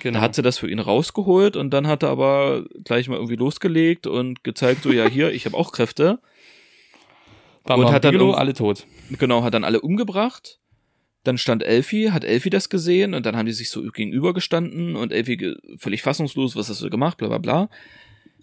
Genau. 0.00 0.18
Da 0.18 0.24
hat 0.24 0.34
sie 0.34 0.42
das 0.42 0.58
für 0.58 0.70
ihn 0.70 0.78
rausgeholt 0.78 1.56
und 1.56 1.70
dann 1.70 1.86
hat 1.86 2.02
er 2.02 2.10
aber 2.10 2.64
gleich 2.84 3.08
mal 3.08 3.16
irgendwie 3.16 3.36
losgelegt 3.36 4.06
und 4.06 4.44
gezeigt, 4.44 4.82
so 4.82 4.92
ja, 4.92 5.06
hier, 5.08 5.32
ich 5.32 5.44
habe 5.46 5.56
auch 5.56 5.72
Kräfte. 5.72 6.18
Bam, 7.64 7.80
und 7.80 7.90
hat 7.92 8.04
dann 8.04 8.12
Bigelow, 8.12 8.32
alle 8.32 8.54
tot. 8.54 8.86
Genau, 9.10 9.42
hat 9.42 9.54
dann 9.54 9.64
alle 9.64 9.80
umgebracht. 9.80 10.60
Dann 11.26 11.38
stand 11.38 11.62
Elfie, 11.64 12.10
hat 12.12 12.24
Elfie 12.24 12.50
das 12.50 12.68
gesehen 12.68 13.14
und 13.14 13.26
dann 13.26 13.36
haben 13.36 13.46
die 13.46 13.52
sich 13.52 13.70
so 13.70 13.82
gegenübergestanden 13.82 14.94
und 14.96 15.12
Elfie 15.12 15.36
ge- 15.36 15.56
völlig 15.76 16.02
fassungslos, 16.02 16.54
was 16.54 16.68
hast 16.68 16.82
du 16.82 16.90
gemacht, 16.90 17.18
bla 17.18 17.28
bla 17.28 17.38
bla. 17.38 17.68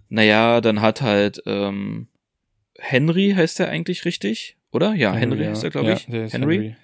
Naja, 0.09 0.59
dann 0.61 0.81
hat 0.81 1.01
halt 1.01 1.41
ähm, 1.45 2.07
Henry 2.77 3.33
heißt 3.35 3.59
er 3.61 3.69
eigentlich 3.69 4.05
richtig, 4.05 4.57
oder? 4.71 4.93
Ja, 4.95 5.13
Henry, 5.13 5.45
heißt 5.45 5.63
er, 5.63 5.69
glaube 5.69 5.89
ja, 5.89 5.95
ich. 5.95 6.07
Henry. 6.07 6.29
Henry. 6.31 6.75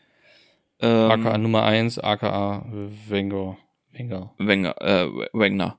Ähm, 0.82 1.12
AKA 1.12 1.38
Nummer 1.38 1.64
1, 1.64 2.00
AKA 2.00 2.66
Wenger. 3.10 3.58
Wenger. 3.92 4.34
Wenger, 4.38 4.76
äh, 4.82 5.08
Wagner. 5.34 5.78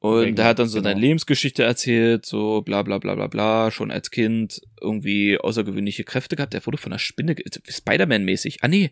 Und 0.00 0.16
Wagner, 0.20 0.32
der 0.34 0.44
hat 0.46 0.58
dann 0.58 0.66
so 0.66 0.78
genau. 0.78 0.88
seine 0.90 1.00
Lebensgeschichte 1.00 1.62
erzählt, 1.62 2.26
so 2.26 2.62
bla 2.62 2.82
bla 2.82 2.98
bla 2.98 3.14
bla 3.14 3.28
bla, 3.28 3.70
schon 3.70 3.92
als 3.92 4.10
Kind 4.10 4.60
irgendwie 4.80 5.38
außergewöhnliche 5.38 6.02
Kräfte 6.04 6.34
gehabt. 6.36 6.52
Der 6.52 6.66
wurde 6.66 6.78
von 6.78 6.92
einer 6.92 6.98
Spinne, 6.98 7.36
Spider-Man-mäßig. 7.68 8.58
Ah 8.62 8.68
nee, 8.68 8.90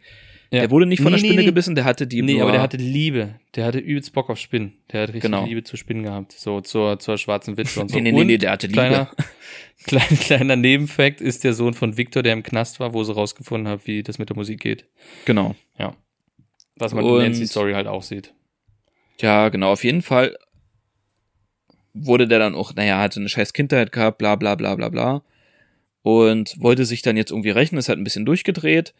Ja. 0.52 0.60
der 0.60 0.70
wurde 0.70 0.86
nicht 0.86 1.00
von 1.02 1.12
Nee, 1.12 1.18
nee, 1.20 1.26
Spinne 1.28 1.40
nee. 1.40 1.46
gebissen, 1.46 1.74
der 1.74 1.84
hatte 1.84 2.06
die 2.06 2.20
Nee, 2.22 2.34
nur, 2.34 2.42
aber 2.42 2.52
der 2.52 2.60
hatte 2.60 2.76
Liebe. 2.76 3.36
Der 3.54 3.64
hatte 3.64 3.78
übelst 3.78 4.12
Bock 4.12 4.28
auf 4.30 4.38
Spinnen. 4.38 4.74
Der 4.92 5.00
hat 5.02 5.08
richtig 5.08 5.22
Genau. 5.22 5.44
Liebe 5.46 5.64
zu 5.64 5.76
Spinnen 5.76 6.02
gehabt. 6.02 6.32
So 6.32 6.60
zur, 6.60 6.98
zur 6.98 7.16
schwarzen 7.18 7.56
Witwe 7.56 7.80
und 7.80 7.90
so. 7.90 7.96
Nee, 7.96 8.02
nee, 8.02 8.12
nee, 8.12 8.20
und 8.20 8.26
nee, 8.26 8.38
der 8.38 8.50
hatte 8.52 8.66
Liebe. 8.66 8.78
Kleiner, 8.80 9.10
kleiner, 9.84 10.06
kleiner 10.20 10.56
Nebenfact 10.56 11.20
ist 11.20 11.42
der 11.44 11.54
Sohn 11.54 11.74
von 11.74 11.96
Victor, 11.96 12.22
der 12.22 12.34
im 12.34 12.42
Knast 12.42 12.80
war, 12.80 12.92
wo 12.92 13.02
sie 13.02 13.14
rausgefunden 13.14 13.66
hat, 13.66 13.86
wie 13.86 14.02
das 14.02 14.18
mit 14.18 14.28
der 14.28 14.36
Musik 14.36 14.60
geht. 14.60 14.86
Genau. 15.24 15.54
Ja. 15.78 15.96
Was 16.76 16.92
man 16.94 17.04
in 17.04 17.10
Und- 17.10 17.22
Nancy 17.22 17.46
Story 17.46 17.72
halt 17.72 17.86
auch 17.86 18.02
sieht. 18.02 18.34
Ja, 19.20 19.48
genau, 19.48 19.72
auf 19.72 19.84
jeden 19.84 20.02
Fall 20.02 20.36
wurde 21.94 22.26
der 22.26 22.38
dann 22.38 22.54
auch, 22.54 22.74
naja, 22.74 22.98
hatte 22.98 23.20
eine 23.20 23.28
scheiß 23.28 23.52
Kindheit 23.52 23.92
gehabt, 23.92 24.18
bla 24.18 24.36
bla 24.36 24.54
bla 24.54 24.74
bla 24.74 24.88
bla. 24.88 25.22
Und 26.02 26.56
wollte 26.58 26.84
sich 26.84 27.02
dann 27.02 27.16
jetzt 27.16 27.30
irgendwie 27.30 27.50
rächen, 27.50 27.76
ist 27.78 27.88
halt 27.88 27.98
ein 27.98 28.04
bisschen 28.04 28.24
durchgedreht, 28.26 28.92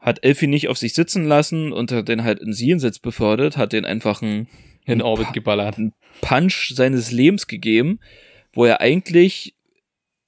hat 0.00 0.24
Elfie 0.24 0.46
nicht 0.46 0.68
auf 0.68 0.78
sich 0.78 0.94
sitzen 0.94 1.24
lassen 1.26 1.72
und 1.72 1.92
hat 1.92 2.08
den 2.08 2.24
halt 2.24 2.40
ins 2.40 2.60
Jenseits 2.60 2.98
befördert, 2.98 3.56
hat 3.56 3.72
den 3.72 3.84
einfach 3.84 4.22
einen, 4.22 4.48
In 4.86 5.02
Orbit 5.02 5.32
geballert. 5.32 5.76
einen 5.78 5.92
Punch 6.22 6.72
seines 6.74 7.10
Lebens 7.12 7.46
gegeben, 7.46 8.00
wo 8.52 8.64
er 8.64 8.80
eigentlich 8.80 9.54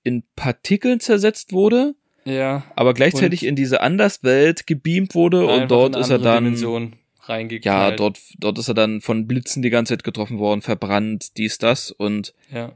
in 0.04 0.22
Partikeln 0.36 1.00
zersetzt 1.00 1.52
wurde, 1.52 1.94
Ja. 2.24 2.64
aber 2.76 2.92
gleichzeitig 2.94 3.44
in 3.46 3.56
diese 3.56 3.80
Anderswelt 3.80 4.66
gebeamt 4.66 5.14
wurde 5.14 5.46
und 5.46 5.70
dort 5.70 5.96
ist 5.96 6.10
er 6.10 6.18
dann 6.18 6.44
Dimension 6.44 6.92
reingeknallt. 7.22 7.90
ja, 7.92 7.96
dort, 7.96 8.18
dort 8.38 8.58
ist 8.58 8.68
er 8.68 8.74
dann 8.74 9.00
von 9.00 9.26
Blitzen 9.28 9.62
die 9.62 9.70
ganze 9.70 9.92
Zeit 9.94 10.04
getroffen 10.04 10.38
worden, 10.38 10.60
verbrannt, 10.60 11.36
dies, 11.36 11.58
das 11.58 11.90
und 11.92 12.34
Ja. 12.50 12.72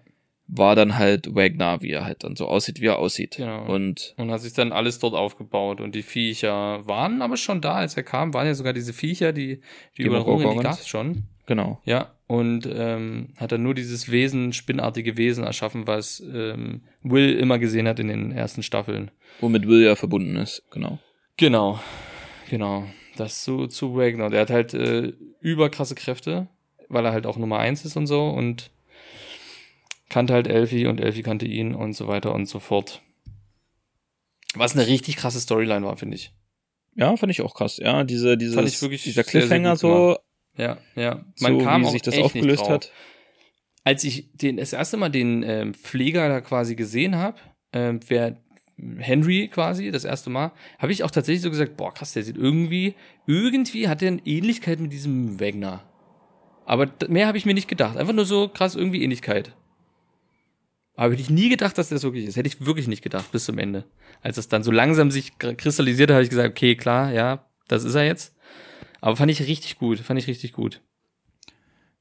War 0.49 0.77
dann 0.77 0.97
halt 0.97 1.35
Wagner, 1.35 1.83
wie 1.83 1.91
er 1.91 2.05
halt 2.05 2.23
dann 2.23 2.37
so 2.37 2.47
aussieht, 2.47 2.81
wie 2.81 2.87
er 2.87 2.99
aussieht. 2.99 3.37
Genau. 3.37 3.67
Und 3.67 4.15
Und 4.17 4.31
hat 4.31 4.41
sich 4.41 4.53
dann 4.53 4.73
alles 4.73 4.99
dort 4.99 5.15
aufgebaut. 5.15 5.81
Und 5.81 5.95
die 5.95 6.03
Viecher 6.03 6.87
waren 6.87 7.21
aber 7.23 7.37
schon 7.37 7.61
da, 7.61 7.75
als 7.75 7.97
er 7.97 8.03
kam, 8.05 8.33
waren 8.33 8.47
ja 8.47 8.55
sogar 8.55 8.73
diese 8.73 8.93
Viecher, 8.93 9.33
die, 9.33 9.57
die, 9.57 9.61
Die 9.99 10.03
überall 10.05 10.23
rumrennen, 10.23 10.59
die 10.59 10.63
gab's 10.63 10.87
schon. 10.87 11.25
genau. 11.47 11.81
Ja, 11.85 12.13
und 12.29 12.69
ähm, 12.73 13.35
hat 13.37 13.53
dann 13.53 13.63
nur 13.63 13.75
dieses 13.75 14.11
Wesen, 14.11 14.53
spinnartige 14.53 15.17
Wesen 15.17 15.45
erschaffen, 15.45 15.87
was 15.87 16.21
ähm, 16.33 16.83
Will 17.03 17.37
immer 17.39 17.59
gesehen 17.59 17.87
hat 17.87 17.99
in 18.01 18.09
den 18.09 18.33
ersten 18.33 18.63
Staffeln. 18.65 19.11
Womit 19.41 19.67
Will 19.67 19.85
ja 19.85 19.95
verbunden 19.97 20.37
ist, 20.37 20.63
genau. 20.71 20.99
Genau, 21.37 21.79
genau. 22.51 22.85
Das 23.17 23.43
zu, 23.45 23.67
zu 23.67 23.97
Wagner. 23.97 24.31
Der 24.31 24.41
hat 24.43 24.51
halt 24.51 24.75
äh, 24.75 25.13
überkrasse 25.41 25.95
Kräfte, 25.95 26.49
weil 26.89 27.05
er 27.05 27.13
halt 27.13 27.27
auch 27.27 27.37
Nummer 27.37 27.59
eins 27.59 27.85
ist 27.85 27.97
und 27.97 28.07
so 28.07 28.29
und 28.29 28.71
kannte 30.09 30.35
halt 30.35 30.47
Elfie 30.47 30.87
und 30.87 31.01
Elfie 31.01 31.23
kannte 31.23 31.47
ihn 31.47 31.75
und 31.75 31.95
so 31.95 32.07
weiter 32.09 32.35
und 32.35 32.47
so 32.47 32.59
fort. 32.59 33.03
Was 34.55 34.75
eine 34.75 34.87
richtig 34.87 35.17
krasse 35.17 35.41
Storyline 35.41 35.85
war, 35.85 35.97
finde 35.97 36.17
ich. 36.17 36.33
Ja, 36.95 37.17
fand 37.17 37.31
ich 37.31 37.43
auch 37.43 37.55
krass. 37.55 37.77
Ja, 37.77 38.05
diese, 38.05 38.39
dieses, 38.39 38.57
dieser 38.57 38.89
sehr, 38.89 38.99
sehr 39.13 39.25
Cliffhanger 39.25 39.73
gut 39.73 39.79
so, 39.79 40.17
Ja, 40.57 40.79
ja. 40.95 41.25
so 41.35 41.49
wie 41.49 41.67
auch 41.67 41.91
sich 41.91 42.03
das 42.03 42.17
aufgelöst 42.19 42.69
hat. 42.69 42.91
als 43.85 44.03
ich 44.05 44.31
den 44.33 44.57
das 44.57 44.73
erste 44.73 44.97
Mal 44.97 45.11
den 45.11 45.43
ähm, 45.43 45.75
Pfleger 45.75 46.29
da 46.29 46.41
quasi 46.41 46.75
gesehen 46.75 47.17
habe, 47.17 47.39
ähm, 47.73 48.01
wer 48.09 48.37
Henry 48.99 49.49
quasi 49.49 49.91
das 49.91 50.05
erste 50.05 50.31
Mal, 50.31 50.53
habe 50.79 50.93
ich 50.93 51.03
auch 51.05 51.11
tatsächlich 51.11 51.43
so 51.43 51.51
gesagt, 51.51 51.77
boah 51.77 51.93
krass, 51.93 52.13
der 52.13 52.23
sieht 52.23 52.37
irgendwie, 52.37 52.95
irgendwie 53.27 53.89
hat 53.89 54.01
der 54.01 54.13
eine 54.13 54.27
Ähnlichkeit 54.27 54.81
mit 54.81 54.93
diesem 54.93 55.41
Wagner. 55.41 55.83
Aber 56.65 56.91
mehr 57.09 57.27
habe 57.27 57.39
ich 57.39 57.47
mir 57.47 57.55
nicht 57.55 57.69
gedacht. 57.69 57.97
Einfach 57.97 58.13
nur 58.13 58.25
so 58.25 58.49
krass 58.49 58.75
irgendwie 58.75 59.03
Ähnlichkeit. 59.03 59.55
Aber 60.97 61.13
hätte 61.13 61.23
ich 61.23 61.31
nie 61.31 61.49
gedacht, 61.51 61.77
dass 61.79 61.91
das 61.91 62.03
wirklich 62.03 62.25
ist. 62.27 62.37
Hätte 62.37 62.49
ich 62.49 62.65
wirklich 62.65 62.89
nicht 62.89 63.03
gedacht 63.03 63.31
bis 63.31 63.45
zum 63.45 63.59
Ende. 63.59 63.85
Als 64.23 64.39
es 64.39 64.49
dann 64.49 64.63
so 64.63 64.71
langsam 64.71 65.11
sich 65.11 65.33
kr- 65.39 65.55
kristallisiert, 65.55 66.11
habe 66.11 66.23
ich 66.23 66.31
gesagt, 66.31 66.49
okay, 66.51 66.75
klar, 66.75 67.13
ja, 67.13 67.45
das 67.69 67.85
ist 67.85 67.95
er 67.95 68.05
jetzt. 68.07 68.35
Aber 69.03 69.15
fand 69.17 69.31
ich 69.31 69.41
richtig 69.47 69.77
gut, 69.79 69.99
fand 70.01 70.19
ich 70.19 70.27
richtig 70.27 70.53
gut. 70.53 70.81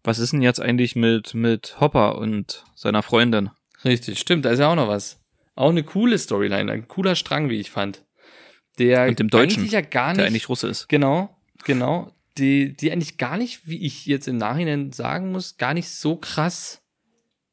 Was 0.03 0.19
ist 0.19 0.33
denn 0.33 0.41
jetzt 0.41 0.61
eigentlich 0.61 0.95
mit, 0.95 1.33
mit 1.33 1.79
Hopper 1.79 2.17
und 2.17 2.63
seiner 2.75 3.03
Freundin? 3.03 3.49
Richtig, 3.83 4.19
stimmt, 4.19 4.45
da 4.45 4.51
ist 4.51 4.59
ja 4.59 4.69
auch 4.69 4.75
noch 4.75 4.87
was. 4.87 5.19
Auch 5.55 5.69
eine 5.69 5.83
coole 5.83 6.17
Storyline, 6.17 6.71
ein 6.71 6.87
cooler 6.87 7.15
Strang, 7.15 7.49
wie 7.49 7.59
ich 7.59 7.71
fand. 7.71 8.03
Der 8.77 9.07
Und 9.07 9.19
dem 9.19 9.29
Deutschen, 9.29 9.59
eigentlich 9.61 9.71
ja 9.73 9.81
gar 9.81 10.09
nicht, 10.09 10.19
Der 10.19 10.27
eigentlich 10.27 10.49
Russe 10.49 10.67
ist. 10.67 10.87
genau, 10.89 11.35
genau, 11.63 12.11
die, 12.37 12.75
die 12.75 12.91
eigentlich 12.91 13.17
gar 13.17 13.37
nicht, 13.37 13.67
wie 13.67 13.85
ich 13.85 14.05
jetzt 14.05 14.27
im 14.27 14.37
Nachhinein 14.37 14.91
sagen 14.91 15.31
muss, 15.31 15.57
gar 15.57 15.73
nicht 15.73 15.89
so 15.89 16.17
krass 16.17 16.81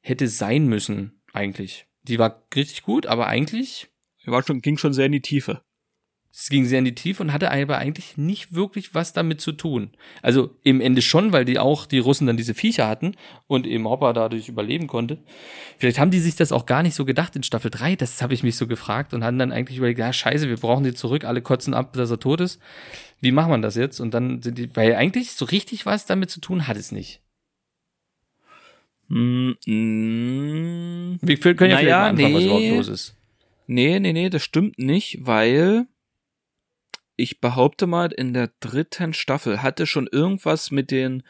hätte 0.00 0.26
sein 0.28 0.66
müssen, 0.66 1.21
eigentlich. 1.32 1.86
Die 2.02 2.18
war 2.18 2.42
richtig 2.54 2.82
gut, 2.82 3.06
aber 3.06 3.26
eigentlich, 3.26 3.88
Er 4.24 4.32
war 4.32 4.42
schon, 4.42 4.60
ging 4.60 4.76
schon 4.76 4.92
sehr 4.92 5.06
in 5.06 5.12
die 5.12 5.20
Tiefe. 5.20 5.62
es 6.34 6.48
ging 6.48 6.64
sehr 6.64 6.78
in 6.78 6.84
die 6.86 6.94
Tiefe 6.94 7.22
und 7.22 7.32
hatte 7.32 7.50
aber 7.50 7.76
eigentlich 7.78 8.16
nicht 8.16 8.54
wirklich 8.54 8.94
was 8.94 9.12
damit 9.12 9.40
zu 9.40 9.52
tun. 9.52 9.90
Also 10.22 10.56
im 10.62 10.80
Ende 10.80 11.02
schon, 11.02 11.32
weil 11.32 11.44
die 11.44 11.58
auch, 11.58 11.84
die 11.86 11.98
Russen 11.98 12.26
dann 12.26 12.36
diese 12.38 12.54
Viecher 12.54 12.88
hatten 12.88 13.16
und 13.46 13.66
eben 13.66 13.86
Hopper 13.86 14.12
dadurch 14.14 14.48
überleben 14.48 14.86
konnte. 14.86 15.18
Vielleicht 15.78 15.98
haben 15.98 16.10
die 16.10 16.20
sich 16.20 16.34
das 16.34 16.52
auch 16.52 16.64
gar 16.66 16.82
nicht 16.82 16.94
so 16.94 17.04
gedacht 17.04 17.36
in 17.36 17.42
Staffel 17.42 17.70
3, 17.70 17.96
das 17.96 18.22
habe 18.22 18.34
ich 18.34 18.42
mich 18.42 18.56
so 18.56 18.66
gefragt 18.66 19.12
und 19.12 19.24
haben 19.24 19.38
dann 19.38 19.52
eigentlich 19.52 19.76
überlegt, 19.78 19.98
ja 19.98 20.12
scheiße, 20.12 20.48
wir 20.48 20.56
brauchen 20.56 20.84
die 20.84 20.94
zurück, 20.94 21.24
alle 21.24 21.42
kotzen 21.42 21.74
ab, 21.74 21.92
dass 21.92 22.10
er 22.10 22.18
tot 22.20 22.40
ist. 22.40 22.60
Wie 23.20 23.32
macht 23.32 23.50
man 23.50 23.62
das 23.62 23.76
jetzt? 23.76 24.00
Und 24.00 24.14
dann 24.14 24.40
sind 24.42 24.58
die, 24.58 24.74
weil 24.74 24.94
eigentlich 24.94 25.32
so 25.32 25.44
richtig 25.44 25.84
was 25.86 26.06
damit 26.06 26.30
zu 26.30 26.40
tun 26.40 26.66
hat 26.66 26.76
es 26.76 26.92
nicht. 26.92 27.20
Mm, 29.14 29.50
mm, 29.66 31.18
Wir 31.20 31.36
können 31.38 31.70
ja 31.70 31.76
Naja, 31.76 31.80
vielleicht 31.82 31.82
mal 31.82 32.08
anfangen, 32.08 32.34
was 32.34 32.40
nee. 32.42 32.46
überhaupt 32.46 32.76
los 32.76 32.88
ist. 32.88 33.14
nee, 33.66 34.00
nee, 34.00 34.12
nee, 34.14 34.30
das 34.30 34.42
stimmt 34.42 34.78
nicht, 34.78 35.18
weil 35.20 35.86
ich 37.16 37.38
behaupte 37.40 37.86
mal, 37.86 38.10
in 38.10 38.32
der 38.32 38.50
dritten 38.60 39.12
Staffel 39.12 39.62
hatte 39.62 39.86
schon 39.86 40.06
irgendwas 40.10 40.70
mit 40.70 40.90
den, 40.90 41.24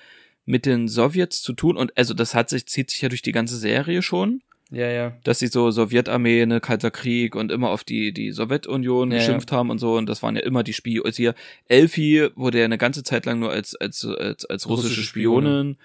mit 0.44 0.64
den 0.64 0.86
Sowjets 0.86 1.42
zu 1.42 1.54
tun 1.54 1.76
und 1.76 1.96
also 1.98 2.14
das 2.14 2.36
hat 2.36 2.50
sich, 2.50 2.66
zieht 2.66 2.90
sich 2.90 3.02
ja 3.02 3.08
durch 3.08 3.22
die 3.22 3.32
ganze 3.32 3.56
Serie 3.56 4.02
schon. 4.02 4.42
Ja, 4.70 4.88
ja. 4.88 5.12
dass 5.24 5.40
sie 5.40 5.48
so 5.48 5.70
Sowjetarmee, 5.70 6.46
ne, 6.46 6.60
Kalter 6.60 6.90
Krieg 6.92 7.34
und 7.34 7.50
immer 7.52 7.70
auf 7.70 7.82
die, 7.84 8.12
die 8.14 8.30
Sowjetunion 8.32 9.10
Ja, 9.10 9.18
geschimpft 9.18 9.50
haben 9.52 9.68
und 9.70 9.78
so. 9.78 9.96
Und 9.96 10.06
das 10.08 10.22
waren 10.22 10.34
ja 10.36 10.42
immer 10.42 10.62
die 10.62 10.72
Spione. 10.72 11.04
Also 11.04 11.16
hier, 11.16 11.34
Elfie 11.66 12.28
wurde 12.36 12.60
ja 12.60 12.64
eine 12.64 12.78
ganze 12.78 13.02
Zeit 13.02 13.26
lang 13.26 13.40
nur 13.40 13.50
als, 13.50 13.74
als, 13.74 14.02
als, 14.06 14.46
als 14.46 14.66
russische, 14.68 14.88
Russische 14.88 15.02
Spione. 15.02 15.46
Spionin 15.48 15.76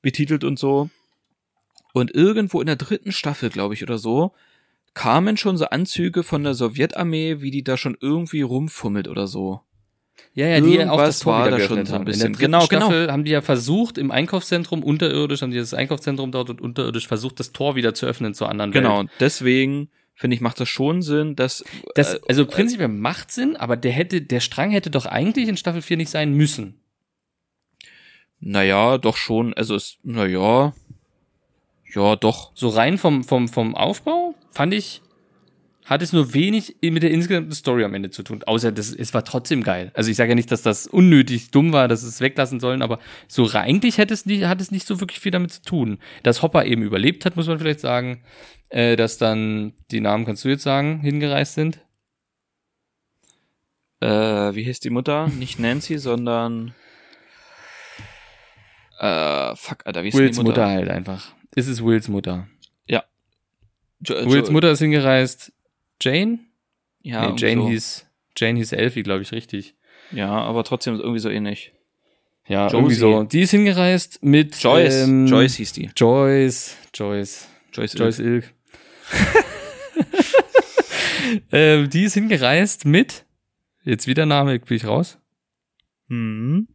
betitelt 0.00 0.42
und 0.42 0.58
so. 0.58 0.90
Und 1.92 2.14
irgendwo 2.14 2.60
in 2.60 2.66
der 2.66 2.76
dritten 2.76 3.12
Staffel, 3.12 3.50
glaube 3.50 3.74
ich, 3.74 3.82
oder 3.82 3.98
so, 3.98 4.32
kamen 4.94 5.36
schon 5.36 5.56
so 5.56 5.66
Anzüge 5.66 6.22
von 6.22 6.42
der 6.44 6.54
Sowjetarmee, 6.54 7.40
wie 7.40 7.50
die 7.50 7.64
da 7.64 7.76
schon 7.76 7.96
irgendwie 8.00 8.42
rumfummelt 8.42 9.08
oder 9.08 9.26
so. 9.26 9.60
Ja, 10.34 10.46
ja, 10.46 10.60
die 10.60 10.74
ja 10.74 10.82
auch 10.90 10.98
Irgendwas 10.98 11.06
das 11.08 11.18
Tor 11.20 11.32
war 11.32 11.50
da 11.50 11.58
schon 11.60 11.84
so 11.86 11.94
ein 11.96 12.04
bisschen. 12.04 12.26
In 12.28 12.32
der 12.32 12.38
dritten 12.38 12.52
Genau, 12.52 12.66
genau. 12.66 12.86
Staffel 12.86 13.10
haben 13.12 13.24
die 13.24 13.30
ja 13.32 13.40
versucht, 13.40 13.96
im 13.98 14.10
Einkaufszentrum 14.10 14.82
unterirdisch, 14.82 15.42
haben 15.42 15.50
die 15.50 15.58
das 15.58 15.74
Einkaufszentrum 15.74 16.30
dort 16.32 16.50
und 16.50 16.60
unterirdisch 16.60 17.08
versucht, 17.08 17.40
das 17.40 17.52
Tor 17.52 17.76
wieder 17.76 17.94
zu 17.94 18.06
öffnen 18.06 18.34
zur 18.34 18.48
anderen 18.48 18.72
Genau. 18.72 18.90
Welt. 18.90 19.00
Und 19.00 19.10
deswegen, 19.20 19.88
finde 20.14 20.34
ich, 20.34 20.40
macht 20.42 20.60
das 20.60 20.68
schon 20.68 21.00
Sinn, 21.02 21.34
dass, 21.36 21.64
Das, 21.94 22.14
äh, 22.14 22.20
also 22.28 22.46
prinzipiell 22.46 22.88
macht 22.88 23.30
Sinn, 23.32 23.56
aber 23.56 23.76
der 23.76 23.92
hätte, 23.92 24.20
der 24.20 24.40
Strang 24.40 24.70
hätte 24.70 24.90
doch 24.90 25.06
eigentlich 25.06 25.48
in 25.48 25.56
Staffel 25.56 25.82
4 25.82 25.96
nicht 25.96 26.10
sein 26.10 26.32
müssen. 26.34 26.78
naja, 28.40 28.98
doch 28.98 29.16
schon, 29.16 29.54
also 29.54 29.74
es, 29.74 29.98
naja, 30.02 30.72
ja, 31.94 32.16
doch. 32.16 32.52
So 32.54 32.68
rein 32.68 32.98
vom, 32.98 33.24
vom, 33.24 33.48
vom 33.48 33.74
Aufbau 33.74 34.34
fand 34.50 34.74
ich, 34.74 35.02
hat 35.84 36.00
es 36.00 36.12
nur 36.12 36.32
wenig 36.32 36.76
mit 36.80 37.02
der 37.02 37.10
insgesamten 37.10 37.52
Story 37.52 37.84
am 37.84 37.92
Ende 37.94 38.10
zu 38.10 38.22
tun. 38.22 38.42
Außer 38.44 38.70
das, 38.70 38.94
es 38.94 39.12
war 39.14 39.24
trotzdem 39.24 39.62
geil. 39.62 39.90
Also 39.94 40.10
ich 40.10 40.16
sage 40.16 40.30
ja 40.30 40.34
nicht, 40.36 40.50
dass 40.52 40.62
das 40.62 40.86
unnötig 40.86 41.50
dumm 41.50 41.72
war, 41.72 41.88
dass 41.88 42.02
es 42.04 42.20
weglassen 42.20 42.60
sollen, 42.60 42.82
aber 42.82 42.98
so 43.26 43.42
re- 43.42 43.60
eigentlich 43.60 43.98
hätte 43.98 44.14
es 44.14 44.24
nicht, 44.24 44.44
hat 44.44 44.60
es 44.60 44.70
nicht 44.70 44.86
so 44.86 45.00
wirklich 45.00 45.18
viel 45.20 45.32
damit 45.32 45.52
zu 45.52 45.62
tun. 45.62 45.98
Dass 46.22 46.40
Hopper 46.40 46.64
eben 46.66 46.82
überlebt 46.82 47.24
hat, 47.24 47.34
muss 47.36 47.48
man 47.48 47.58
vielleicht 47.58 47.80
sagen. 47.80 48.22
Äh, 48.68 48.96
dass 48.96 49.18
dann, 49.18 49.74
die 49.90 50.00
Namen 50.00 50.24
kannst 50.24 50.44
du 50.44 50.48
jetzt 50.48 50.62
sagen, 50.62 51.00
hingereist 51.00 51.54
sind. 51.54 51.80
Äh, 54.00 54.06
wie 54.54 54.66
heißt 54.66 54.84
die 54.84 54.90
Mutter? 54.90 55.28
Nicht 55.28 55.58
Nancy, 55.58 55.98
sondern 55.98 56.74
äh, 58.98 59.54
fuck, 59.56 59.84
Alter, 59.84 60.04
wie 60.04 60.08
ist 60.08 60.16
Wills 60.16 60.36
die 60.38 60.42
Mutter 60.42 60.62
Mutter? 60.62 60.72
halt 60.72 60.88
einfach. 60.88 61.34
Es 61.54 61.68
ist 61.68 61.84
Wills 61.84 62.08
Mutter. 62.08 62.48
Jo, 62.88 63.00
jo, 64.20 64.30
Wills 64.30 64.50
Mutter 64.50 64.70
ist 64.72 64.80
hingereist. 64.80 65.52
Jane? 66.00 66.40
Ja, 67.02 67.30
nee, 67.30 67.34
Jane 67.36 67.62
so. 67.62 67.68
hieß, 67.68 68.06
Jane 68.36 68.58
hieß 68.58 68.72
Elfie, 68.72 69.02
glaube 69.02 69.22
ich, 69.22 69.32
richtig. 69.32 69.74
Ja, 70.10 70.30
aber 70.30 70.64
trotzdem 70.64 70.98
irgendwie 70.98 71.20
so 71.20 71.28
ähnlich. 71.30 71.72
Ja, 72.48 72.64
Josie. 72.66 72.76
irgendwie 72.76 72.94
so. 72.96 73.22
Die 73.24 73.40
ist 73.42 73.50
hingereist 73.52 74.22
mit 74.22 74.60
Joyce, 74.60 75.04
ähm, 75.04 75.26
Joyce 75.26 75.54
hieß 75.54 75.72
die. 75.72 75.90
Joyce, 75.96 76.76
Joyce, 76.92 77.48
Joyce, 77.72 77.94
Joyce 77.94 78.18
Ilk. 78.18 78.44
Ilk. 78.44 78.54
ähm, 81.52 81.88
die 81.90 82.04
ist 82.04 82.14
hingereist 82.14 82.84
mit, 82.84 83.24
jetzt 83.84 84.06
wieder 84.08 84.26
Name, 84.26 84.58
bin 84.58 84.76
ich 84.76 84.84
raus. 84.84 85.18
Mhm. 86.08 86.66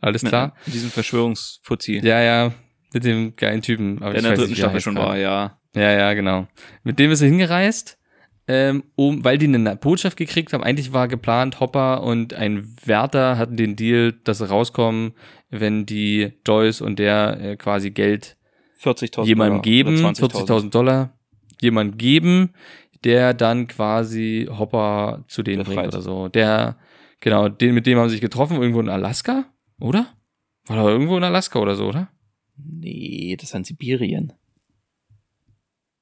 Alles 0.00 0.22
Mit 0.22 0.30
klar. 0.30 0.56
diesem 0.66 0.90
Verschwörungsfuzzi, 0.90 2.00
Ja, 2.02 2.22
ja, 2.22 2.54
mit 2.92 3.04
dem 3.04 3.36
geilen 3.36 3.62
Typen. 3.62 4.02
Aber 4.02 4.12
der 4.12 4.18
in 4.18 4.24
der 4.24 4.34
dritten 4.34 4.50
nicht, 4.50 4.58
er 4.58 4.64
Staffel 4.64 4.80
schon 4.80 4.96
war, 4.96 5.16
ja. 5.16 5.58
Ja, 5.74 5.92
ja, 5.92 6.12
genau. 6.14 6.46
Mit 6.82 6.98
dem 6.98 7.10
ist 7.10 7.20
sie 7.20 7.28
hingereist, 7.28 7.98
ähm, 8.48 8.82
um, 8.96 9.24
weil 9.24 9.38
die 9.38 9.46
eine 9.46 9.76
Botschaft 9.76 10.16
gekriegt 10.16 10.52
haben. 10.52 10.64
Eigentlich 10.64 10.92
war 10.92 11.06
geplant, 11.06 11.60
Hopper 11.60 12.02
und 12.02 12.34
ein 12.34 12.74
Wärter 12.84 13.38
hatten 13.38 13.56
den 13.56 13.76
Deal, 13.76 14.12
dass 14.24 14.38
sie 14.38 14.48
rauskommen, 14.48 15.12
wenn 15.50 15.86
die 15.86 16.32
Joyce 16.46 16.80
und 16.80 16.98
der 16.98 17.38
äh, 17.40 17.56
quasi 17.56 17.90
Geld 17.90 18.36
40.000 18.82 19.24
jemandem 19.24 19.54
Dollar 19.54 19.62
geben, 19.62 19.98
oder 20.04 20.08
20.000. 20.10 20.46
40.000 20.46 20.70
Dollar, 20.70 21.18
jemand 21.60 21.98
geben, 21.98 22.54
der 23.04 23.34
dann 23.34 23.66
quasi 23.66 24.48
Hopper 24.50 25.24
zu 25.28 25.42
denen 25.42 25.60
Befreit. 25.60 25.76
bringt 25.76 25.94
oder 25.94 26.02
so. 26.02 26.28
Der, 26.28 26.76
genau, 27.20 27.48
den, 27.48 27.74
mit 27.74 27.86
dem 27.86 27.98
haben 27.98 28.08
sie 28.08 28.14
sich 28.16 28.20
getroffen, 28.20 28.60
irgendwo 28.60 28.80
in 28.80 28.88
Alaska, 28.88 29.44
oder? 29.78 30.06
War 30.66 30.76
doch 30.76 30.88
irgendwo 30.88 31.16
in 31.16 31.24
Alaska 31.24 31.58
oder 31.58 31.74
so, 31.74 31.88
oder? 31.88 32.08
Nee, 32.64 33.36
das 33.38 33.50
ist 33.50 33.54
in 33.54 33.64
Sibirien. 33.64 34.32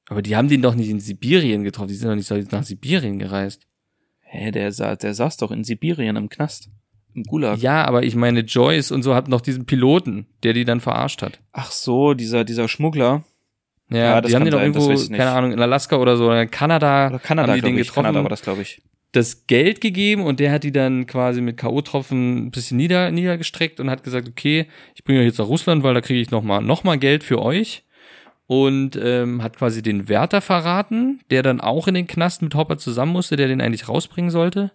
Aber 0.09 0.23
die 0.23 0.37
haben 0.37 0.49
den 0.49 0.63
doch 0.63 0.75
nicht 0.75 0.89
in 0.89 1.01
Sibirien 1.01 1.65
getroffen, 1.65 1.89
die 1.89 1.95
sind 1.95 2.09
doch 2.09 2.15
nicht 2.37 2.53
nach 2.53 2.63
Sibirien 2.65 3.19
gereist. 3.19 3.67
Hä, 4.21 4.51
der, 4.51 4.73
sa 4.73 4.97
der 4.97 5.15
saß 5.15 5.37
doch 5.39 5.51
in 5.51 5.65
Sibirien 5.65 6.17
im 6.17 6.29
Knast. 6.29 6.71
Im 7.15 7.25
Gulag. 7.25 7.59
Ja, 7.61 7.85
aber 7.85 8.03
ich 8.03 8.15
meine, 8.15 8.41
Joyce 8.41 8.91
und 8.91 9.03
so 9.03 9.15
hatten 9.15 9.31
noch 9.31 9.41
diesen 9.41 9.67
Piloten, 9.67 10.27
der 10.43 10.53
die 10.53 10.65
dann 10.65 10.81
verarscht 10.81 11.23
hat. 11.23 11.41
Ach 11.53 11.71
so, 11.71 12.15
dieser, 12.15 12.45
dieser 12.45 12.69
Schmuggler. 12.69 13.25
Ja, 13.91 13.97
Ja, 13.99 14.21
das 14.21 14.31
die 14.31 14.37
haben 14.37 14.45
den 14.45 14.53
doch 14.53 14.61
irgendwo, 14.61 14.95
keine 15.09 15.31
Ahnung, 15.31 15.53
in 15.53 15.61
Alaska 15.61 15.97
oder 15.97 16.17
so, 16.19 16.27
oder 16.27 16.43
in 16.43 16.51
Kanada, 16.51 17.09
Oder 17.09 17.19
Kanada, 17.19 17.53
haben 17.53 17.57
die 17.57 17.63
den 17.63 17.79
ich. 17.79 17.89
getroffen, 17.89 18.05
Kanada 18.05 18.23
war 18.23 18.29
das, 18.31 18.43
glaube 18.43 18.63
ich. 18.63 18.83
Das 19.13 19.47
Geld 19.47 19.81
gegeben 19.81 20.23
und 20.23 20.39
der 20.39 20.53
hat 20.53 20.65
die 20.65 20.73
dann 20.73 21.07
quasi 21.07 21.41
mit 21.41 21.57
K.O.-Tropfen 21.57 22.47
ein 22.47 22.51
bisschen 22.51 22.77
nieder, 22.77 23.11
niedergestreckt 23.11 23.81
und 23.81 23.89
hat 23.91 24.03
gesagt, 24.05 24.29
okay, 24.29 24.67
ich 24.95 25.05
bringe 25.05 25.21
euch 25.21 25.27
jetzt 25.27 25.39
nach 25.39 25.49
Russland, 25.49 25.83
weil 25.83 25.95
da 25.95 26.01
kriege 26.01 26.21
ich 26.21 26.31
nochmal 26.31 26.61
noch 26.61 26.85
mal 26.85 26.99
Geld 26.99 27.25
für 27.25 27.41
euch. 27.41 27.85
und 28.47 28.99
ähm, 29.01 29.43
hat 29.43 29.59
quasi 29.59 29.83
den 29.83 30.09
Wärter 30.09 30.41
verraten, 30.41 31.21
der 31.31 31.43
dann 31.43 31.61
auch 31.61 31.87
in 31.87 31.95
den 31.95 32.07
Knast 32.07 32.41
mit 32.41 32.55
Hopper 32.55 32.79
zusammen 32.79 33.13
musste, 33.13 33.37
der 33.37 33.47
den 33.47 33.61
eigentlich 33.61 33.89
rausbringen 33.89 34.31
sollte. 34.31 34.73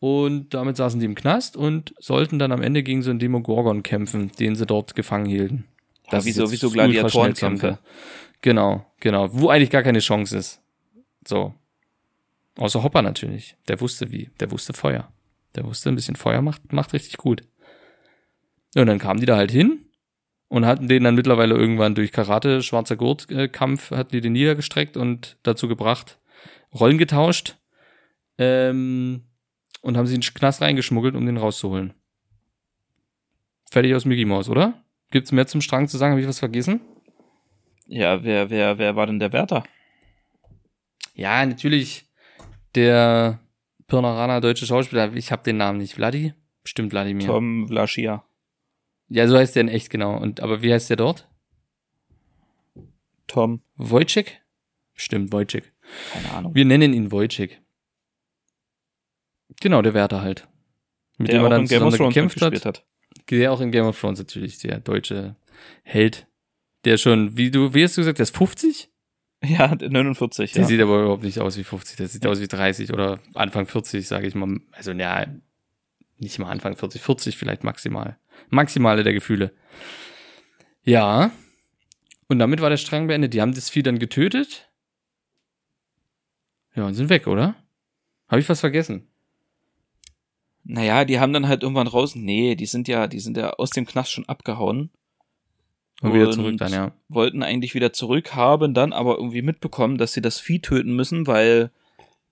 Und 0.00 0.54
damit 0.54 0.76
saßen 0.76 1.00
die 1.00 1.06
im 1.06 1.16
Knast 1.16 1.56
und 1.56 1.92
sollten 1.98 2.38
dann 2.38 2.52
am 2.52 2.62
Ende 2.62 2.84
gegen 2.84 3.02
so 3.02 3.10
einen 3.10 3.18
Demogorgon 3.18 3.82
kämpfen, 3.82 4.30
den 4.38 4.54
sie 4.54 4.64
dort 4.64 4.94
gefangen 4.94 5.26
hielten. 5.26 5.64
Das 6.08 6.24
ja, 6.24 6.28
wieso, 6.28 6.52
wieso 6.52 6.70
Gladiatorenkämpfe? 6.70 7.78
Genau, 8.42 8.86
genau. 9.00 9.28
Wo 9.32 9.48
eigentlich 9.48 9.70
gar 9.70 9.82
keine 9.82 9.98
Chance 9.98 10.38
ist. 10.38 10.60
So. 11.26 11.54
Außer 12.58 12.82
Hopper 12.82 13.02
natürlich. 13.02 13.56
Der 13.68 13.80
wusste 13.80 14.10
wie. 14.10 14.30
Der 14.40 14.50
wusste 14.50 14.72
Feuer. 14.72 15.10
Der 15.54 15.64
wusste, 15.64 15.88
ein 15.88 15.94
bisschen 15.94 16.16
Feuer 16.16 16.42
macht, 16.42 16.72
macht 16.72 16.92
richtig 16.92 17.16
gut. 17.16 17.42
Und 18.76 18.86
dann 18.86 18.98
kamen 18.98 19.20
die 19.20 19.26
da 19.26 19.36
halt 19.36 19.50
hin 19.50 19.86
und 20.48 20.66
hatten 20.66 20.88
den 20.88 21.04
dann 21.04 21.14
mittlerweile 21.14 21.54
irgendwann 21.54 21.94
durch 21.94 22.12
Karate, 22.12 22.62
schwarzer 22.62 22.96
Gurtkampf, 22.96 23.90
hatten 23.92 24.12
die 24.12 24.20
den 24.20 24.32
niedergestreckt 24.32 24.96
und 24.96 25.36
dazu 25.42 25.68
gebracht, 25.68 26.18
Rollen 26.74 26.98
getauscht 26.98 27.56
ähm, 28.36 29.22
und 29.80 29.96
haben 29.96 30.06
sie 30.06 30.14
in 30.14 30.20
den 30.20 30.34
Knast 30.34 30.60
reingeschmuggelt, 30.60 31.14
um 31.14 31.24
den 31.24 31.38
rauszuholen. 31.38 31.94
Fertig 33.70 33.94
aus 33.94 34.04
Mickey 34.04 34.24
Mouse, 34.24 34.48
oder? 34.48 34.82
Gibt's 35.10 35.32
mehr 35.32 35.46
zum 35.46 35.60
Strang 35.60 35.88
zu 35.88 35.96
sagen? 35.96 36.12
Habe 36.12 36.20
ich 36.20 36.28
was 36.28 36.38
vergessen? 36.38 36.80
Ja, 37.86 38.22
wer, 38.22 38.50
wer, 38.50 38.78
wer 38.78 38.96
war 38.96 39.06
denn 39.06 39.18
der 39.18 39.32
Wärter? 39.32 39.64
Ja, 41.14 41.44
natürlich 41.44 42.07
der 42.78 43.40
Pirnaraner 43.88 44.40
deutsche 44.40 44.66
Schauspieler. 44.66 45.12
Ich 45.14 45.32
habe 45.32 45.42
den 45.42 45.56
Namen 45.56 45.78
nicht. 45.78 45.94
Vladi? 45.94 46.34
Bestimmt 46.62 46.90
Vladimir. 46.90 47.26
Tom 47.26 47.66
Vlaschia. 47.66 48.24
Ja, 49.08 49.26
so 49.26 49.36
heißt 49.36 49.56
der 49.56 49.62
in 49.62 49.68
echt, 49.68 49.90
genau. 49.90 50.16
Und, 50.16 50.40
aber 50.40 50.62
wie 50.62 50.72
heißt 50.72 50.90
der 50.90 50.96
dort? 50.96 51.28
Tom. 53.26 53.62
Wojcik? 53.76 54.40
Stimmt, 54.94 55.32
Wojcik. 55.32 55.72
Keine 56.12 56.32
Ahnung. 56.32 56.54
Wir 56.54 56.64
nennen 56.64 56.92
ihn 56.92 57.10
Wojcik. 57.10 57.60
Genau, 59.60 59.82
der 59.82 59.94
Wärter 59.94 60.20
halt. 60.20 60.46
Mit 61.16 61.28
der 61.28 61.38
dem 61.38 61.44
er 61.44 61.50
dann 61.50 61.66
zusammen 61.66 62.08
gekämpft 62.08 62.40
hat. 62.42 62.64
hat. 62.64 62.86
Der 63.30 63.52
auch 63.52 63.60
in 63.60 63.72
Game 63.72 63.86
of 63.86 63.98
Thrones 63.98 64.18
natürlich, 64.18 64.58
der 64.58 64.80
deutsche 64.80 65.36
Held. 65.82 66.26
Der 66.84 66.96
schon, 66.96 67.36
wie 67.36 67.50
du, 67.50 67.74
wie 67.74 67.82
hast 67.82 67.96
du 67.96 68.02
gesagt, 68.02 68.18
der 68.18 68.24
ist 68.24 68.36
50? 68.36 68.90
Ja, 69.44 69.72
49, 69.72 70.52
der 70.52 70.62
ja. 70.62 70.68
sieht 70.68 70.80
aber 70.80 71.02
überhaupt 71.02 71.22
nicht 71.22 71.38
aus 71.38 71.56
wie 71.56 71.62
50, 71.62 71.96
der 71.96 72.08
sieht 72.08 72.26
aus 72.26 72.40
wie 72.40 72.48
30 72.48 72.92
oder 72.92 73.20
Anfang 73.34 73.66
40, 73.66 74.06
sage 74.06 74.26
ich 74.26 74.34
mal. 74.34 74.58
Also, 74.72 74.90
ja, 74.92 75.26
nicht 76.18 76.38
mal 76.38 76.50
Anfang 76.50 76.76
40, 76.76 77.00
40 77.00 77.36
vielleicht 77.36 77.62
maximal. 77.62 78.18
Maximale 78.50 79.04
der 79.04 79.12
Gefühle. 79.12 79.52
Ja. 80.82 81.30
Und 82.26 82.38
damit 82.38 82.60
war 82.60 82.70
der 82.70 82.76
Strang 82.76 83.06
beendet. 83.06 83.32
Die 83.32 83.40
haben 83.40 83.54
das 83.54 83.70
Vieh 83.70 83.82
dann 83.82 83.98
getötet. 83.98 84.68
Ja, 86.74 86.86
und 86.86 86.94
sind 86.94 87.08
weg, 87.08 87.26
oder? 87.26 87.54
Habe 88.28 88.40
ich 88.40 88.48
was 88.48 88.60
vergessen? 88.60 89.08
Naja, 90.64 91.04
die 91.04 91.18
haben 91.18 91.32
dann 91.32 91.48
halt 91.48 91.62
irgendwann 91.62 91.86
raus. 91.86 92.14
Nee, 92.14 92.54
die 92.54 92.66
sind 92.66 92.88
ja, 92.88 93.06
die 93.06 93.20
sind 93.20 93.36
ja 93.36 93.50
aus 93.50 93.70
dem 93.70 93.86
Knast 93.86 94.12
schon 94.12 94.28
abgehauen. 94.28 94.90
Und, 96.00 96.10
und 96.10 96.16
wieder 96.16 96.30
zurück 96.30 96.56
dann, 96.58 96.72
ja. 96.72 96.92
Wollten 97.08 97.42
eigentlich 97.42 97.74
wieder 97.74 97.92
zurück, 97.92 98.34
haben 98.34 98.72
dann 98.74 98.92
aber 98.92 99.16
irgendwie 99.16 99.42
mitbekommen, 99.42 99.98
dass 99.98 100.12
sie 100.12 100.20
das 100.20 100.38
Vieh 100.38 100.60
töten 100.60 100.94
müssen, 100.94 101.26
weil 101.26 101.70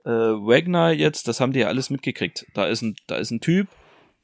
äh, 0.04 0.10
Wagner 0.10 0.92
jetzt, 0.92 1.26
das 1.26 1.40
haben 1.40 1.52
die 1.52 1.60
ja 1.60 1.66
alles 1.66 1.90
mitgekriegt. 1.90 2.46
Da 2.54 2.66
ist 2.66 2.82
ein, 2.82 2.94
da 3.08 3.16
ist 3.16 3.32
ein 3.32 3.40
Typ, 3.40 3.66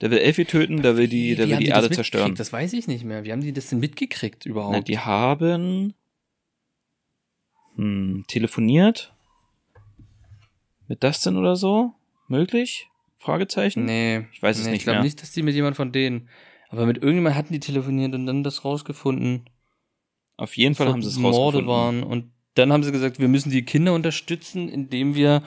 der 0.01 0.11
will 0.11 0.19
Elfie 0.19 0.45
töten, 0.45 0.83
der 0.83 0.97
will 0.97 1.09
die, 1.09 1.35
der 1.35 1.49
will 1.49 1.57
die, 1.59 1.65
die 1.65 1.71
Erde 1.71 1.91
zerstören. 1.91 2.35
Das 2.37 2.53
weiß 2.53 2.73
ich 2.73 2.87
nicht 2.87 3.05
mehr. 3.05 3.25
Wie 3.25 3.33
haben 3.33 3.41
die 3.41 3.53
das 3.53 3.69
denn 3.69 3.81
mitgekriegt 3.81 4.47
überhaupt? 4.47 4.77
Na, 4.77 4.81
die 4.81 4.99
haben 4.99 5.95
hm, 7.77 8.25
telefoniert 8.29 9.13
mit 10.87 11.03
Dustin 11.03 11.37
oder 11.37 11.57
so. 11.57 11.93
Möglich? 12.29 12.89
Fragezeichen? 13.19 13.85
Nee. 13.85 14.27
Ich 14.33 14.43
weiß 14.43 14.59
es 14.59 14.65
nee, 14.65 14.73
nicht 14.73 14.81
Ich 14.81 14.85
glaube 14.85 15.03
nicht, 15.03 15.21
dass 15.23 15.33
die 15.33 15.43
mit 15.43 15.55
jemand 15.55 15.77
von 15.77 15.93
denen. 15.93 16.29
Aber 16.73 16.87
mit 16.87 16.97
irgendjemand 16.97 17.37
hatten 17.37 17.53
die 17.53 17.61
telefoniert 17.61 18.15
und 18.15 18.27
dann 18.27 18.43
das 18.43 18.65
rausgefunden. 18.65 19.45
Auf 20.39 20.57
jeden 20.57 20.75
Fall 20.75 20.89
haben 20.89 21.03
sie 21.03 21.09
es 21.09 21.23
rausgefunden. 21.23 21.67
Morde 21.67 21.67
waren 21.67 22.03
und 22.03 22.33
dann 22.55 22.73
haben 22.73 22.83
sie 22.83 22.93
gesagt, 22.93 23.19
wir 23.19 23.29
müssen 23.29 23.51
die 23.51 23.65
Kinder 23.65 23.95
unterstützen, 23.95 24.69
indem 24.69 25.15
wir 25.15 25.43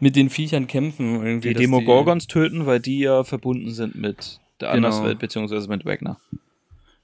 mit 0.00 0.16
den 0.16 0.30
Viechern 0.30 0.66
kämpfen. 0.66 1.22
Irgendwie, 1.22 1.48
die 1.48 1.54
Demogorgons 1.54 2.26
die, 2.26 2.32
töten, 2.32 2.66
weil 2.66 2.80
die 2.80 3.00
ja 3.00 3.24
verbunden 3.24 3.70
sind 3.70 3.96
mit 3.96 4.40
der 4.60 4.72
genau. 4.72 4.88
Anderswelt, 4.88 5.18
beziehungsweise 5.18 5.68
mit 5.68 5.84
Wagner. 5.84 6.18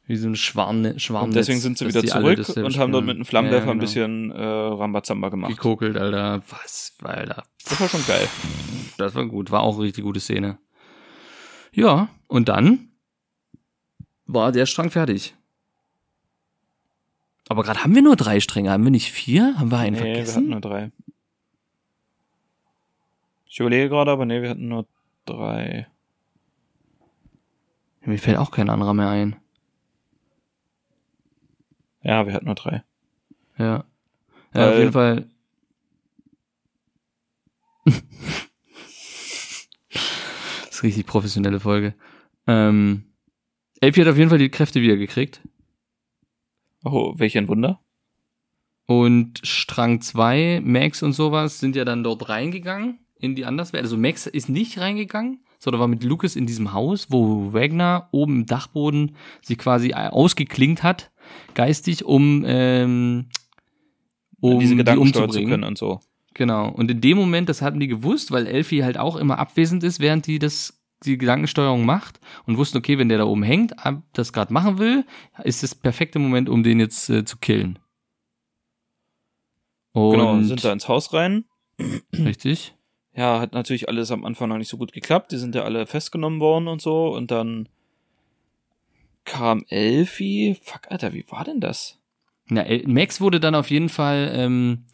Wie 0.07 0.17
so 0.17 0.29
ein 0.29 0.37
Schwarm, 0.37 0.99
Schwarm 0.99 1.27
Und 1.27 1.35
deswegen 1.35 1.61
sind 1.61 1.79
sie 1.79 1.87
wieder 1.87 2.05
zurück 2.05 2.47
und 2.57 2.79
haben 2.79 2.93
dort 2.93 3.07
mit 3.07 3.17
einem 3.17 3.25
Flammenwerfer 3.25 3.67
ja, 3.67 3.73
genau. 3.73 3.77
ein 3.77 3.81
bisschen 3.81 4.31
äh, 4.33 4.43
Rambazamba 4.43 5.31
gemacht. 5.31 5.51
Gekokelt, 5.51 5.97
Alter. 5.97 6.43
Was, 6.51 6.95
Alter. 7.03 7.45
Das 7.69 7.81
war 7.81 7.89
schon 7.89 8.07
geil. 8.07 8.29
Das 8.99 9.15
war 9.15 9.25
gut, 9.27 9.51
war 9.51 9.63
auch 9.63 9.77
eine 9.77 9.85
richtig 9.85 10.05
gute 10.05 10.21
Szene. 10.21 10.59
Ja, 11.73 12.09
und 12.29 12.49
dann 12.49 12.91
war 14.27 14.53
der 14.53 14.67
Strang 14.67 14.91
fertig. 14.91 15.35
Aber 17.49 17.63
gerade 17.63 17.85
haben 17.85 17.95
wir 17.95 18.03
nur 18.03 18.17
drei 18.17 18.41
Stränge, 18.41 18.71
haben 18.71 18.85
wir 18.85 18.91
nicht 18.91 19.13
vier? 19.13 19.55
Haben 19.59 19.71
wir 19.71 19.79
einen 19.79 19.97
nee, 19.97 20.01
vergessen? 20.03 20.27
wir 20.27 20.35
hatten 20.35 20.51
nur 20.51 20.61
drei. 20.61 20.93
Ich 23.47 23.61
überlege 23.61 23.89
gerade, 23.89 24.11
aber 24.11 24.25
nee, 24.25 24.43
wir 24.43 24.51
hatten 24.51 24.69
nur 24.69 24.87
drei. 25.27 25.87
Mir 28.01 28.19
fällt 28.19 28.39
auch 28.39 28.51
kein 28.51 28.69
anderer 28.69 28.95
mehr 28.95 29.09
ein. 29.09 29.37
Ja, 32.03 32.27
wir 32.27 32.35
hatten 32.35 32.47
nur 32.47 32.55
drei. 32.55 32.83
Ja. 33.57 33.85
Ja, 34.55 34.71
auf 34.71 34.79
jeden 34.79 34.93
Fall. 34.93 35.29
das 37.85 38.03
ist 40.71 40.83
richtig 40.83 41.07
professionelle 41.07 41.61
Folge. 41.61 41.95
Ähm, 42.47 43.05
Elfie 43.85 44.01
hat 44.01 44.09
auf 44.09 44.17
jeden 44.17 44.31
Fall 44.31 44.39
die 44.39 44.49
Kräfte 44.49 44.81
wieder 44.81 44.97
gekriegt. 44.97 45.43
Oh, 46.85 47.15
welch 47.17 47.37
ein 47.37 47.49
Wunder. 47.49 47.81
Und 48.87 49.41
Strang 49.43 50.01
2, 50.01 50.61
Max 50.65 51.03
und 51.03 51.13
sowas 51.13 51.61
sind 51.61 51.77
ja 51.77 51.85
dann 51.85 52.03
dort 52.03 52.29
reingegangen 52.29 52.99
in 53.19 53.35
die 53.35 53.45
Anderswelt. 53.45 53.83
Also 53.83 53.97
Max 53.97 54.27
ist 54.27 54.49
nicht 54.49 54.79
reingegangen, 54.79 55.45
sondern 55.59 55.81
war 55.81 55.89
mit 55.89 56.03
Lucas 56.03 56.37
in 56.37 56.47
diesem 56.47 56.73
Haus, 56.73 57.09
wo 57.11 57.53
Wagner 57.53 58.09
oben 58.11 58.37
im 58.37 58.47
Dachboden 58.47 59.17
sich 59.43 59.59
quasi 59.59 59.95
ausgeklingt 59.95 60.83
hat, 60.83 61.11
geistig, 61.55 62.05
um, 62.05 62.45
ähm, 62.47 63.27
um 64.41 64.61
diese 64.61 64.77
Gedanken 64.77 65.03
die 65.05 65.09
umzubringen. 65.09 65.33
zu 65.33 65.51
können 65.51 65.65
und 65.65 65.79
so. 65.79 66.01
Genau. 66.35 66.69
Und 66.69 66.91
in 66.91 67.01
dem 67.01 67.17
Moment, 67.17 67.49
das 67.49 67.63
hatten 67.63 67.81
die 67.81 67.89
gewusst, 67.89 68.31
weil 68.31 68.47
Elfie 68.47 68.85
halt 68.85 68.99
auch 68.99 69.17
immer 69.17 69.39
abwesend 69.39 69.85
ist, 69.85 70.01
während 70.01 70.27
die 70.27 70.39
das 70.39 70.84
die 71.07 71.19
Gedankensteuerung 71.19 71.85
macht 71.85 72.21
und 72.47 72.57
wussten, 72.57 72.79
okay, 72.79 72.99
wenn 72.99 73.09
der 73.09 73.19
da 73.19 73.25
oben 73.25 73.43
hängt, 73.43 73.75
das 74.13 74.33
gerade 74.33 74.53
machen 74.53 74.79
will, 74.79 75.05
ist 75.43 75.63
das 75.63 75.75
perfekte 75.75 76.19
Moment, 76.19 76.49
um 76.49 76.63
den 76.63 76.81
jetzt 76.81 77.09
äh, 77.11 77.25
zu 77.25 77.39
killen. 77.39 77.79
Genau, 79.95 80.11
und 80.11 80.19
genau, 80.19 80.43
sind 80.43 80.65
da 80.65 80.73
ins 80.73 80.89
Haus 80.89 81.13
rein. 81.13 81.45
Richtig. 82.13 82.75
Ja, 83.17 83.41
hat 83.41 83.53
natürlich 83.53 83.89
alles 83.89 84.11
am 84.11 84.25
Anfang 84.25 84.49
noch 84.49 84.59
nicht 84.59 84.69
so 84.69 84.77
gut 84.77 84.93
geklappt. 84.93 85.31
Die 85.31 85.37
sind 85.37 85.55
ja 85.55 85.63
alle 85.63 85.87
festgenommen 85.87 86.41
worden 86.41 86.67
und 86.67 86.83
so. 86.83 87.15
Und 87.15 87.31
dann 87.31 87.69
kam 89.25 89.65
Elfie. 89.69 90.57
Fuck, 90.61 90.91
Alter, 90.91 91.13
wie 91.13 91.25
war 91.31 91.45
denn 91.45 91.61
das? 91.61 92.01
Ja, 92.51 92.65
Max 92.87 93.21
wurde 93.21 93.41
dann 93.41 93.55
auf 93.55 93.71
jeden 93.71 93.89
Fall 93.89 94.33
ähm, 94.35 94.85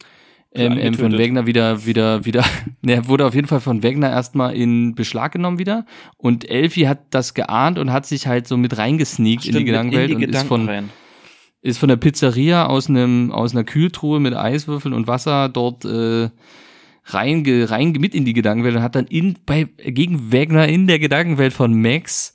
ähm, 0.53 0.78
ähm, 0.78 0.94
von 0.94 1.16
Wegner 1.16 1.46
wieder, 1.46 1.86
wieder, 1.86 2.24
wieder, 2.24 2.44
ne, 2.82 3.07
wurde 3.07 3.26
auf 3.26 3.34
jeden 3.34 3.46
Fall 3.46 3.61
von 3.61 3.82
Wegner 3.82 4.11
erstmal 4.11 4.57
in 4.57 4.94
Beschlag 4.94 5.32
genommen 5.32 5.59
wieder. 5.59 5.86
Und 6.16 6.48
Elfi 6.48 6.82
hat 6.82 7.01
das 7.11 7.34
geahnt 7.34 7.78
und 7.78 7.92
hat 7.92 8.07
sich 8.07 8.26
halt 8.26 8.48
so 8.48 8.57
mit 8.57 8.76
reingesneakt 8.76 9.46
in 9.46 9.57
die 9.57 9.64
Gedankenwelt 9.64 10.11
in 10.11 10.18
die 10.18 10.26
und 10.26 10.34
ist 10.34 10.42
von, 10.42 10.68
rein. 10.68 10.90
ist 11.62 11.78
von 11.78 11.88
der 11.88 11.96
Pizzeria 11.96 12.66
aus 12.66 12.88
einem, 12.88 13.30
aus 13.30 13.53
einer 13.53 13.64
Kühltruhe 13.64 14.18
mit 14.18 14.34
Eiswürfeln 14.34 14.92
und 14.92 15.07
Wasser 15.07 15.48
dort, 15.48 15.84
äh, 15.84 16.30
rein, 17.05 17.44
rein 17.46 17.92
mit 17.92 18.14
in 18.14 18.24
die 18.24 18.32
Gedankenwelt 18.32 18.76
und 18.76 18.82
hat 18.82 18.94
dann 18.94 19.07
in, 19.07 19.38
bei, 19.46 19.68
gegen 19.78 20.32
Wegner 20.32 20.68
in 20.68 20.86
der 20.86 20.98
Gedankenwelt 20.98 21.53
von 21.53 21.80
Max 21.80 22.34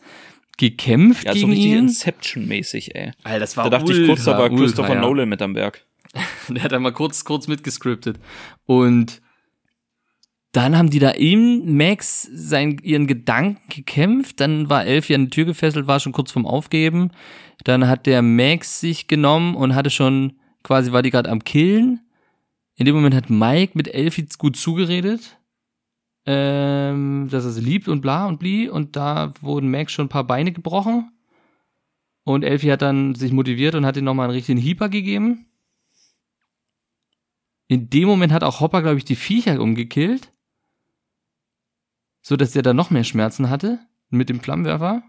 gekämpft 0.58 1.26
ja, 1.26 1.34
gegen 1.34 1.48
so 1.48 1.52
richtig 1.52 1.66
ihn. 1.66 1.78
Inception-mäßig, 1.80 2.96
ey. 2.96 3.12
Alter, 3.24 3.40
das 3.40 3.58
war 3.58 3.66
Da 3.66 3.72
dachte 3.72 3.92
ultra, 3.92 4.02
ich 4.02 4.08
kurz, 4.08 4.24
da 4.24 4.38
war 4.38 4.50
Christopher 4.50 4.90
ultra, 4.90 4.96
ja. 4.96 5.02
Nolan 5.02 5.30
mit 5.30 5.42
am 5.42 5.54
Berg. 5.54 5.86
Der 6.50 6.64
hat 6.64 6.74
einmal 6.74 6.94
kurz, 6.94 7.24
kurz 7.26 7.48
mitgescriptet. 7.48 8.20
Und 8.66 9.22
dann 10.52 10.78
haben 10.78 10.90
die 10.90 11.00
da 11.00 11.10
im 11.10 11.76
Max 11.76 12.30
seinen, 12.34 12.78
ihren 12.80 13.08
Gedanken 13.08 13.68
gekämpft. 13.70 14.40
Dann 14.40 14.70
war 14.70 14.86
Elfie 14.86 15.16
an 15.16 15.26
die 15.26 15.30
Tür 15.30 15.46
gefesselt, 15.46 15.88
war 15.88 16.00
schon 16.00 16.14
kurz 16.14 16.32
vorm 16.32 16.46
Aufgeben. 16.46 17.12
Dann 17.66 17.88
hat 17.88 18.06
der 18.06 18.22
Max 18.22 18.80
sich 18.80 19.08
genommen 19.08 19.56
und 19.56 19.76
hatte 19.76 19.90
schon, 19.90 20.40
quasi 20.64 20.92
war 20.92 21.02
die 21.02 21.10
gerade 21.10 21.30
am 21.30 21.44
Killen. 21.44 22.00
In 22.78 22.86
dem 22.86 22.96
Moment 22.96 23.16
hat 23.16 23.30
Mike 23.30 23.74
mit 23.76 23.94
Elfie 23.94 24.28
gut 24.38 24.56
zugeredet. 24.56 25.38
Ähm, 26.28 27.28
dass 27.30 27.46
er 27.46 27.52
sie 27.52 27.62
liebt 27.62 27.88
und 27.88 28.02
bla 28.02 28.26
und 28.26 28.40
bli. 28.40 28.70
Und 28.70 28.96
da 28.96 29.34
wurden 29.42 29.70
Max 29.70 29.92
schon 29.92 30.06
ein 30.06 30.10
paar 30.10 30.24
Beine 30.24 30.54
gebrochen. 30.54 31.12
Und 32.24 32.44
Elfie 32.44 32.72
hat 32.72 32.82
dann 32.82 33.14
sich 33.14 33.32
motiviert 33.32 33.76
und 33.76 33.86
hat 33.86 33.98
ihm 33.98 34.06
nochmal 34.06 34.26
einen 34.26 34.36
richtigen 34.36 34.60
Hieper 34.60 34.90
gegeben. 34.90 35.48
In 37.68 37.90
dem 37.90 38.08
Moment 38.08 38.32
hat 38.32 38.44
auch 38.44 38.60
Hopper, 38.60 38.82
glaube 38.82 38.98
ich, 38.98 39.06
die 39.06 39.16
Viecher 39.16 39.60
umgekillt. 39.60 40.32
So 42.22 42.36
dass 42.36 42.52
der 42.52 42.64
da 42.64 42.74
noch 42.74 42.90
mehr 42.90 43.04
Schmerzen 43.04 43.50
hatte 43.50 43.80
mit 44.10 44.30
dem 44.30 44.40
Flammenwerfer. 44.40 45.04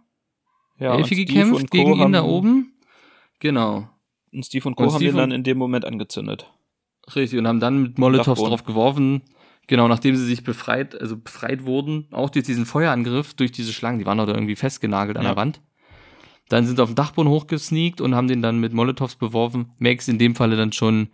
Ja, 0.78 0.94
Elfi 0.94 1.00
und 1.00 1.06
Steve 1.06 1.24
gekämpft 1.24 1.70
gegen 1.70 1.92
ihn 1.94 2.00
haben, 2.00 2.12
da 2.12 2.22
oben. 2.24 2.74
Genau. 3.38 3.88
Und 4.32 4.44
Steve 4.44 4.68
und 4.68 4.74
Co. 4.76 4.82
Und 4.84 4.88
haben 4.90 4.96
Steve 4.96 5.12
den 5.12 5.16
dann 5.18 5.30
in 5.32 5.42
dem 5.42 5.56
Moment 5.56 5.84
angezündet. 5.86 6.52
Richtig, 7.14 7.38
und 7.38 7.46
haben 7.46 7.60
dann 7.60 7.82
mit 7.82 7.98
Molotovs 7.98 8.26
Dachboden. 8.26 8.50
drauf 8.50 8.64
geworfen. 8.64 9.22
Genau, 9.68 9.88
nachdem 9.88 10.14
sie 10.16 10.24
sich 10.24 10.44
befreit, 10.44 11.00
also 11.00 11.16
befreit 11.16 11.64
wurden, 11.64 12.06
auch 12.12 12.30
durch 12.30 12.44
diesen 12.44 12.66
Feuerangriff, 12.66 13.34
durch 13.34 13.52
diese 13.52 13.72
Schlangen, 13.72 13.98
die 13.98 14.06
waren 14.06 14.18
doch 14.18 14.26
da 14.26 14.34
irgendwie 14.34 14.56
festgenagelt 14.56 15.16
an 15.16 15.24
Ja. 15.24 15.30
der 15.30 15.36
Wand. 15.36 15.60
Dann 16.48 16.66
sind 16.66 16.76
sie 16.76 16.82
auf 16.82 16.90
den 16.90 16.94
Dachboden 16.94 17.30
hochgesneakt 17.30 18.00
und 18.00 18.14
haben 18.14 18.28
den 18.28 18.42
dann 18.42 18.60
mit 18.60 18.72
Molotovs 18.72 19.16
beworfen. 19.16 19.72
Max 19.78 20.06
in 20.06 20.18
dem 20.18 20.34
Falle 20.36 20.56
dann 20.56 20.72
schon 20.72 21.08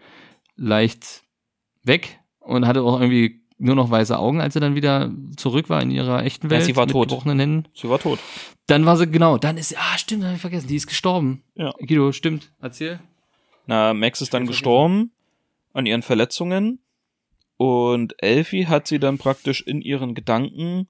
leicht 0.56 1.22
weg 1.84 2.20
und 2.40 2.66
hatte 2.66 2.82
auch 2.82 3.00
irgendwie 3.00 3.40
nur 3.58 3.74
noch 3.76 3.90
weiße 3.90 4.18
Augen, 4.18 4.40
als 4.40 4.54
sie 4.54 4.60
dann 4.60 4.74
wieder 4.74 5.12
zurück 5.36 5.68
war 5.70 5.80
in 5.82 5.90
ihrer 5.90 6.24
echten 6.24 6.46
Ja, 6.48 6.50
Welt. 6.52 6.64
sie 6.64 6.74
war 6.76 6.86
mit 6.86 6.92
tot. 6.92 7.08
gebrochenen 7.08 7.38
Händen. 7.38 7.68
Sie 7.74 7.88
war 7.88 7.98
tot. 8.00 8.18
Dann 8.66 8.86
war 8.86 8.96
sie, 8.96 9.06
genau, 9.08 9.38
dann 9.38 9.56
ist 9.56 9.68
sie, 9.70 9.76
ah, 9.76 9.98
stimmt, 9.98 10.24
hab 10.24 10.34
ich 10.34 10.40
vergessen, 10.40 10.66
die 10.68 10.76
ist 10.76 10.86
gestorben. 10.88 11.42
Ja. 11.54 11.72
Guido, 11.78 12.10
stimmt, 12.12 12.52
erzähl. 12.60 12.98
Na, 13.66 13.94
Max 13.94 14.20
ist 14.20 14.34
dann 14.34 14.46
gestorben 14.46 15.12
an 15.72 15.86
ihren 15.86 16.02
Verletzungen 16.02 16.80
und 17.56 18.14
Elfie 18.22 18.66
hat 18.66 18.88
sie 18.88 18.98
dann 18.98 19.18
praktisch 19.18 19.60
in 19.62 19.80
ihren 19.82 20.14
Gedanken 20.14 20.88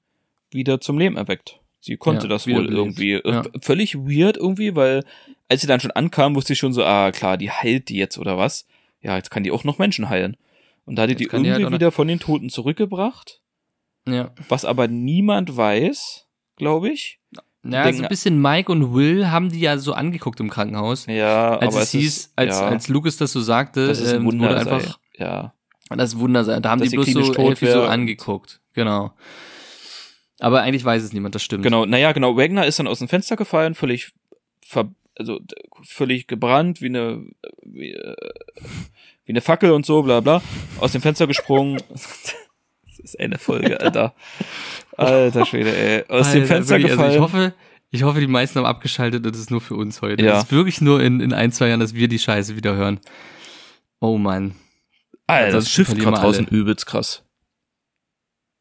wieder 0.51 0.80
zum 0.80 0.99
Leben 0.99 1.16
erweckt. 1.16 1.61
Sie 1.80 1.97
konnte 1.97 2.24
Ja, 2.26 2.28
das 2.28 2.47
wohl 2.47 2.66
irgendwie. 2.72 3.12
Äh, 3.14 3.30
Ja. 3.30 3.43
Völlig 3.61 3.95
weird 3.97 4.36
irgendwie, 4.36 4.74
weil 4.76 5.05
als 5.49 5.61
sie 5.61 5.66
dann 5.66 5.80
schon 5.80 5.90
ankam, 5.90 6.34
wusste 6.36 6.53
ich 6.55 6.59
schon 6.59 6.72
so, 6.72 6.84
ah 6.84 7.11
klar, 7.11 7.36
die 7.36 7.51
heilt 7.51 7.88
die 7.88 7.97
jetzt 7.97 8.18
oder 8.18 8.38
was. 8.38 8.66
Ja, 9.03 9.16
jetzt 9.16 9.30
kann 9.30 9.43
die 9.43 9.51
auch 9.51 9.64
noch 9.64 9.78
Menschen 9.78 10.09
heilen. 10.09 10.36
Und 10.84 10.96
da 10.96 11.02
hat 11.02 11.10
die 11.10 11.14
die 11.14 11.24
die 11.28 11.30
irgendwie 11.30 11.52
halt 11.64 11.72
wieder 11.72 11.92
von 11.92 12.08
den 12.08 12.18
Toten 12.18 12.50
zurückgebracht, 12.50 13.40
Ja. 14.06 14.32
was 14.48 14.64
aber 14.64 14.88
niemand 14.88 15.56
weiß, 15.56 16.26
glaube 16.56 16.90
ich. 16.90 17.20
Ja, 17.64 17.84
denken- 17.84 17.98
so 17.98 18.02
ein 18.04 18.08
bisschen 18.08 18.42
Mike 18.42 18.70
und 18.72 18.92
Will 18.92 19.30
haben 19.30 19.50
die 19.50 19.60
ja 19.60 19.78
so 19.78 19.92
angeguckt 19.92 20.40
im 20.40 20.50
Krankenhaus. 20.50 21.06
Ja, 21.06 21.56
als 21.58 21.74
aber 21.74 21.82
es 21.84 21.90
hieß, 21.92 22.16
ist, 22.16 22.32
als, 22.34 22.58
ja, 22.58 22.66
als 22.66 22.88
Lucas 22.88 23.16
das 23.18 23.30
so 23.32 23.40
sagte, 23.40 23.86
das 23.86 24.00
ist 24.00 24.10
ein 24.12 24.16
ähm, 24.22 24.26
Wunder 24.26 24.48
wurde 24.50 24.64
sei. 24.64 24.70
einfach 24.72 24.98
Ja, 25.16 25.54
das 25.90 26.18
Wunder 26.18 26.42
sein. 26.44 26.60
Da 26.62 26.70
haben 26.70 26.80
Dass 26.80 26.86
die 26.90 26.96
sie 27.02 27.12
bloß 27.12 27.26
so 27.26 27.34
Elfie 27.34 27.66
so 27.70 27.82
angeguckt. 27.84 28.60
Genau. 28.72 29.12
Aber 30.40 30.62
eigentlich 30.62 30.84
weiß 30.84 31.04
es 31.04 31.12
niemand, 31.12 31.36
das 31.36 31.44
stimmt. 31.44 31.62
Genau, 31.62 31.86
naja, 31.86 32.10
genau. 32.10 32.36
Wagner 32.36 32.66
ist 32.66 32.80
dann 32.80 32.88
aus 32.88 32.98
dem 32.98 33.06
Fenster 33.06 33.36
gefallen, 33.36 33.74
völlig 33.76 34.12
ver 34.60 34.90
also 35.14 35.38
völlig 35.84 36.26
gebrannt, 36.26 36.80
wie 36.80 36.86
eine 36.86 37.24
wie, 37.62 37.92
äh, 37.92 38.16
wie 39.24 39.32
eine 39.32 39.40
Fackel 39.40 39.72
und 39.72 39.86
so, 39.86 40.02
bla 40.02 40.20
bla. 40.20 40.42
Aus 40.80 40.92
dem 40.92 41.02
Fenster 41.02 41.26
gesprungen. 41.26 41.80
das 41.90 42.98
ist 42.98 43.18
eine 43.20 43.38
Folge, 43.38 43.80
Alter. 43.80 44.14
Alter 44.96 45.46
Schwede, 45.46 45.76
ey. 45.76 46.04
Aus 46.08 46.32
dem 46.32 46.42
Alter, 46.42 46.54
Fenster 46.54 46.74
wirklich, 46.76 46.92
gefallen. 46.92 47.10
Also 47.10 47.16
ich 47.16 47.22
hoffe, 47.22 47.54
ich 47.90 48.02
hoffe, 48.02 48.20
die 48.20 48.26
meisten 48.26 48.58
haben 48.58 48.66
abgeschaltet 48.66 49.24
und 49.24 49.34
das 49.34 49.40
ist 49.40 49.50
nur 49.50 49.60
für 49.60 49.74
uns 49.74 50.02
heute. 50.02 50.24
Ja. 50.24 50.32
Das 50.32 50.44
ist 50.44 50.52
wirklich 50.52 50.80
nur 50.80 51.02
in, 51.02 51.20
in 51.20 51.32
ein, 51.32 51.52
zwei 51.52 51.68
Jahren, 51.68 51.80
dass 51.80 51.94
wir 51.94 52.08
die 52.08 52.18
Scheiße 52.18 52.56
wieder 52.56 52.74
hören. 52.74 53.00
Oh 54.00 54.18
Mann. 54.18 54.54
Alter, 55.26 55.46
das 55.46 55.54
Ansonsten 55.54 55.70
Schiff 55.70 55.98
gerade 55.98 56.20
draußen 56.20 56.46
übelst 56.48 56.86
krass. 56.86 57.22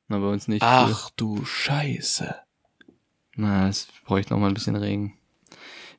Na, 0.07 0.19
bei 0.19 0.27
uns 0.27 0.47
nicht. 0.47 0.61
Ach 0.61 1.09
du 1.15 1.45
Scheiße. 1.45 2.35
Na, 3.35 3.69
es 3.69 3.87
bräuchte 4.05 4.33
noch 4.33 4.39
mal 4.39 4.49
ein 4.49 4.53
bisschen 4.53 4.75
Regen. 4.75 5.17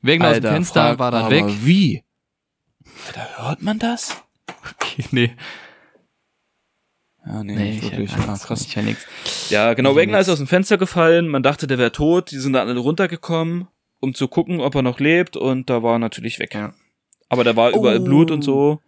Wegen 0.01 0.23
aus 0.23 0.39
dem 0.39 0.43
Fenster 0.43 0.99
war 0.99 1.11
dann 1.11 1.31
weg. 1.31 1.45
Wie? 1.63 2.03
Alter, 3.07 3.47
hört 3.47 3.61
man 3.61 3.79
das? 3.79 4.23
Okay, 4.47 5.05
nee. 5.11 5.31
Ja, 7.25 7.43
nee, 7.43 7.55
Nee, 7.55 7.71
nicht 7.71 7.83
ich 7.83 7.91
wirklich. 7.91 8.13
Ah, 8.15 8.31
nichts. 8.31 8.45
krass. 8.45 8.65
Ich 8.67 8.75
nix. 8.75 9.05
Ja, 9.49 9.73
genau. 9.73 9.95
Wagner 9.95 10.17
nix. 10.17 10.27
ist 10.27 10.33
aus 10.33 10.39
dem 10.39 10.47
Fenster 10.47 10.77
gefallen. 10.77 11.27
Man 11.27 11.41
dachte, 11.43 11.67
der 11.67 11.77
wäre 11.77 11.91
tot. 11.91 12.31
Die 12.31 12.37
sind 12.37 12.53
dann 12.53 12.67
alle 12.67 12.79
runtergekommen, 12.79 13.67
um 14.01 14.13
zu 14.13 14.27
gucken, 14.27 14.59
ob 14.59 14.75
er 14.75 14.81
noch 14.81 14.99
lebt. 14.99 15.37
Und 15.37 15.69
da 15.69 15.83
war 15.83 15.93
er 15.93 15.99
natürlich 15.99 16.39
weg. 16.39 16.53
Ja. 16.53 16.73
Aber 17.29 17.43
da 17.43 17.55
war 17.55 17.71
überall 17.71 17.99
Oh. 17.99 18.03
Blut 18.03 18.29
und 18.29 18.41
so. 18.43 18.81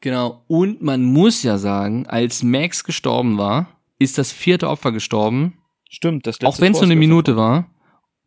Genau. 0.00 0.44
Und 0.46 0.82
man 0.82 1.02
muss 1.02 1.42
ja 1.42 1.58
sagen, 1.58 2.06
als 2.06 2.42
Max 2.42 2.84
gestorben 2.84 3.36
war, 3.38 3.68
ist 3.98 4.18
das 4.18 4.32
vierte 4.32 4.68
Opfer 4.68 4.92
gestorben, 4.92 5.58
Stimmt, 5.90 6.26
das 6.26 6.36
auch 6.38 6.42
letzte 6.42 6.62
wenn 6.62 6.72
es 6.72 6.78
nur 6.78 6.84
eine 6.86 6.96
Minute 6.96 7.36
war. 7.36 7.68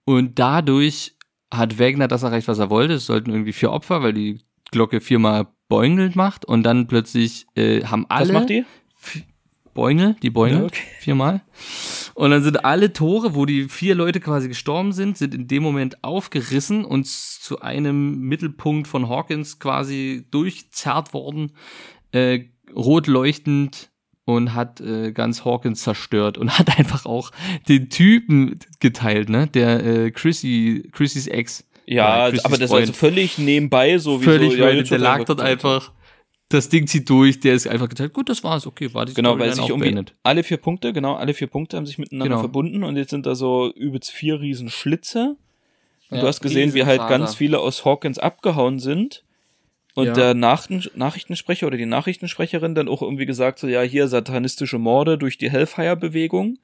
Und 0.06 0.38
dadurch 0.38 1.16
hat 1.52 1.80
Wagner 1.80 2.08
das 2.10 2.24
erreicht, 2.24 2.48
was 2.50 2.60
er 2.60 2.70
wollte. 2.70 2.96
Es 2.96 3.06
sollten 3.06 3.32
irgendwie 3.32 3.54
vier 3.54 3.72
Opfer, 3.72 4.04
weil 4.04 4.14
die 4.14 4.42
Glocke 4.72 5.00
viermal 5.00 5.48
boingelt 5.74 6.16
macht. 6.16 6.46
Und 6.46 6.62
dann 6.62 6.86
plötzlich 6.86 7.48
äh, 7.56 7.84
haben 7.84 8.06
alle 8.08 8.28
Was 8.28 8.34
macht 8.34 8.50
die? 8.50 8.64
Boingel, 9.74 10.16
die 10.22 10.30
Boingel, 10.30 10.60
Ja, 10.60 10.66
okay. 10.66 10.84
viermal. 11.00 11.42
Und 12.14 12.30
dann 12.30 12.44
sind 12.44 12.64
alle 12.64 12.94
Tore, 12.94 13.34
wo 13.34 13.48
die 13.48 13.68
vier 13.70 13.96
Leute 13.96 14.20
quasi 14.20 14.48
gestorben 14.48 14.92
sind, 14.92 15.18
sind 15.18 15.34
in 15.34 15.48
dem 15.48 15.64
Moment 15.64 16.04
aufgerissen 16.04 16.86
und 16.86 17.08
zu 17.08 17.62
einem 17.62 18.20
Mittelpunkt 18.20 18.88
von 18.88 19.10
Hawkins 19.10 19.58
quasi 19.58 20.28
durchzerrt 20.30 21.12
worden, 21.16 21.54
äh, 22.12 22.42
rot 22.76 23.08
leuchtend 23.08 23.90
und 24.26 24.54
hat 24.54 24.80
äh, 24.80 25.12
ganz 25.12 25.44
Hawkins 25.44 25.82
zerstört 25.82 26.38
und 26.38 26.52
hat 26.60 26.78
einfach 26.78 27.08
auch 27.08 27.32
den 27.68 27.90
Typen 27.90 28.60
geteilt, 28.80 29.30
ne? 29.30 29.48
Der 29.48 29.84
äh, 29.84 30.12
Chrissy, 30.12 30.88
Chrissys 30.92 31.26
Ex. 31.26 31.66
Ja, 31.86 32.30
Ja, 32.30 32.44
aber 32.44 32.58
das 32.58 32.70
ist 32.70 32.74
also 32.76 32.94
völlig 32.94 33.38
nebenbei, 33.38 33.98
so 33.98 34.22
wie 34.22 34.26
Völlig 34.26 34.52
so, 34.54 34.58
ja, 34.58 34.82
der 34.82 34.98
lag 35.00 35.24
dort 35.26 35.42
einfach. 35.42 35.92
Das 36.50 36.70
Ding 36.70 36.86
zieht 36.86 37.10
durch, 37.10 37.40
der 37.40 37.56
ist 37.56 37.68
einfach 37.68 37.90
geteilt. 37.90 38.14
Gut, 38.14 38.30
das 38.30 38.44
war's, 38.44 38.68
okay, 38.68 38.94
war 38.94 39.06
die 39.06 39.14
Genau, 39.16 39.30
Story 39.32 39.42
weil 39.42 39.54
sich 39.54 39.70
irgendwie 39.70 39.86
beendet. 39.86 40.14
alle 40.22 40.44
vier 40.44 40.58
Punkte, 40.58 40.94
genau, 40.94 41.16
alle 41.16 41.34
vier 41.34 41.48
Punkte 41.48 41.78
haben 41.78 41.86
sich 41.88 41.98
miteinander 41.98 42.36
Genau. 42.36 42.40
verbunden 42.42 42.84
und 42.84 42.96
jetzt 42.96 43.10
sind 43.10 43.26
da 43.26 43.34
so 43.34 43.72
übelst 43.74 44.12
vier 44.12 44.40
riesen 44.40 44.70
Schlitze. 44.70 45.36
Und 46.10 46.18
Ja, 46.18 46.22
du 46.22 46.28
hast 46.28 46.42
gesehen, 46.42 46.74
wie 46.76 46.86
halt 46.86 47.00
ganz 47.08 47.34
viele 47.36 47.60
aus 47.60 47.86
Hawkins 47.86 48.20
abgehauen 48.20 48.78
sind. 48.80 49.24
Und 49.96 50.08
Ja. 50.08 50.14
der 50.14 50.34
Nachrichten 50.36 50.98
Nachrichtensprecher 51.00 51.66
oder 51.68 51.78
die 51.78 51.86
Nachrichtensprecherin 51.88 52.76
dann 52.76 52.88
auch 52.88 53.02
irgendwie 53.02 53.26
gesagt 53.26 53.58
so, 53.60 53.68
ja, 53.68 53.82
hier 53.82 54.08
satanistische 54.08 54.78
Morde 54.78 55.18
durch 55.18 55.38
die 55.40 55.50
Hellfire-Bewegung, 55.50 56.58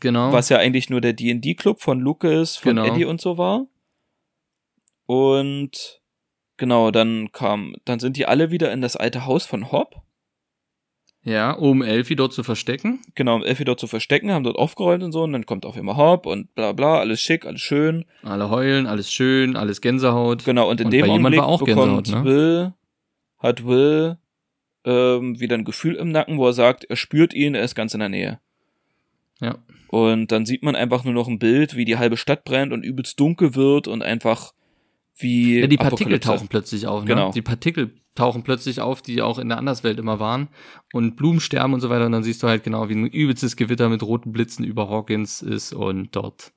Genau. 0.00 0.32
was 0.32 0.48
ja 0.50 0.58
eigentlich 0.58 0.88
nur 0.88 1.00
der 1.02 1.12
D&D-Club 1.12 1.80
von 1.80 2.00
Lucas, 2.00 2.56
von 2.56 2.76
Genau. 2.76 2.86
Eddie 2.86 3.04
und 3.04 3.20
so 3.20 3.36
war. 3.38 3.66
Und 5.10 6.00
genau, 6.56 6.92
dann 6.92 7.32
kam, 7.32 7.74
dann 7.84 7.98
sind 7.98 8.16
die 8.16 8.26
alle 8.26 8.52
wieder 8.52 8.70
in 8.70 8.80
das 8.80 8.94
alte 8.94 9.26
Haus 9.26 9.44
von 9.44 9.72
Hobb. 9.72 9.96
Ja, 11.24 11.50
um 11.50 11.82
Elfie 11.82 12.14
dort 12.14 12.32
zu 12.32 12.44
verstecken. 12.44 13.00
Genau, 13.16 13.34
um 13.34 13.42
Elfie 13.42 13.64
dort 13.64 13.80
zu 13.80 13.88
verstecken, 13.88 14.30
haben 14.30 14.44
dort 14.44 14.54
aufgeräumt 14.54 15.02
und 15.02 15.10
so, 15.10 15.24
und 15.24 15.32
dann 15.32 15.46
kommt 15.46 15.66
auf 15.66 15.76
einmal 15.76 15.96
Hobb 15.96 16.26
und 16.26 16.54
bla 16.54 16.70
bla, 16.70 17.00
alles 17.00 17.20
schick, 17.20 17.44
alles 17.44 17.60
schön. 17.60 18.04
Alle 18.22 18.50
heulen, 18.50 18.86
alles 18.86 19.12
schön, 19.12 19.56
alles 19.56 19.80
Gänsehaut. 19.80 20.44
Genau, 20.44 20.70
und 20.70 20.80
in 20.80 20.86
Und 20.86 20.92
dem 20.92 21.10
Augenblick 21.10 21.40
war 21.40 21.48
auch 21.48 21.64
bekommt 21.64 22.08
ne? 22.08 22.24
Will, 22.24 22.72
hat 23.40 23.66
Will 23.66 24.16
ähm, 24.84 25.40
wieder 25.40 25.56
ein 25.56 25.64
Gefühl 25.64 25.96
im 25.96 26.12
Nacken, 26.12 26.38
wo 26.38 26.46
er 26.46 26.52
sagt, 26.52 26.84
er 26.84 26.94
spürt 26.94 27.34
ihn, 27.34 27.56
er 27.56 27.64
ist 27.64 27.74
ganz 27.74 27.94
in 27.94 28.00
der 28.00 28.10
Nähe. 28.10 28.38
Ja. 29.40 29.58
Und 29.88 30.30
dann 30.30 30.46
sieht 30.46 30.62
man 30.62 30.76
einfach 30.76 31.02
nur 31.02 31.14
noch 31.14 31.26
ein 31.26 31.40
Bild, 31.40 31.74
wie 31.74 31.84
die 31.84 31.98
halbe 31.98 32.16
Stadt 32.16 32.44
brennt 32.44 32.72
und 32.72 32.84
übelst 32.84 33.18
dunkel 33.18 33.56
wird 33.56 33.88
und 33.88 34.04
einfach 34.04 34.52
wie 35.20 35.60
Ja, 35.60 35.66
die 35.66 35.76
Partikel 35.76 36.06
Apokalypse. 36.14 36.28
tauchen 36.28 36.48
plötzlich 36.48 36.86
auf. 36.86 37.02
Ne? 37.02 37.08
Genau. 37.08 37.32
Die 37.32 37.42
Partikel 37.42 37.94
tauchen 38.14 38.42
plötzlich 38.42 38.80
auf, 38.80 39.02
die 39.02 39.22
auch 39.22 39.38
in 39.38 39.48
der 39.48 39.58
Anderswelt 39.58 39.98
immer 39.98 40.18
waren. 40.18 40.48
Und 40.92 41.16
Blumen 41.16 41.40
sterben 41.40 41.74
und 41.74 41.80
so 41.80 41.90
weiter. 41.90 42.06
Und 42.06 42.12
dann 42.12 42.22
siehst 42.22 42.42
du 42.42 42.48
halt 42.48 42.64
genau, 42.64 42.88
wie 42.88 42.94
ein 42.94 43.06
übelstes 43.06 43.56
Gewitter 43.56 43.88
mit 43.88 44.02
roten 44.02 44.32
Blitzen 44.32 44.64
über 44.64 44.88
Hawkins 44.88 45.42
ist 45.42 45.72
und 45.72 46.14
dort 46.16 46.52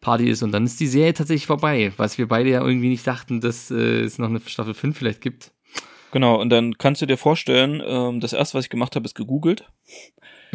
Party 0.00 0.28
ist. 0.28 0.42
Und 0.42 0.52
dann 0.52 0.64
ist 0.64 0.78
die 0.78 0.86
Serie 0.86 1.14
tatsächlich 1.14 1.46
vorbei. 1.46 1.92
Was 1.96 2.18
wir 2.18 2.28
beide 2.28 2.50
ja 2.50 2.64
irgendwie 2.64 2.88
nicht 2.88 3.06
dachten, 3.06 3.40
dass 3.40 3.70
äh, 3.70 4.00
es 4.02 4.18
noch 4.18 4.28
eine 4.28 4.40
Staffel 4.40 4.74
5 4.74 4.96
vielleicht 4.96 5.20
gibt. 5.20 5.52
Genau, 6.12 6.40
und 6.40 6.50
dann 6.50 6.78
kannst 6.78 7.02
du 7.02 7.06
dir 7.06 7.18
vorstellen, 7.18 7.82
ähm, 7.84 8.20
das 8.20 8.32
erste, 8.32 8.56
was 8.56 8.66
ich 8.66 8.70
gemacht 8.70 8.94
habe, 8.94 9.04
ist 9.04 9.14
gegoogelt. 9.14 9.68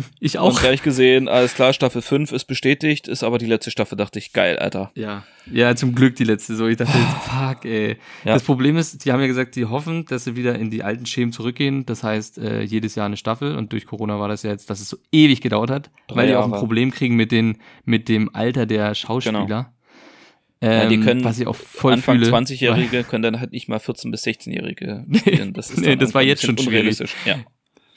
Ich 0.19 0.35
Und 0.37 0.41
auch. 0.41 0.59
gleich 0.61 0.81
gesehen, 0.83 1.27
alles 1.27 1.53
klar, 1.55 1.73
Staffel 1.73 2.01
5 2.01 2.31
ist 2.31 2.45
bestätigt, 2.45 3.07
ist 3.07 3.23
aber 3.23 3.37
die 3.37 3.45
letzte 3.45 3.71
Staffel, 3.71 3.95
dachte 3.97 4.19
ich, 4.19 4.33
geil, 4.33 4.57
Alter. 4.59 4.91
Ja. 4.95 5.23
Ja, 5.51 5.75
zum 5.75 5.95
Glück 5.95 6.15
die 6.15 6.23
letzte 6.23 6.55
so. 6.55 6.67
Ich 6.67 6.77
dachte, 6.77 6.95
jetzt, 6.97 7.23
fuck, 7.27 7.65
ey. 7.65 7.97
Ja. 8.23 8.33
Das 8.33 8.43
Problem 8.43 8.77
ist, 8.77 9.03
die 9.05 9.11
haben 9.11 9.19
ja 9.21 9.27
gesagt, 9.27 9.55
die 9.55 9.65
hoffen, 9.65 10.05
dass 10.05 10.25
sie 10.25 10.35
wieder 10.35 10.57
in 10.57 10.69
die 10.69 10.83
alten 10.83 11.05
Schemen 11.07 11.31
zurückgehen. 11.31 11.85
Das 11.85 12.03
heißt, 12.03 12.37
äh, 12.37 12.61
jedes 12.61 12.93
Jahr 12.95 13.07
eine 13.07 13.17
Staffel. 13.17 13.55
Und 13.55 13.73
durch 13.73 13.85
Corona 13.87 14.19
war 14.19 14.27
das 14.27 14.43
ja 14.43 14.51
jetzt, 14.51 14.69
dass 14.69 14.79
es 14.79 14.89
so 14.89 14.97
ewig 15.11 15.41
gedauert 15.41 15.71
hat, 15.71 15.89
Drei 16.07 16.15
weil 16.15 16.27
die 16.27 16.35
auch 16.35 16.43
ein 16.45 16.51
Jahre. 16.51 16.59
Problem 16.59 16.91
kriegen 16.91 17.15
mit 17.15 17.31
den, 17.31 17.57
mit 17.85 18.07
dem 18.07 18.33
Alter 18.35 18.65
der 18.67 18.93
Schauspieler. 18.93 19.45
Genau. 19.45 19.65
Ähm, 20.63 20.71
Ja, 20.83 20.85
die 20.89 20.99
können 20.99 21.23
was 21.23 21.39
ich 21.39 21.47
auch 21.47 21.55
voll 21.55 21.93
Anfang 21.93 22.19
fühle. 22.19 22.31
20-Jährige 22.31 23.03
können 23.09 23.23
dann 23.23 23.39
halt 23.39 23.51
nicht 23.51 23.67
mal 23.67 23.79
14- 23.79 24.11
bis 24.11 24.23
16-Jährige 24.23 25.05
spielen. 25.15 25.53
Das 25.53 25.71
ist 25.71 25.79
Nee, 25.79 25.95
das 25.95 26.13
war 26.13 26.21
jetzt 26.21 26.43
schon 26.45 26.55
schwierig. 26.57 26.99
Ja. 27.25 27.37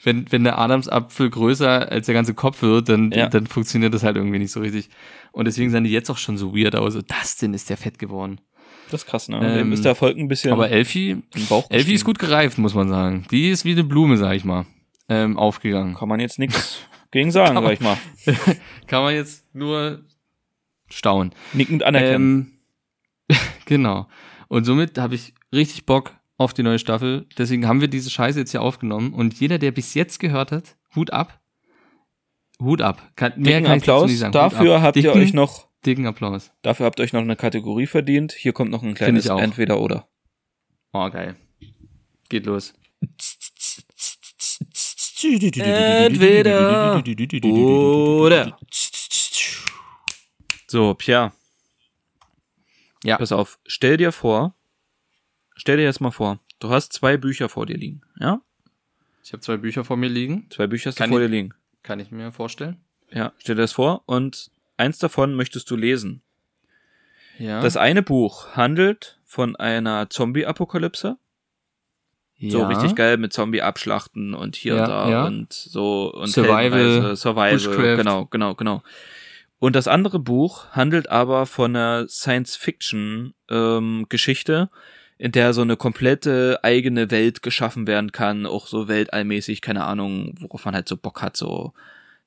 Wenn, 0.05 0.31
wenn 0.31 0.43
der 0.43 0.57
Adamsapfel 0.59 1.29
größer 1.29 1.91
als 1.91 2.05
der 2.05 2.15
ganze 2.15 2.33
Kopf 2.33 2.61
wird, 2.61 2.89
dann, 2.89 3.11
Ja. 3.11 3.27
dann 3.27 3.47
funktioniert 3.47 3.93
das 3.93 4.03
halt 4.03 4.15
irgendwie 4.15 4.39
nicht 4.39 4.51
so 4.51 4.59
richtig. 4.61 4.89
Und 5.31 5.45
deswegen 5.45 5.69
sahen 5.71 5.83
die 5.83 5.89
jetzt 5.91 6.09
auch 6.09 6.17
schon 6.17 6.37
so 6.37 6.55
weird 6.55 6.75
aus. 6.75 6.93
So, 6.93 7.01
Dustin 7.01 7.53
ist 7.53 7.69
der 7.69 7.77
fett 7.77 7.99
geworden. 7.99 8.39
Das 8.91 9.01
ist 9.03 9.07
krass, 9.09 9.27
ne? 9.29 9.37
Ähm, 9.37 9.57
Dem 9.57 9.71
ist 9.73 9.83
der 9.83 9.91
Erfolg 9.93 10.15
ein 10.17 10.27
bisschen 10.27 10.51
Aber 10.53 10.69
Elfie, 10.69 11.23
Bauch 11.49 11.65
Elfie 11.71 11.93
ist 11.95 12.05
gut 12.05 12.19
gereift, 12.19 12.57
muss 12.59 12.75
man 12.75 12.87
sagen. 12.87 13.25
Die 13.31 13.49
ist 13.49 13.65
wie 13.65 13.71
eine 13.71 13.83
Blume, 13.83 14.15
sag 14.17 14.35
ich 14.35 14.45
mal. 14.45 14.65
ähm, 15.09 15.37
aufgegangen. 15.37 15.95
Kann 15.95 16.07
man 16.09 16.19
jetzt 16.19 16.37
nichts 16.39 16.79
gegen 17.11 17.31
sagen, 17.31 17.55
sag 17.61 17.73
ich 17.73 17.79
mal. 17.79 17.97
Kann 18.87 19.01
man 19.03 19.13
jetzt 19.15 19.43
nur 19.55 20.03
staunen. 20.89 21.33
Nickend 21.53 21.81
anerkennen. 21.83 22.59
Ähm, 23.29 23.37
genau. 23.65 24.07
Und 24.47 24.65
somit 24.65 24.97
habe 24.99 25.15
ich 25.15 25.33
richtig 25.51 25.85
Bock 25.87 26.13
auf 26.37 26.53
die 26.53 26.63
neue 26.63 26.79
Staffel. 26.79 27.27
Deswegen 27.37 27.67
haben 27.67 27.81
wir 27.81 27.87
diese 27.87 28.09
Scheiße 28.09 28.39
jetzt 28.39 28.51
hier 28.51 28.61
aufgenommen. 28.61 29.13
Und 29.13 29.39
jeder, 29.39 29.57
der 29.57 29.71
bis 29.71 29.93
jetzt 29.93 30.19
gehört 30.19 30.51
hat, 30.51 30.75
Hut 30.95 31.11
ab. 31.11 31.41
Hut 32.59 32.81
ab. 32.81 33.01
Kann, 33.15 33.33
mehr 33.35 33.57
Dicken 33.59 33.65
kann 33.65 33.77
ich 33.77 33.83
Applaus. 33.83 34.09
nicht 34.09 34.19
sagen. 34.19 34.31
Dafür 34.31 34.77
ab. 34.77 34.81
habt 34.81 34.97
ihr 34.97 35.03
Dicken, 35.03 35.19
euch 35.19 35.33
noch, 35.33 35.67
Dicken 35.85 36.07
Applaus. 36.07 36.51
dafür 36.61 36.85
habt 36.85 36.99
ihr 36.99 37.03
euch 37.03 37.13
noch 37.13 37.21
eine 37.21 37.35
Kategorie 37.35 37.87
verdient. 37.87 38.31
Hier 38.33 38.53
kommt 38.53 38.71
noch 38.71 38.83
ein 38.83 38.93
kleines 38.93 39.25
ich 39.25 39.31
auch. 39.31 39.39
Entweder-Oder. 39.39 40.07
Oh, 40.93 41.09
geil. 41.09 41.35
Geht 42.29 42.45
los. 42.45 42.73
Entweder 45.21 47.03
oder. 47.03 48.57
So, 50.67 50.93
Pierre. 50.93 51.31
Ja. 53.03 53.17
Pass 53.17 53.31
auf, 53.31 53.59
stell 53.65 53.97
dir 53.97 54.11
vor, 54.11 54.55
stell 55.55 55.77
dir 55.77 55.83
jetzt 55.83 56.01
mal 56.01 56.11
vor, 56.11 56.39
du 56.59 56.69
hast 56.69 56.93
zwei 56.93 57.17
Bücher 57.17 57.49
vor 57.49 57.65
dir 57.65 57.77
liegen, 57.77 58.01
ja? 58.19 58.41
Ich 59.23 59.33
habe 59.33 59.41
zwei 59.41 59.57
Bücher 59.57 59.83
vor 59.83 59.97
mir 59.97 60.09
liegen. 60.09 60.47
Zwei 60.51 60.67
Bücher 60.67 60.89
hast 60.91 60.97
Kann 60.97 61.09
du 61.09 61.15
vor 61.15 61.21
ich- 61.23 61.29
dir 61.29 61.35
liegen. 61.35 61.53
Kann 61.83 61.99
ich 61.99 62.11
mir 62.11 62.31
vorstellen. 62.31 62.77
Ja, 63.11 63.33
stell 63.37 63.55
dir 63.55 63.61
das 63.63 63.71
vor 63.73 64.03
und 64.05 64.49
eins 64.77 64.97
davon 64.99 65.33
möchtest 65.35 65.69
du 65.71 65.75
lesen. 65.75 66.21
Ja. 67.37 67.59
Das 67.61 67.75
eine 67.77 68.01
Buch 68.01 68.55
handelt 68.55 69.19
von 69.25 69.55
einer 69.55 70.09
Zombie-Apokalypse. 70.09 71.17
So 72.41 72.59
ja. 72.59 72.67
richtig 72.67 72.95
geil 72.95 73.17
mit 73.17 73.33
Zombie-Abschlachten 73.33 74.33
und 74.33 74.55
hier 74.55 74.75
Ja, 74.75 74.83
und 74.83 74.89
da 74.89 75.09
ja. 75.09 75.25
und 75.25 75.53
so 75.53 76.13
und 76.13 76.27
Survival, 76.27 77.15
Survival, 77.15 77.51
Bushcraft. 77.53 77.97
genau, 77.97 78.25
genau, 78.25 78.55
genau. 78.55 78.83
Und 79.59 79.75
das 79.75 79.87
andere 79.87 80.19
Buch 80.19 80.67
handelt 80.71 81.09
aber 81.09 81.45
von 81.45 81.75
einer 81.75 82.07
Science-Fiction-Geschichte, 83.49 84.69
in 85.17 85.31
der 85.31 85.53
so 85.53 85.61
eine 85.61 85.77
komplette 85.77 86.59
eigene 86.63 87.09
Welt 87.11 87.41
geschaffen 87.41 87.87
werden 87.87 88.11
kann, 88.11 88.45
auch 88.45 88.67
so 88.67 88.87
weltallmäßig, 88.87 89.61
keine 89.61 89.85
Ahnung, 89.85 90.35
worauf 90.39 90.65
man 90.65 90.75
halt 90.75 90.87
so 90.89 90.97
Bock 90.97 91.21
hat, 91.21 91.37
so 91.37 91.73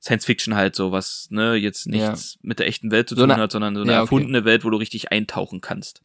Science-Fiction 0.01 0.55
halt, 0.55 0.75
so 0.75 0.91
was, 0.91 1.27
ne, 1.29 1.55
jetzt 1.55 1.85
nichts 1.87 2.39
mit 2.41 2.59
der 2.59 2.67
echten 2.67 2.89
Welt 2.89 3.09
zu 3.09 3.15
So 3.15 3.21
tun 3.23 3.31
eine- 3.31 3.41
hat, 3.43 3.51
sondern 3.51 3.75
so 3.75 3.81
eine 3.81 3.91
Ja, 3.91 3.97
okay. 4.01 4.05
erfundene 4.15 4.45
Welt, 4.45 4.63
wo 4.65 4.69
du 4.69 4.77
richtig 4.77 5.11
eintauchen 5.11 5.61
kannst. 5.61 6.01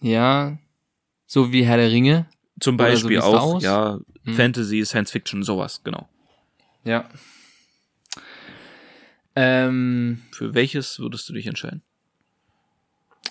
Ja. 0.00 0.56
So 1.26 1.52
wie 1.52 1.64
Herr 1.64 1.76
der 1.78 1.90
Ringe. 1.90 2.26
Zum 2.60 2.74
so 2.74 2.78
Beispiel 2.78 3.20
Star 3.20 3.42
auch, 3.42 3.60
ja, 3.60 3.98
Hm. 4.24 4.34
Fantasy, 4.34 4.84
Science-Fiction, 4.84 5.42
sowas, 5.42 5.82
genau. 5.84 6.08
Ja. 6.84 7.08
Ähm, 9.34 10.22
Für 10.30 10.54
welches 10.54 10.98
würdest 10.98 11.28
du 11.28 11.32
dich 11.34 11.46
entscheiden? 11.46 11.82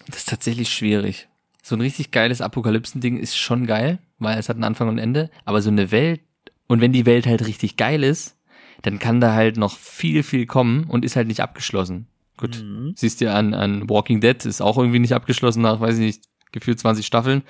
das 0.08 0.18
ist 0.18 0.30
tatsächlich 0.30 0.70
schwierig. 0.72 1.28
So 1.68 1.76
ein 1.76 1.82
richtig 1.82 2.12
geiles 2.12 2.42
Apokalypsen-Ding 2.42 3.18
ist 3.18 3.36
schon 3.36 3.66
geil, 3.66 3.98
weil 4.20 4.38
es 4.38 4.50
hat 4.50 4.56
einen 4.56 4.66
Anfang 4.66 4.88
und 4.88 4.98
ein 4.98 5.04
Ende. 5.04 5.32
Aber 5.46 5.64
so 5.64 5.72
eine 5.72 5.90
Welt, 5.90 6.22
und 6.68 6.80
wenn 6.80 6.92
die 6.92 7.08
Welt 7.08 7.26
halt 7.26 7.48
richtig 7.48 7.76
geil 7.76 8.04
ist, 8.04 8.38
dann 8.84 9.00
kann 9.00 9.20
da 9.20 9.34
halt 9.34 9.58
noch 9.58 9.76
viel, 9.76 10.22
viel 10.22 10.46
kommen 10.46 10.84
und 10.84 11.04
ist 11.04 11.16
halt 11.16 11.28
nicht 11.28 11.40
abgeschlossen. 11.40 12.06
Gut, 12.38 12.64
Mhm. 12.64 12.94
siehst 12.96 13.20
du 13.20 13.34
an, 13.34 13.56
an 13.56 13.90
Walking 13.90 14.22
Dead, 14.22 14.46
ist 14.46 14.62
auch 14.62 14.78
irgendwie 14.78 15.00
nicht 15.00 15.14
abgeschlossen 15.14 15.64
nach, 15.64 15.80
weiß 15.80 15.96
ich 15.98 16.02
nicht, 16.06 16.24
gefühlt 16.52 16.78
20 16.78 17.04
Staffeln. 17.04 17.42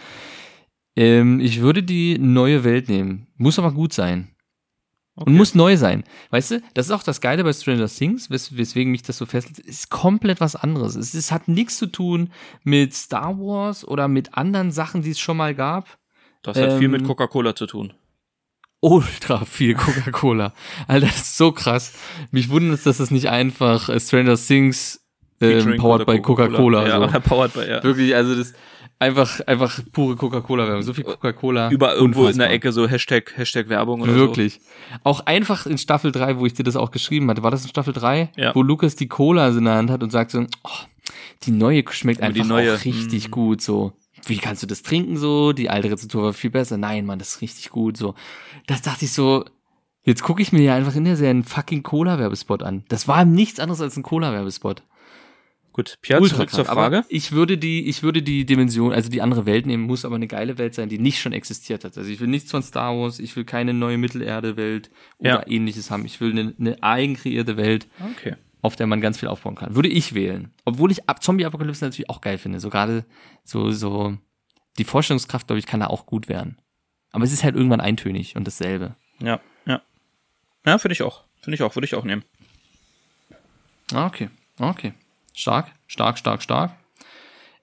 Ähm, 0.95 1.41
ich 1.41 1.59
würde 1.59 1.83
die 1.83 2.17
neue 2.17 2.63
Welt 2.63 2.87
nehmen. 2.87 3.27
Muss 3.35 3.59
aber 3.59 3.73
gut 3.73 3.91
sein. 3.91 4.29
Okay. 5.17 5.29
Und 5.29 5.37
muss 5.37 5.55
neu 5.55 5.77
sein. 5.77 6.03
Weißt 6.31 6.51
du, 6.51 6.61
das 6.73 6.87
ist 6.87 6.91
auch 6.91 7.03
das 7.03 7.21
Geile 7.21 7.45
bei 7.45 7.53
Stranger 7.53 7.87
Things, 7.87 8.29
wes 8.29 8.57
weswegen 8.57 8.91
mich 8.91 9.01
das 9.01 9.17
so 9.17 9.25
fesselt. 9.25 9.59
Es 9.59 9.65
ist 9.65 9.89
komplett 9.89 10.41
was 10.41 10.57
anderes. 10.57 10.95
Es, 10.95 11.13
es 11.13 11.31
hat 11.31 11.47
nichts 11.47 11.77
zu 11.77 11.85
tun 11.85 12.31
mit 12.63 12.93
Star 12.93 13.37
Wars 13.39 13.87
oder 13.87 14.09
mit 14.09 14.33
anderen 14.33 14.71
Sachen, 14.71 15.03
die 15.03 15.11
es 15.11 15.19
schon 15.19 15.37
mal 15.37 15.55
gab. 15.55 15.97
Das 16.43 16.57
hat 16.57 16.73
viel 16.73 16.85
ähm, 16.85 16.91
mit 16.91 17.03
Coca-Cola 17.05 17.55
zu 17.55 17.65
tun. 17.65 17.93
Ultra 18.81 19.45
viel 19.45 19.75
Coca-Cola. 19.75 20.53
Alter, 20.87 21.07
das 21.07 21.15
ist 21.15 21.37
so 21.37 21.53
krass. 21.53 21.93
Mich 22.31 22.49
wundert 22.49 22.77
es, 22.77 22.83
dass 22.83 22.99
es 22.99 23.09
nicht 23.09 23.29
einfach 23.29 23.87
äh, 23.87 23.99
Stranger 24.01 24.35
Things 24.35 25.01
ähm, 25.39 25.77
powered 25.77 26.05
by 26.05 26.21
Coca-Cola. 26.21 26.87
Ja, 26.87 27.09
so. 27.09 27.19
powered 27.21 27.53
by, 27.53 27.61
ja. 27.61 27.83
Wirklich, 27.83 28.13
also 28.15 28.35
das 28.35 28.53
einfach, 28.99 29.41
einfach 29.41 29.79
pure 29.91 30.15
Coca-Cola-Werbung. 30.15 30.83
So 30.83 30.93
viel 30.93 31.03
Coca-Cola. 31.03 31.69
Über 31.69 31.95
irgendwo 31.95 32.21
in 32.21 32.27
Unfassbar. 32.27 32.47
der 32.47 32.55
Ecke 32.55 32.71
so 32.71 32.87
Hashtag, 32.87 33.33
Hashtag 33.37 33.69
Werbung 33.69 34.01
oder 34.01 34.15
Wirklich. 34.15 34.59
Auch 35.03 35.25
einfach 35.25 35.65
in 35.65 35.77
Staffel 35.77 36.11
3, 36.11 36.39
wo 36.39 36.45
ich 36.45 36.53
dir 36.53 36.63
das 36.63 36.75
auch 36.75 36.91
geschrieben 36.91 37.29
hatte. 37.29 37.43
War 37.43 37.51
das 37.51 37.63
in 37.63 37.69
Staffel 37.69 37.93
3? 37.93 38.31
Ja. 38.35 38.55
Wo 38.55 38.61
Lukas 38.61 38.95
die 38.95 39.07
Cola 39.07 39.49
in 39.49 39.65
der 39.65 39.75
Hand 39.75 39.89
hat 39.89 40.03
und 40.03 40.11
sagt 40.11 40.31
so, 40.31 40.45
oh, 40.63 40.69
die 41.43 41.51
neue 41.51 41.83
schmeckt 41.91 42.21
Aber 42.21 42.33
die 42.33 42.41
einfach 42.41 42.55
neue, 42.55 42.75
auch 42.75 42.85
richtig 42.85 43.29
mm. 43.29 43.31
gut 43.31 43.61
so. 43.61 43.93
Wie 44.25 44.37
kannst 44.37 44.63
du 44.63 44.67
das 44.67 44.81
trinken 44.81 45.17
so? 45.17 45.53
Die 45.53 45.69
alte 45.69 45.91
Rezeptur 45.91 46.23
war 46.23 46.33
viel 46.33 46.49
besser. 46.49 46.77
Nein, 46.77 47.05
Mann, 47.05 47.19
das 47.19 47.35
ist 47.35 47.41
richtig 47.41 47.69
gut 47.69 47.97
so. 47.97 48.15
Das 48.65 48.81
dachte 48.81 49.05
ich 49.05 49.13
so, 49.13 49.45
jetzt 50.03 50.23
gucke 50.23 50.41
ich 50.41 50.51
mir 50.51 50.63
ja 50.63 50.75
einfach 50.75 50.95
in 50.95 51.05
der 51.05 51.15
Serie 51.15 51.31
einen 51.31 51.43
fucking 51.43 51.83
Cola-Werbespot 51.83 52.63
an. 52.63 52.83
Das 52.87 53.07
war 53.07 53.23
nichts 53.25 53.59
anderes 53.59 53.81
als 53.81 53.97
ein 53.97 54.03
Cola-Werbespot. 54.03 54.81
Gut, 55.75 55.97
Pierre, 56.01 56.21
Ultra 56.21 56.37
zurück 56.37 56.49
zur 56.51 56.63
krass. 56.63 56.69
Aber 56.71 56.81
Frage. 56.83 57.05
ich 57.09 57.33
würde 57.33 57.57
die, 57.57 57.89
ich 57.89 58.01
würde 58.01 58.21
die 58.23 58.45
Dimension, 58.45 58.93
also 58.93 59.09
die 59.09 59.21
andere 59.21 59.45
Welt 59.45 59.65
nehmen, 59.65 59.83
muss 59.83 60.05
aber 60.05 60.15
eine 60.15 60.27
geile 60.27 60.57
Welt 60.57 60.73
sein, 60.73 60.87
die 60.87 60.97
nicht 60.99 61.19
schon 61.19 61.33
existiert 61.33 61.83
hat. 61.83 61.97
Also 61.97 62.09
ich 62.09 62.21
will 62.21 62.29
nichts 62.29 62.49
von 62.49 62.63
Star 62.63 62.95
Wars, 62.97 63.19
ich 63.19 63.35
will 63.35 63.43
keine 63.43 63.73
neue 63.73 63.97
Mittelerde-Welt 63.97 64.89
oder 65.17 65.29
Ja. 65.29 65.47
ähnliches 65.49 65.91
haben. 65.91 66.05
Ich 66.05 66.21
will 66.21 66.31
eine, 66.31 66.55
eine 66.57 66.81
eigenkreierte 66.81 67.57
Welt, 67.57 67.89
Okay. 68.11 68.35
auf 68.61 68.77
der 68.77 68.87
man 68.87 69.01
ganz 69.01 69.19
viel 69.19 69.27
aufbauen 69.27 69.55
kann. 69.55 69.75
Würde 69.75 69.89
ich 69.89 70.13
wählen. 70.13 70.53
Obwohl 70.63 70.93
ich 70.93 71.09
Ab- 71.09 71.21
Zombie-Apokalypse 71.21 71.83
natürlich 71.83 72.09
auch 72.09 72.21
geil 72.21 72.37
finde. 72.37 72.61
So 72.61 72.69
gerade 72.69 73.05
so, 73.43 73.71
so, 73.71 74.17
die 74.77 74.85
Vorstellungskraft, 74.85 75.47
glaube 75.47 75.59
ich, 75.59 75.65
kann 75.65 75.81
da 75.81 75.87
auch 75.87 76.05
gut 76.05 76.29
werden. 76.29 76.57
Aber 77.11 77.25
es 77.25 77.33
ist 77.33 77.43
halt 77.43 77.55
irgendwann 77.55 77.81
eintönig 77.81 78.37
und 78.37 78.47
dasselbe. 78.47 78.95
Ja, 79.19 79.41
ja. 79.65 79.81
Ja, 80.65 80.77
finde 80.77 80.93
ich 80.93 81.01
auch. 81.03 81.25
Finde 81.41 81.55
ich 81.55 81.63
auch, 81.63 81.75
würde 81.75 81.85
ich 81.85 81.95
auch 81.95 82.05
nehmen. 82.05 82.23
Ah, 83.93 84.05
Okay, 84.07 84.29
okay. 84.59 84.93
Stark, 85.35 85.71
stark, 85.85 86.17
stark, 86.17 86.41
stark. 86.41 86.75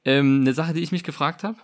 Ähm, 0.05 0.43
eine 0.43 0.53
Sache, 0.53 0.75
die 0.75 0.81
ich 0.81 0.93
mich 0.93 1.05
gefragt 1.05 1.43
habe. 1.43 1.57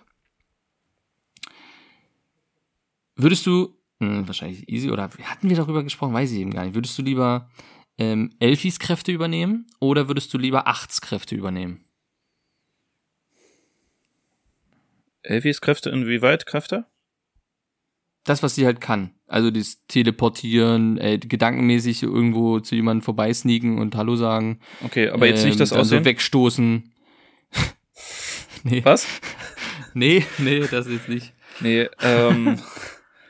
Würdest 3.15 3.45
du, 3.45 3.77
hm, 3.99 4.27
wahrscheinlich 4.27 4.67
easy, 4.69 4.89
oder 4.89 5.03
hatten 5.03 5.49
wir 5.49 5.55
darüber 5.55 5.83
gesprochen, 5.83 6.13
weiß 6.13 6.31
ich 6.31 6.39
eben 6.39 6.51
gar 6.53 6.63
nicht. 6.63 6.73
Würdest 6.73 6.97
du 6.97 7.03
lieber 7.03 7.49
ähm, 7.97 8.33
Elfis 8.39 8.79
Kräfte 8.79 9.11
übernehmen 9.11 9.67
oder 9.79 10.07
würdest 10.07 10.33
du 10.33 10.37
lieber 10.37 10.67
Achts 10.67 11.01
Kräfte 11.01 11.35
übernehmen? 11.35 11.85
Elfis 15.21 15.61
Kräfte, 15.61 15.89
inwieweit 15.89 16.45
Kräfte? 16.45 16.85
Das, 18.29 18.43
was 18.43 18.53
sie 18.53 18.67
halt 18.67 18.79
kann. 18.79 19.09
Also 19.25 19.49
das 19.49 19.85
Teleportieren, 19.87 20.99
äh, 20.99 21.17
gedankenmäßig 21.17 22.03
irgendwo 22.03 22.59
zu 22.59 22.75
jemandem 22.75 23.01
vorbeisneaken 23.01 23.79
und 23.79 23.95
Hallo 23.95 24.15
sagen. 24.15 24.59
Okay, 24.83 25.09
aber 25.09 25.25
jetzt 25.25 25.43
nicht 25.43 25.59
das 25.59 25.71
ähm, 25.71 25.79
Aussehen. 25.79 26.03
So 26.03 26.05
wegstoßen. 26.05 26.93
nee. 28.63 28.81
Was? 28.85 29.07
Nee, 29.95 30.23
nee, 30.37 30.59
das 30.69 30.87
jetzt 30.87 31.09
nicht. 31.09 31.33
Nee, 31.61 31.89
ähm. 32.03 32.59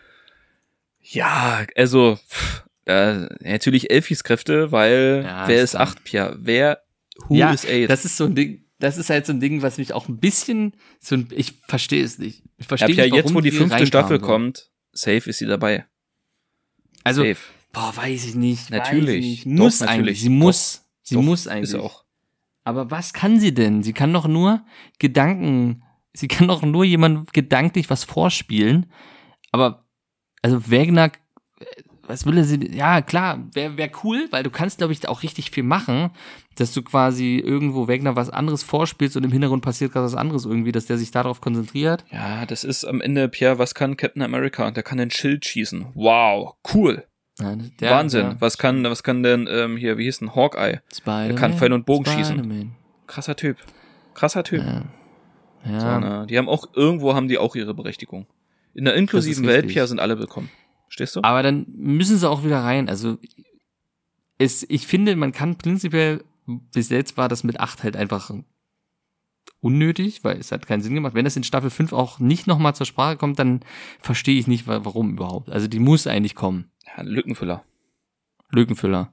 ja, 1.01 1.65
also, 1.73 2.17
pff, 2.17 2.65
äh, 2.85 3.27
natürlich 3.39 3.91
Elfis 3.91 4.25
Kräfte, 4.25 4.73
weil 4.73 5.21
Ja, 5.25 5.47
wer 5.47 5.63
ist 5.63 5.77
acht, 5.77 6.03
Pierre? 6.03 6.37
Wer, 6.41 6.83
who 7.29 7.35
ja, 7.35 7.53
is 7.53 7.65
eight? 7.65 7.89
das 7.89 8.03
ist 8.03 8.17
so 8.17 8.25
ein 8.25 8.35
Ding, 8.35 8.65
das 8.77 8.97
ist 8.97 9.09
halt 9.09 9.25
so 9.25 9.31
ein 9.31 9.39
Ding, 9.39 9.61
was 9.61 9.77
mich 9.77 9.93
auch 9.93 10.09
ein 10.09 10.19
bisschen, 10.19 10.73
so 10.99 11.15
ein, 11.15 11.29
ich 11.31 11.53
verstehe 11.65 12.03
es 12.03 12.19
nicht. 12.19 12.43
Ich 12.57 12.65
ja, 12.65 12.67
verstehe 12.67 12.95
Pierre, 12.95 13.07
nicht, 13.07 13.15
jetzt 13.15 13.25
warum 13.27 13.37
wo 13.37 13.41
die 13.41 13.51
fünfte 13.51 13.87
Staffel 13.87 14.19
kommt, 14.19 14.69
safe 14.91 15.29
ist 15.29 15.39
sie 15.39 15.45
dabei. 15.45 15.85
Also, 17.03 17.23
safe. 17.23 17.39
boah, 17.71 17.95
weiß 17.95 18.25
ich 18.25 18.35
nicht. 18.35 18.69
Natürlich. 18.69 19.25
Ich 19.25 19.45
nicht. 19.45 19.57
Doch, 19.57 19.63
Muss 19.63 19.79
natürlich. 19.79 19.99
eigentlich. 19.99 20.21
Sie 20.21 20.29
Doch. 20.29 20.35
muss. 20.35 20.85
Sie 21.01 21.15
Doch, 21.15 21.21
muss 21.21 21.47
eigentlich. 21.47 21.73
Ist 21.73 21.75
auch. 21.75 22.03
Aber 22.63 22.91
was 22.91 23.13
kann 23.13 23.39
sie 23.39 23.53
denn? 23.53 23.83
Sie 23.83 23.93
kann 23.93 24.13
doch 24.13 24.27
nur 24.27 24.63
Gedanken, 24.99 25.83
sie 26.13 26.27
kann 26.27 26.47
doch 26.47 26.61
nur 26.61 26.83
jemand 26.83 27.33
gedanklich 27.33 27.89
was 27.89 28.03
vorspielen. 28.03 28.91
Aber, 29.51 29.85
also 30.41 30.69
Wegner, 30.69 31.11
was 32.09 32.25
will 32.25 32.37
er 32.37 32.43
sie, 32.43 32.75
ja 32.75 33.01
klar, 33.01 33.39
wäre 33.53 33.77
wär 33.77 33.89
cool, 34.03 34.27
weil 34.31 34.43
du 34.43 34.49
kannst, 34.49 34.79
glaube 34.79 34.91
ich, 34.93 35.07
auch 35.07 35.23
richtig 35.23 35.51
viel 35.51 35.63
machen, 35.63 36.09
dass 36.55 36.73
du 36.73 36.81
quasi 36.81 37.37
irgendwo 37.37 37.87
Wegner 37.87 38.15
was 38.15 38.29
anderes 38.29 38.63
vorspielst 38.63 39.15
und 39.15 39.23
im 39.23 39.31
Hintergrund 39.31 39.63
passiert 39.63 39.93
gerade 39.93 40.05
was 40.05 40.15
anderes 40.15 40.45
irgendwie, 40.45 40.71
dass 40.71 40.87
der 40.87 40.97
sich 40.97 41.11
darauf 41.11 41.39
konzentriert. 41.39 42.03
Ja, 42.11 42.45
das 42.45 42.63
ist 42.63 42.83
am 42.83 42.99
Ende, 42.99 43.29
Pierre, 43.29 43.59
was 43.59 43.73
kann 43.75 43.95
Captain 43.95 44.21
America? 44.23 44.69
Der 44.71 44.83
kann 44.83 44.97
den 44.97 45.11
Schild 45.11 45.45
schießen. 45.45 45.87
Wow, 45.93 46.55
cool. 46.73 47.05
Ja, 47.39 47.55
der- 47.79 47.91
Wahnsinn. 47.91 48.25
ja. 48.25 48.35
Was 48.39 48.57
kann, 48.57 48.83
was 48.83 49.03
kann 49.03 49.23
denn, 49.23 49.47
ähm, 49.49 49.77
hier, 49.77 49.97
wie 49.97 50.03
hieß 50.03 50.19
denn, 50.19 50.35
Hawkeye? 50.35 50.81
Spider-Man, 50.93 51.35
kann 51.35 51.53
Pfeil 51.53 51.71
und 51.71 51.85
Bogen 51.85 52.05
schießen. 52.05 52.73
Krasser 53.07 53.35
Typ. 53.37 53.57
Krasser 54.13 54.43
Typ. 54.43 54.61
Ja. 54.61 54.83
So, 55.63 55.71
Ja. 55.85 55.99
ne? 55.99 56.27
Die 56.29 56.37
haben 56.37 56.49
auch, 56.49 56.65
irgendwo 56.73 57.13
haben 57.15 57.27
die 57.27 57.37
auch 57.37 57.55
ihre 57.55 57.73
Berechtigung. 57.73 58.25
In 58.73 58.85
der 58.85 58.95
inklusiven 58.95 59.45
Welt. 59.47 59.67
Pierre, 59.67 59.87
sind 59.87 59.99
alle 59.99 60.19
willkommen. 60.19 60.49
Stehst 60.89 61.15
du? 61.15 61.21
Aber 61.23 61.43
dann 61.43 61.65
müssen 61.69 62.17
sie 62.17 62.29
auch 62.29 62.43
wieder 62.43 62.59
rein. 62.59 62.89
Also 62.89 63.17
es, 64.37 64.65
ich 64.67 64.87
finde, 64.87 65.15
man 65.15 65.31
kann 65.31 65.57
prinzipiell, 65.57 66.23
bis 66.45 66.89
jetzt 66.89 67.17
war 67.17 67.29
das 67.29 67.43
mit 67.43 67.59
acht 67.59 67.83
halt 67.83 67.95
einfach 67.95 68.31
unnötig, 69.61 70.23
weil 70.23 70.37
es 70.37 70.51
hat 70.51 70.65
keinen 70.65 70.81
Sinn 70.81 70.95
gemacht. 70.95 71.13
Wenn 71.13 71.25
das 71.25 71.35
in 71.35 71.43
Staffel 71.43 71.69
5 71.69 71.93
auch 71.93 72.19
nicht 72.19 72.47
nochmal 72.47 72.75
zur 72.75 72.85
Sprache 72.85 73.17
kommt, 73.17 73.39
dann 73.39 73.61
verstehe 73.99 74.39
ich 74.39 74.47
nicht, 74.47 74.67
warum 74.67 75.11
überhaupt. 75.11 75.49
Also 75.49 75.67
die 75.67 75.79
muss 75.79 76.07
eigentlich 76.07 76.35
kommen. 76.35 76.71
Ja, 76.85 77.03
Lückenfüller. 77.03 77.63
Lückenfüller. 78.51 79.11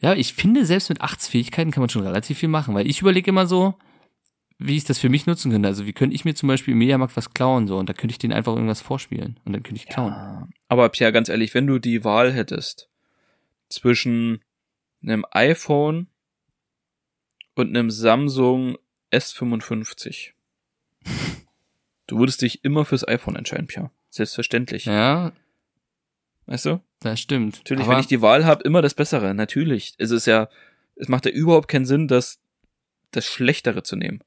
Ja, 0.00 0.14
ich 0.14 0.34
finde, 0.34 0.64
selbst 0.64 0.90
mit 0.90 1.00
Achtsfähigkeiten 1.00 1.72
kann 1.72 1.80
man 1.80 1.90
schon 1.90 2.06
relativ 2.06 2.38
viel 2.38 2.48
machen, 2.48 2.74
weil 2.74 2.88
ich 2.88 3.00
überlege 3.00 3.30
immer 3.30 3.46
so, 3.46 3.74
wie 4.58 4.76
ich 4.76 4.84
das 4.84 4.98
für 4.98 5.08
mich 5.08 5.26
nutzen 5.26 5.52
könnte. 5.52 5.68
Also 5.68 5.86
wie 5.86 5.92
könnte 5.92 6.14
ich 6.14 6.24
mir 6.24 6.34
zum 6.34 6.48
Beispiel 6.48 6.72
im 6.72 6.78
Mediamarkt 6.78 7.16
was 7.16 7.32
klauen 7.32 7.68
so 7.68 7.78
und 7.78 7.88
da 7.88 7.92
könnte 7.92 8.12
ich 8.12 8.18
den 8.18 8.32
einfach 8.32 8.54
irgendwas 8.54 8.80
vorspielen 8.80 9.38
und 9.44 9.52
dann 9.52 9.62
könnte 9.62 9.80
ich 9.80 9.86
klauen. 9.86 10.12
Ja, 10.12 10.48
aber 10.68 10.88
Pierre, 10.88 11.12
ganz 11.12 11.28
ehrlich, 11.28 11.54
wenn 11.54 11.66
du 11.66 11.78
die 11.78 12.04
Wahl 12.04 12.32
hättest 12.32 12.88
zwischen 13.68 14.42
einem 15.02 15.24
iPhone 15.30 16.08
und 17.54 17.68
einem 17.68 17.90
Samsung 17.90 18.78
S55, 19.12 20.32
du 22.08 22.18
würdest 22.18 22.42
dich 22.42 22.64
immer 22.64 22.84
fürs 22.84 23.06
iPhone 23.06 23.36
entscheiden, 23.36 23.68
Pierre. 23.68 23.90
Selbstverständlich. 24.10 24.86
Ja. 24.86 25.32
Weißt 26.46 26.66
du? 26.66 26.80
Das 27.00 27.20
stimmt. 27.20 27.58
Natürlich, 27.58 27.84
Aber 27.84 27.92
wenn 27.92 28.00
ich 28.00 28.06
die 28.06 28.22
Wahl 28.22 28.44
habe, 28.44 28.64
immer 28.64 28.82
das 28.82 28.94
Bessere. 28.94 29.34
Natürlich. 29.34 29.94
Es 29.98 30.10
ist 30.10 30.26
ja, 30.26 30.48
es 30.96 31.08
macht 31.08 31.26
ja 31.26 31.30
überhaupt 31.30 31.68
keinen 31.68 31.84
Sinn, 31.84 32.08
das, 32.08 32.40
das 33.10 33.26
Schlechtere 33.26 33.82
zu 33.82 33.96
nehmen. 33.96 34.22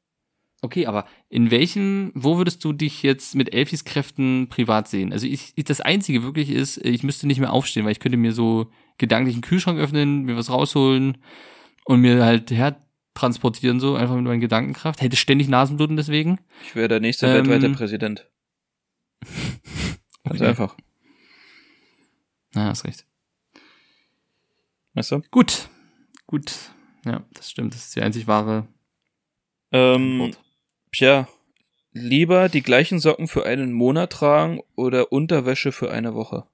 Okay, 0.63 0.85
aber 0.85 1.07
in 1.29 1.49
welchen, 1.49 2.11
wo 2.13 2.37
würdest 2.37 2.63
du 2.63 2.71
dich 2.71 3.01
jetzt 3.01 3.33
mit 3.33 3.51
Elfis 3.51 3.83
Kräften 3.83 4.47
privat 4.47 4.87
sehen? 4.87 5.11
Also 5.11 5.25
ich, 5.25 5.53
ich, 5.55 5.63
das 5.63 5.81
Einzige 5.81 6.21
wirklich 6.21 6.51
ist, 6.51 6.77
ich 6.77 7.01
müsste 7.01 7.25
nicht 7.25 7.39
mehr 7.39 7.51
aufstehen, 7.51 7.83
weil 7.83 7.93
ich 7.93 7.99
könnte 7.99 8.17
mir 8.17 8.31
so 8.31 8.71
gedanklich 8.99 9.33
einen 9.33 9.41
Kühlschrank 9.41 9.79
öffnen, 9.79 10.23
mir 10.23 10.37
was 10.37 10.51
rausholen 10.51 11.17
und 11.85 12.01
mir 12.01 12.23
halt 12.23 12.51
her 12.51 12.79
transportieren 13.15 13.79
so, 13.79 13.95
einfach 13.95 14.15
mit 14.15 14.23
meiner 14.23 14.37
Gedankenkraft. 14.37 15.01
Hätte 15.01 15.17
ständig 15.17 15.49
Nasenbluten 15.49 15.97
deswegen. 15.97 16.39
Ich 16.63 16.75
wäre 16.75 16.87
der 16.87 16.99
nächste 16.99 17.25
ähm, 17.25 17.47
weltweite 17.47 17.69
Präsident. 17.73 18.29
Ganz 20.23 20.39
okay. 20.39 20.45
einfach. 20.45 20.77
Na, 22.53 22.65
hast 22.67 22.85
recht. 22.85 23.05
Weißt 24.93 25.11
du? 25.11 25.21
Gut. 25.31 25.69
Gut. 26.27 26.53
Ja, 27.03 27.23
das 27.33 27.49
stimmt. 27.49 27.73
Das 27.73 27.85
ist 27.85 27.95
die 27.95 28.01
einzig 28.01 28.27
wahre. 28.27 28.67
Ähm, 29.71 30.35
Tja, 30.91 31.27
lieber 31.93 32.49
die 32.49 32.61
gleichen 32.61 32.99
Socken 32.99 33.27
für 33.27 33.45
einen 33.45 33.71
Monat 33.71 34.11
tragen 34.11 34.59
oder 34.75 35.11
Unterwäsche 35.11 35.71
für 35.71 35.89
eine 35.89 36.13
Woche? 36.13 36.45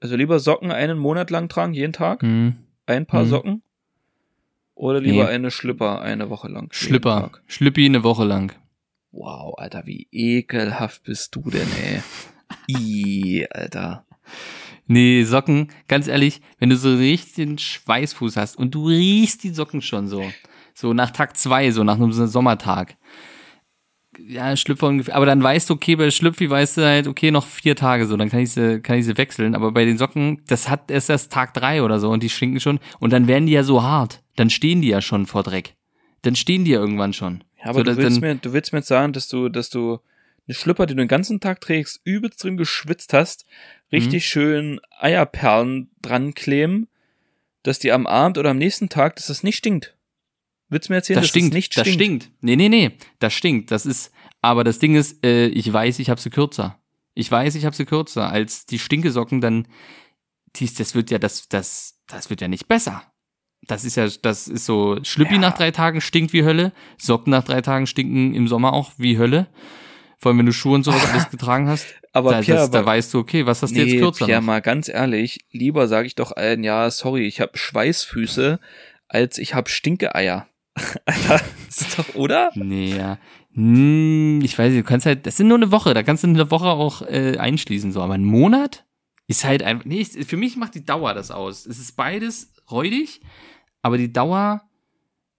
Also 0.00 0.16
lieber 0.16 0.40
Socken 0.40 0.72
einen 0.72 0.98
Monat 0.98 1.30
lang 1.30 1.48
tragen, 1.48 1.74
jeden 1.74 1.92
Tag? 1.92 2.22
Mhm. 2.22 2.56
Ein 2.86 3.06
Paar 3.06 3.24
mhm. 3.24 3.28
Socken? 3.28 3.62
Oder 4.74 5.00
lieber 5.00 5.24
nee. 5.24 5.30
eine 5.30 5.50
Schlipper 5.50 6.00
eine 6.00 6.30
Woche 6.30 6.48
lang? 6.48 6.68
Schlipper. 6.72 7.30
Schlippi 7.46 7.86
eine 7.86 8.04
Woche 8.04 8.24
lang. 8.24 8.52
Wow, 9.10 9.54
Alter, 9.56 9.86
wie 9.86 10.06
ekelhaft 10.12 11.04
bist 11.04 11.34
du 11.34 11.50
denn, 11.50 11.68
ey? 11.82 12.02
Ih, 12.68 13.46
Alter. 13.50 14.04
Nee, 14.86 15.22
Socken, 15.24 15.68
ganz 15.86 16.08
ehrlich, 16.08 16.40
wenn 16.58 16.70
du 16.70 16.76
so 16.76 16.94
richtig 16.94 17.34
den 17.34 17.58
Schweißfuß 17.58 18.36
hast 18.36 18.56
und 18.56 18.74
du 18.74 18.88
riechst 18.88 19.44
die 19.44 19.50
Socken 19.50 19.82
schon 19.82 20.08
so. 20.08 20.24
So 20.80 20.92
nach 20.92 21.10
Tag 21.10 21.36
zwei, 21.36 21.72
so 21.72 21.82
nach 21.82 21.96
einem 21.96 22.12
Sommertag. 22.12 22.96
Ja, 24.16 24.56
Schlüpfer 24.56 24.86
ungefähr. 24.86 25.16
Aber 25.16 25.26
dann 25.26 25.42
weißt 25.42 25.68
du, 25.68 25.74
okay, 25.74 25.96
bei 25.96 26.08
Schlüpfi 26.12 26.48
weißt 26.48 26.76
du 26.76 26.82
halt, 26.82 27.08
okay, 27.08 27.32
noch 27.32 27.44
vier 27.46 27.74
Tage 27.74 28.06
so, 28.06 28.16
dann 28.16 28.30
kann 28.30 28.38
ich 28.38 28.52
sie, 28.52 28.80
kann 28.80 28.96
ich 28.96 29.04
sie 29.04 29.18
wechseln. 29.18 29.56
Aber 29.56 29.72
bei 29.72 29.84
den 29.84 29.98
Socken, 29.98 30.40
das 30.46 30.68
hat 30.68 30.92
erst 30.92 31.10
erst 31.10 31.32
Tag 31.32 31.52
drei 31.52 31.82
oder 31.82 31.98
so 31.98 32.10
und 32.10 32.22
die 32.22 32.28
stinken 32.28 32.60
schon. 32.60 32.78
Und 33.00 33.12
dann 33.12 33.26
werden 33.26 33.46
die 33.46 33.54
ja 33.54 33.64
so 33.64 33.82
hart. 33.82 34.22
Dann 34.36 34.50
stehen 34.50 34.80
die 34.80 34.86
ja 34.86 35.00
schon 35.00 35.26
vor 35.26 35.42
Dreck. 35.42 35.74
Dann 36.22 36.36
stehen 36.36 36.64
die 36.64 36.70
ja 36.70 36.78
irgendwann 36.78 37.12
schon. 37.12 37.42
Ja, 37.58 37.70
aber 37.70 37.80
so, 37.80 37.82
du, 37.82 37.96
willst 37.96 38.22
dann, 38.22 38.28
mir, 38.28 38.34
du 38.36 38.52
willst 38.52 38.72
mir 38.72 38.78
jetzt 38.78 38.88
sagen, 38.88 39.12
dass 39.12 39.26
du, 39.26 39.48
dass 39.48 39.70
du 39.70 39.98
eine 40.46 40.54
Schlüpper, 40.54 40.86
die 40.86 40.94
du 40.94 41.02
den 41.02 41.08
ganzen 41.08 41.40
Tag 41.40 41.60
trägst, 41.60 42.00
übelst 42.04 42.44
drin 42.44 42.56
geschwitzt 42.56 43.12
hast, 43.12 43.46
richtig 43.90 44.22
mhm. 44.22 44.28
schön 44.28 44.80
Eierperlen 45.00 45.90
dran 46.02 46.34
kleben, 46.34 46.86
dass 47.64 47.80
die 47.80 47.90
am 47.90 48.06
Abend 48.06 48.38
oder 48.38 48.50
am 48.50 48.58
nächsten 48.58 48.88
Tag, 48.88 49.16
dass 49.16 49.26
das 49.26 49.42
nicht 49.42 49.56
stinkt. 49.56 49.97
Willst 50.68 50.88
du 50.88 50.92
mir 50.92 50.98
erzählen, 50.98 51.16
das 51.16 51.24
dass 51.24 51.30
stinkt, 51.30 51.52
das 51.52 51.54
nicht 51.54 51.72
stinkt? 51.72 51.86
Das 51.88 51.94
stinkt. 51.94 52.30
Nee, 52.40 52.56
nee, 52.56 52.68
nee, 52.68 52.92
das 53.18 53.32
stinkt. 53.32 53.70
Das 53.70 53.86
ist, 53.86 54.12
aber 54.42 54.64
das 54.64 54.78
Ding 54.78 54.94
ist, 54.94 55.24
äh, 55.24 55.46
ich 55.46 55.72
weiß, 55.72 55.98
ich 55.98 56.10
habe 56.10 56.20
sie 56.20 56.30
kürzer. 56.30 56.78
Ich 57.14 57.30
weiß, 57.30 57.54
ich 57.54 57.64
habe 57.64 57.74
sie 57.74 57.84
kürzer 57.84 58.30
als 58.30 58.66
die 58.66 58.78
Stinkesocken, 58.78 59.40
dann 59.40 59.66
dies, 60.56 60.74
das 60.74 60.94
wird 60.94 61.10
ja, 61.10 61.18
das, 61.18 61.48
das, 61.48 62.00
das 62.06 62.30
wird 62.30 62.40
ja 62.40 62.48
nicht 62.48 62.68
besser. 62.68 63.02
Das 63.62 63.84
ist 63.84 63.96
ja, 63.96 64.08
das 64.22 64.48
ist 64.48 64.66
so, 64.66 64.98
Schlüppi 65.02 65.34
ja. 65.34 65.40
nach 65.40 65.54
drei 65.54 65.70
Tagen 65.70 66.00
stinkt 66.00 66.32
wie 66.32 66.44
Hölle, 66.44 66.72
Socken 66.96 67.30
nach 67.30 67.44
drei 67.44 67.60
Tagen 67.60 67.86
stinken 67.86 68.34
im 68.34 68.48
Sommer 68.48 68.72
auch 68.72 68.92
wie 68.96 69.18
Hölle. 69.18 69.48
Vor 70.18 70.30
allem, 70.30 70.38
wenn 70.38 70.46
du 70.46 70.52
Schuhe 70.52 70.74
und 70.74 70.82
sowas 70.82 71.04
alles 71.12 71.30
getragen 71.30 71.68
hast. 71.68 71.86
Aber 72.12 72.32
da, 72.32 72.40
Pierre, 72.40 72.58
das, 72.58 72.70
da 72.70 72.84
weißt 72.84 73.14
du, 73.14 73.18
okay, 73.18 73.46
was 73.46 73.62
hast 73.62 73.72
nee, 73.72 73.84
du 73.84 73.86
jetzt 73.86 74.00
kürzer 74.00 74.26
noch? 74.26 74.40
mal 74.40 74.60
ganz 74.60 74.88
ehrlich, 74.88 75.40
lieber 75.52 75.86
sage 75.86 76.06
ich 76.06 76.14
doch 76.14 76.32
allen, 76.32 76.64
ja, 76.64 76.90
sorry, 76.90 77.26
ich 77.26 77.40
habe 77.40 77.56
Schweißfüße, 77.56 78.58
als 79.06 79.38
ich 79.38 79.54
habe 79.54 79.68
Stinkeeier. 79.68 80.47
Alter, 81.06 81.40
ist 81.68 81.98
doch, 81.98 82.14
oder? 82.14 82.50
Nee, 82.54 82.96
ja. 82.96 83.18
Hm, 83.54 84.40
ich 84.42 84.58
weiß 84.58 84.72
nicht, 84.72 84.84
du 84.84 84.88
kannst 84.88 85.06
halt, 85.06 85.26
das 85.26 85.36
sind 85.36 85.48
nur 85.48 85.56
eine 85.56 85.72
Woche, 85.72 85.94
da 85.94 86.02
kannst 86.02 86.24
du 86.24 86.28
eine 86.28 86.50
Woche 86.50 86.66
auch 86.66 87.02
äh, 87.02 87.36
einschließen, 87.38 87.92
so, 87.92 88.02
aber 88.02 88.14
ein 88.14 88.24
Monat 88.24 88.84
ist 89.26 89.44
halt 89.44 89.62
einfach, 89.62 89.84
nee, 89.84 90.04
für 90.04 90.36
mich 90.36 90.56
macht 90.56 90.74
die 90.74 90.84
Dauer 90.84 91.14
das 91.14 91.30
aus. 91.30 91.66
Es 91.66 91.78
ist 91.78 91.96
beides 91.96 92.52
räudig, 92.70 93.20
aber 93.82 93.98
die 93.98 94.12
Dauer 94.12 94.62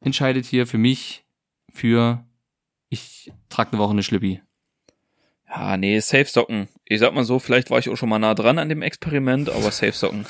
entscheidet 0.01 0.45
hier 0.45 0.67
für 0.67 0.77
mich 0.77 1.25
für, 1.71 2.25
ich 2.89 3.31
trage 3.49 3.71
eine 3.71 3.81
Woche 3.81 3.91
eine 3.91 4.03
Schlippi. 4.03 4.41
Ja, 5.47 5.77
nee, 5.77 5.99
Safe 5.99 6.25
Socken. 6.25 6.67
Ich 6.85 6.99
sag 6.99 7.13
mal 7.13 7.23
so, 7.23 7.39
vielleicht 7.39 7.71
war 7.71 7.79
ich 7.79 7.89
auch 7.89 7.95
schon 7.95 8.09
mal 8.09 8.19
nah 8.19 8.35
dran 8.35 8.59
an 8.59 8.69
dem 8.69 8.83
Experiment, 8.83 9.49
aber 9.49 9.71
Safe 9.71 9.93
Socken. 9.93 10.27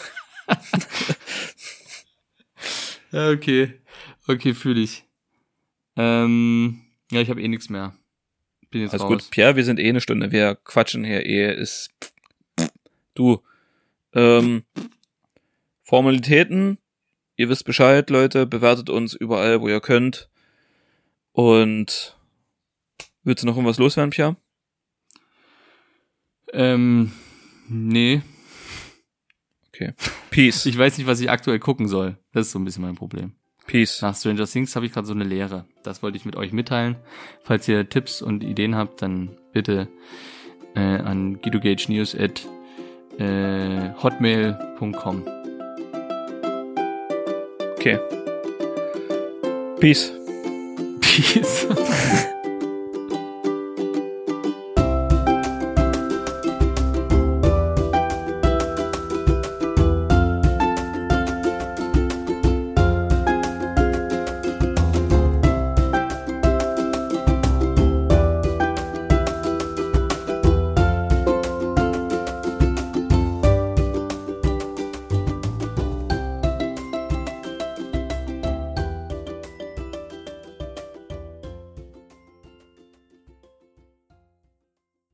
okay. 3.11 3.79
Okay, 4.29 4.53
fühle 4.53 4.81
ich. 4.81 5.05
Ähm, 5.95 6.81
ja, 7.09 7.19
ich 7.19 7.31
habe 7.31 7.41
eh 7.41 7.47
nichts 7.47 7.67
mehr. 7.67 7.95
Bin 8.69 8.81
jetzt 8.81 8.91
Alles 8.91 9.01
raus. 9.01 9.09
gut, 9.09 9.31
Pierre, 9.31 9.55
wir 9.55 9.65
sind 9.65 9.79
eh 9.79 9.89
eine 9.89 10.01
Stunde. 10.01 10.31
Wir 10.31 10.53
quatschen 10.53 11.03
hier 11.03 11.25
eh. 11.25 11.51
Ist 11.51 11.89
du. 13.15 13.41
Ähm, 14.13 14.65
Formalitäten. 15.81 16.77
Ihr 17.37 17.49
wisst 17.49 17.65
Bescheid, 17.65 18.07
Leute. 18.11 18.45
Bewertet 18.45 18.91
uns 18.91 19.15
überall, 19.15 19.61
wo 19.61 19.67
ihr 19.67 19.81
könnt. 19.81 20.29
Und 21.31 22.15
willst 23.23 23.41
du 23.41 23.47
noch 23.47 23.55
irgendwas 23.55 23.79
loswerden, 23.79 24.11
Pierre? 24.11 24.35
Ähm, 26.53 27.13
nee. 27.67 28.21
Okay. 29.69 29.93
Peace. 30.29 30.67
Ich 30.67 30.77
weiß 30.77 30.99
nicht, 30.99 31.07
was 31.07 31.19
ich 31.19 31.31
aktuell 31.31 31.57
gucken 31.57 31.87
soll. 31.87 32.19
Das 32.31 32.45
ist 32.45 32.51
so 32.51 32.59
ein 32.59 32.65
bisschen 32.65 32.83
mein 32.83 32.93
Problem. 32.93 33.33
Peace. 33.69 34.01
Nach 34.01 34.15
Stranger 34.15 34.47
Things 34.47 34.75
habe 34.75 34.87
ich 34.87 34.93
gerade 34.93 35.05
so 35.05 35.13
eine 35.13 35.23
Lehre. 35.23 35.63
Das 35.83 36.01
wollte 36.01 36.17
ich 36.17 36.25
mit 36.25 36.35
euch 36.35 36.51
mitteilen. 36.51 36.95
Falls 37.43 37.67
ihr 37.67 37.87
Tipps 37.87 38.19
und 38.19 38.43
Ideen 38.43 38.73
habt, 38.75 39.03
dann 39.03 39.29
bitte 39.53 39.87
äh, 40.75 40.79
an 40.79 41.39
guidogage 41.39 41.87
at 42.17 42.47
äh, 43.19 43.93
hotmail.com. 44.01 45.23
Okay. 47.75 47.99
Peace. 49.79 50.13
Peace. 51.01 51.67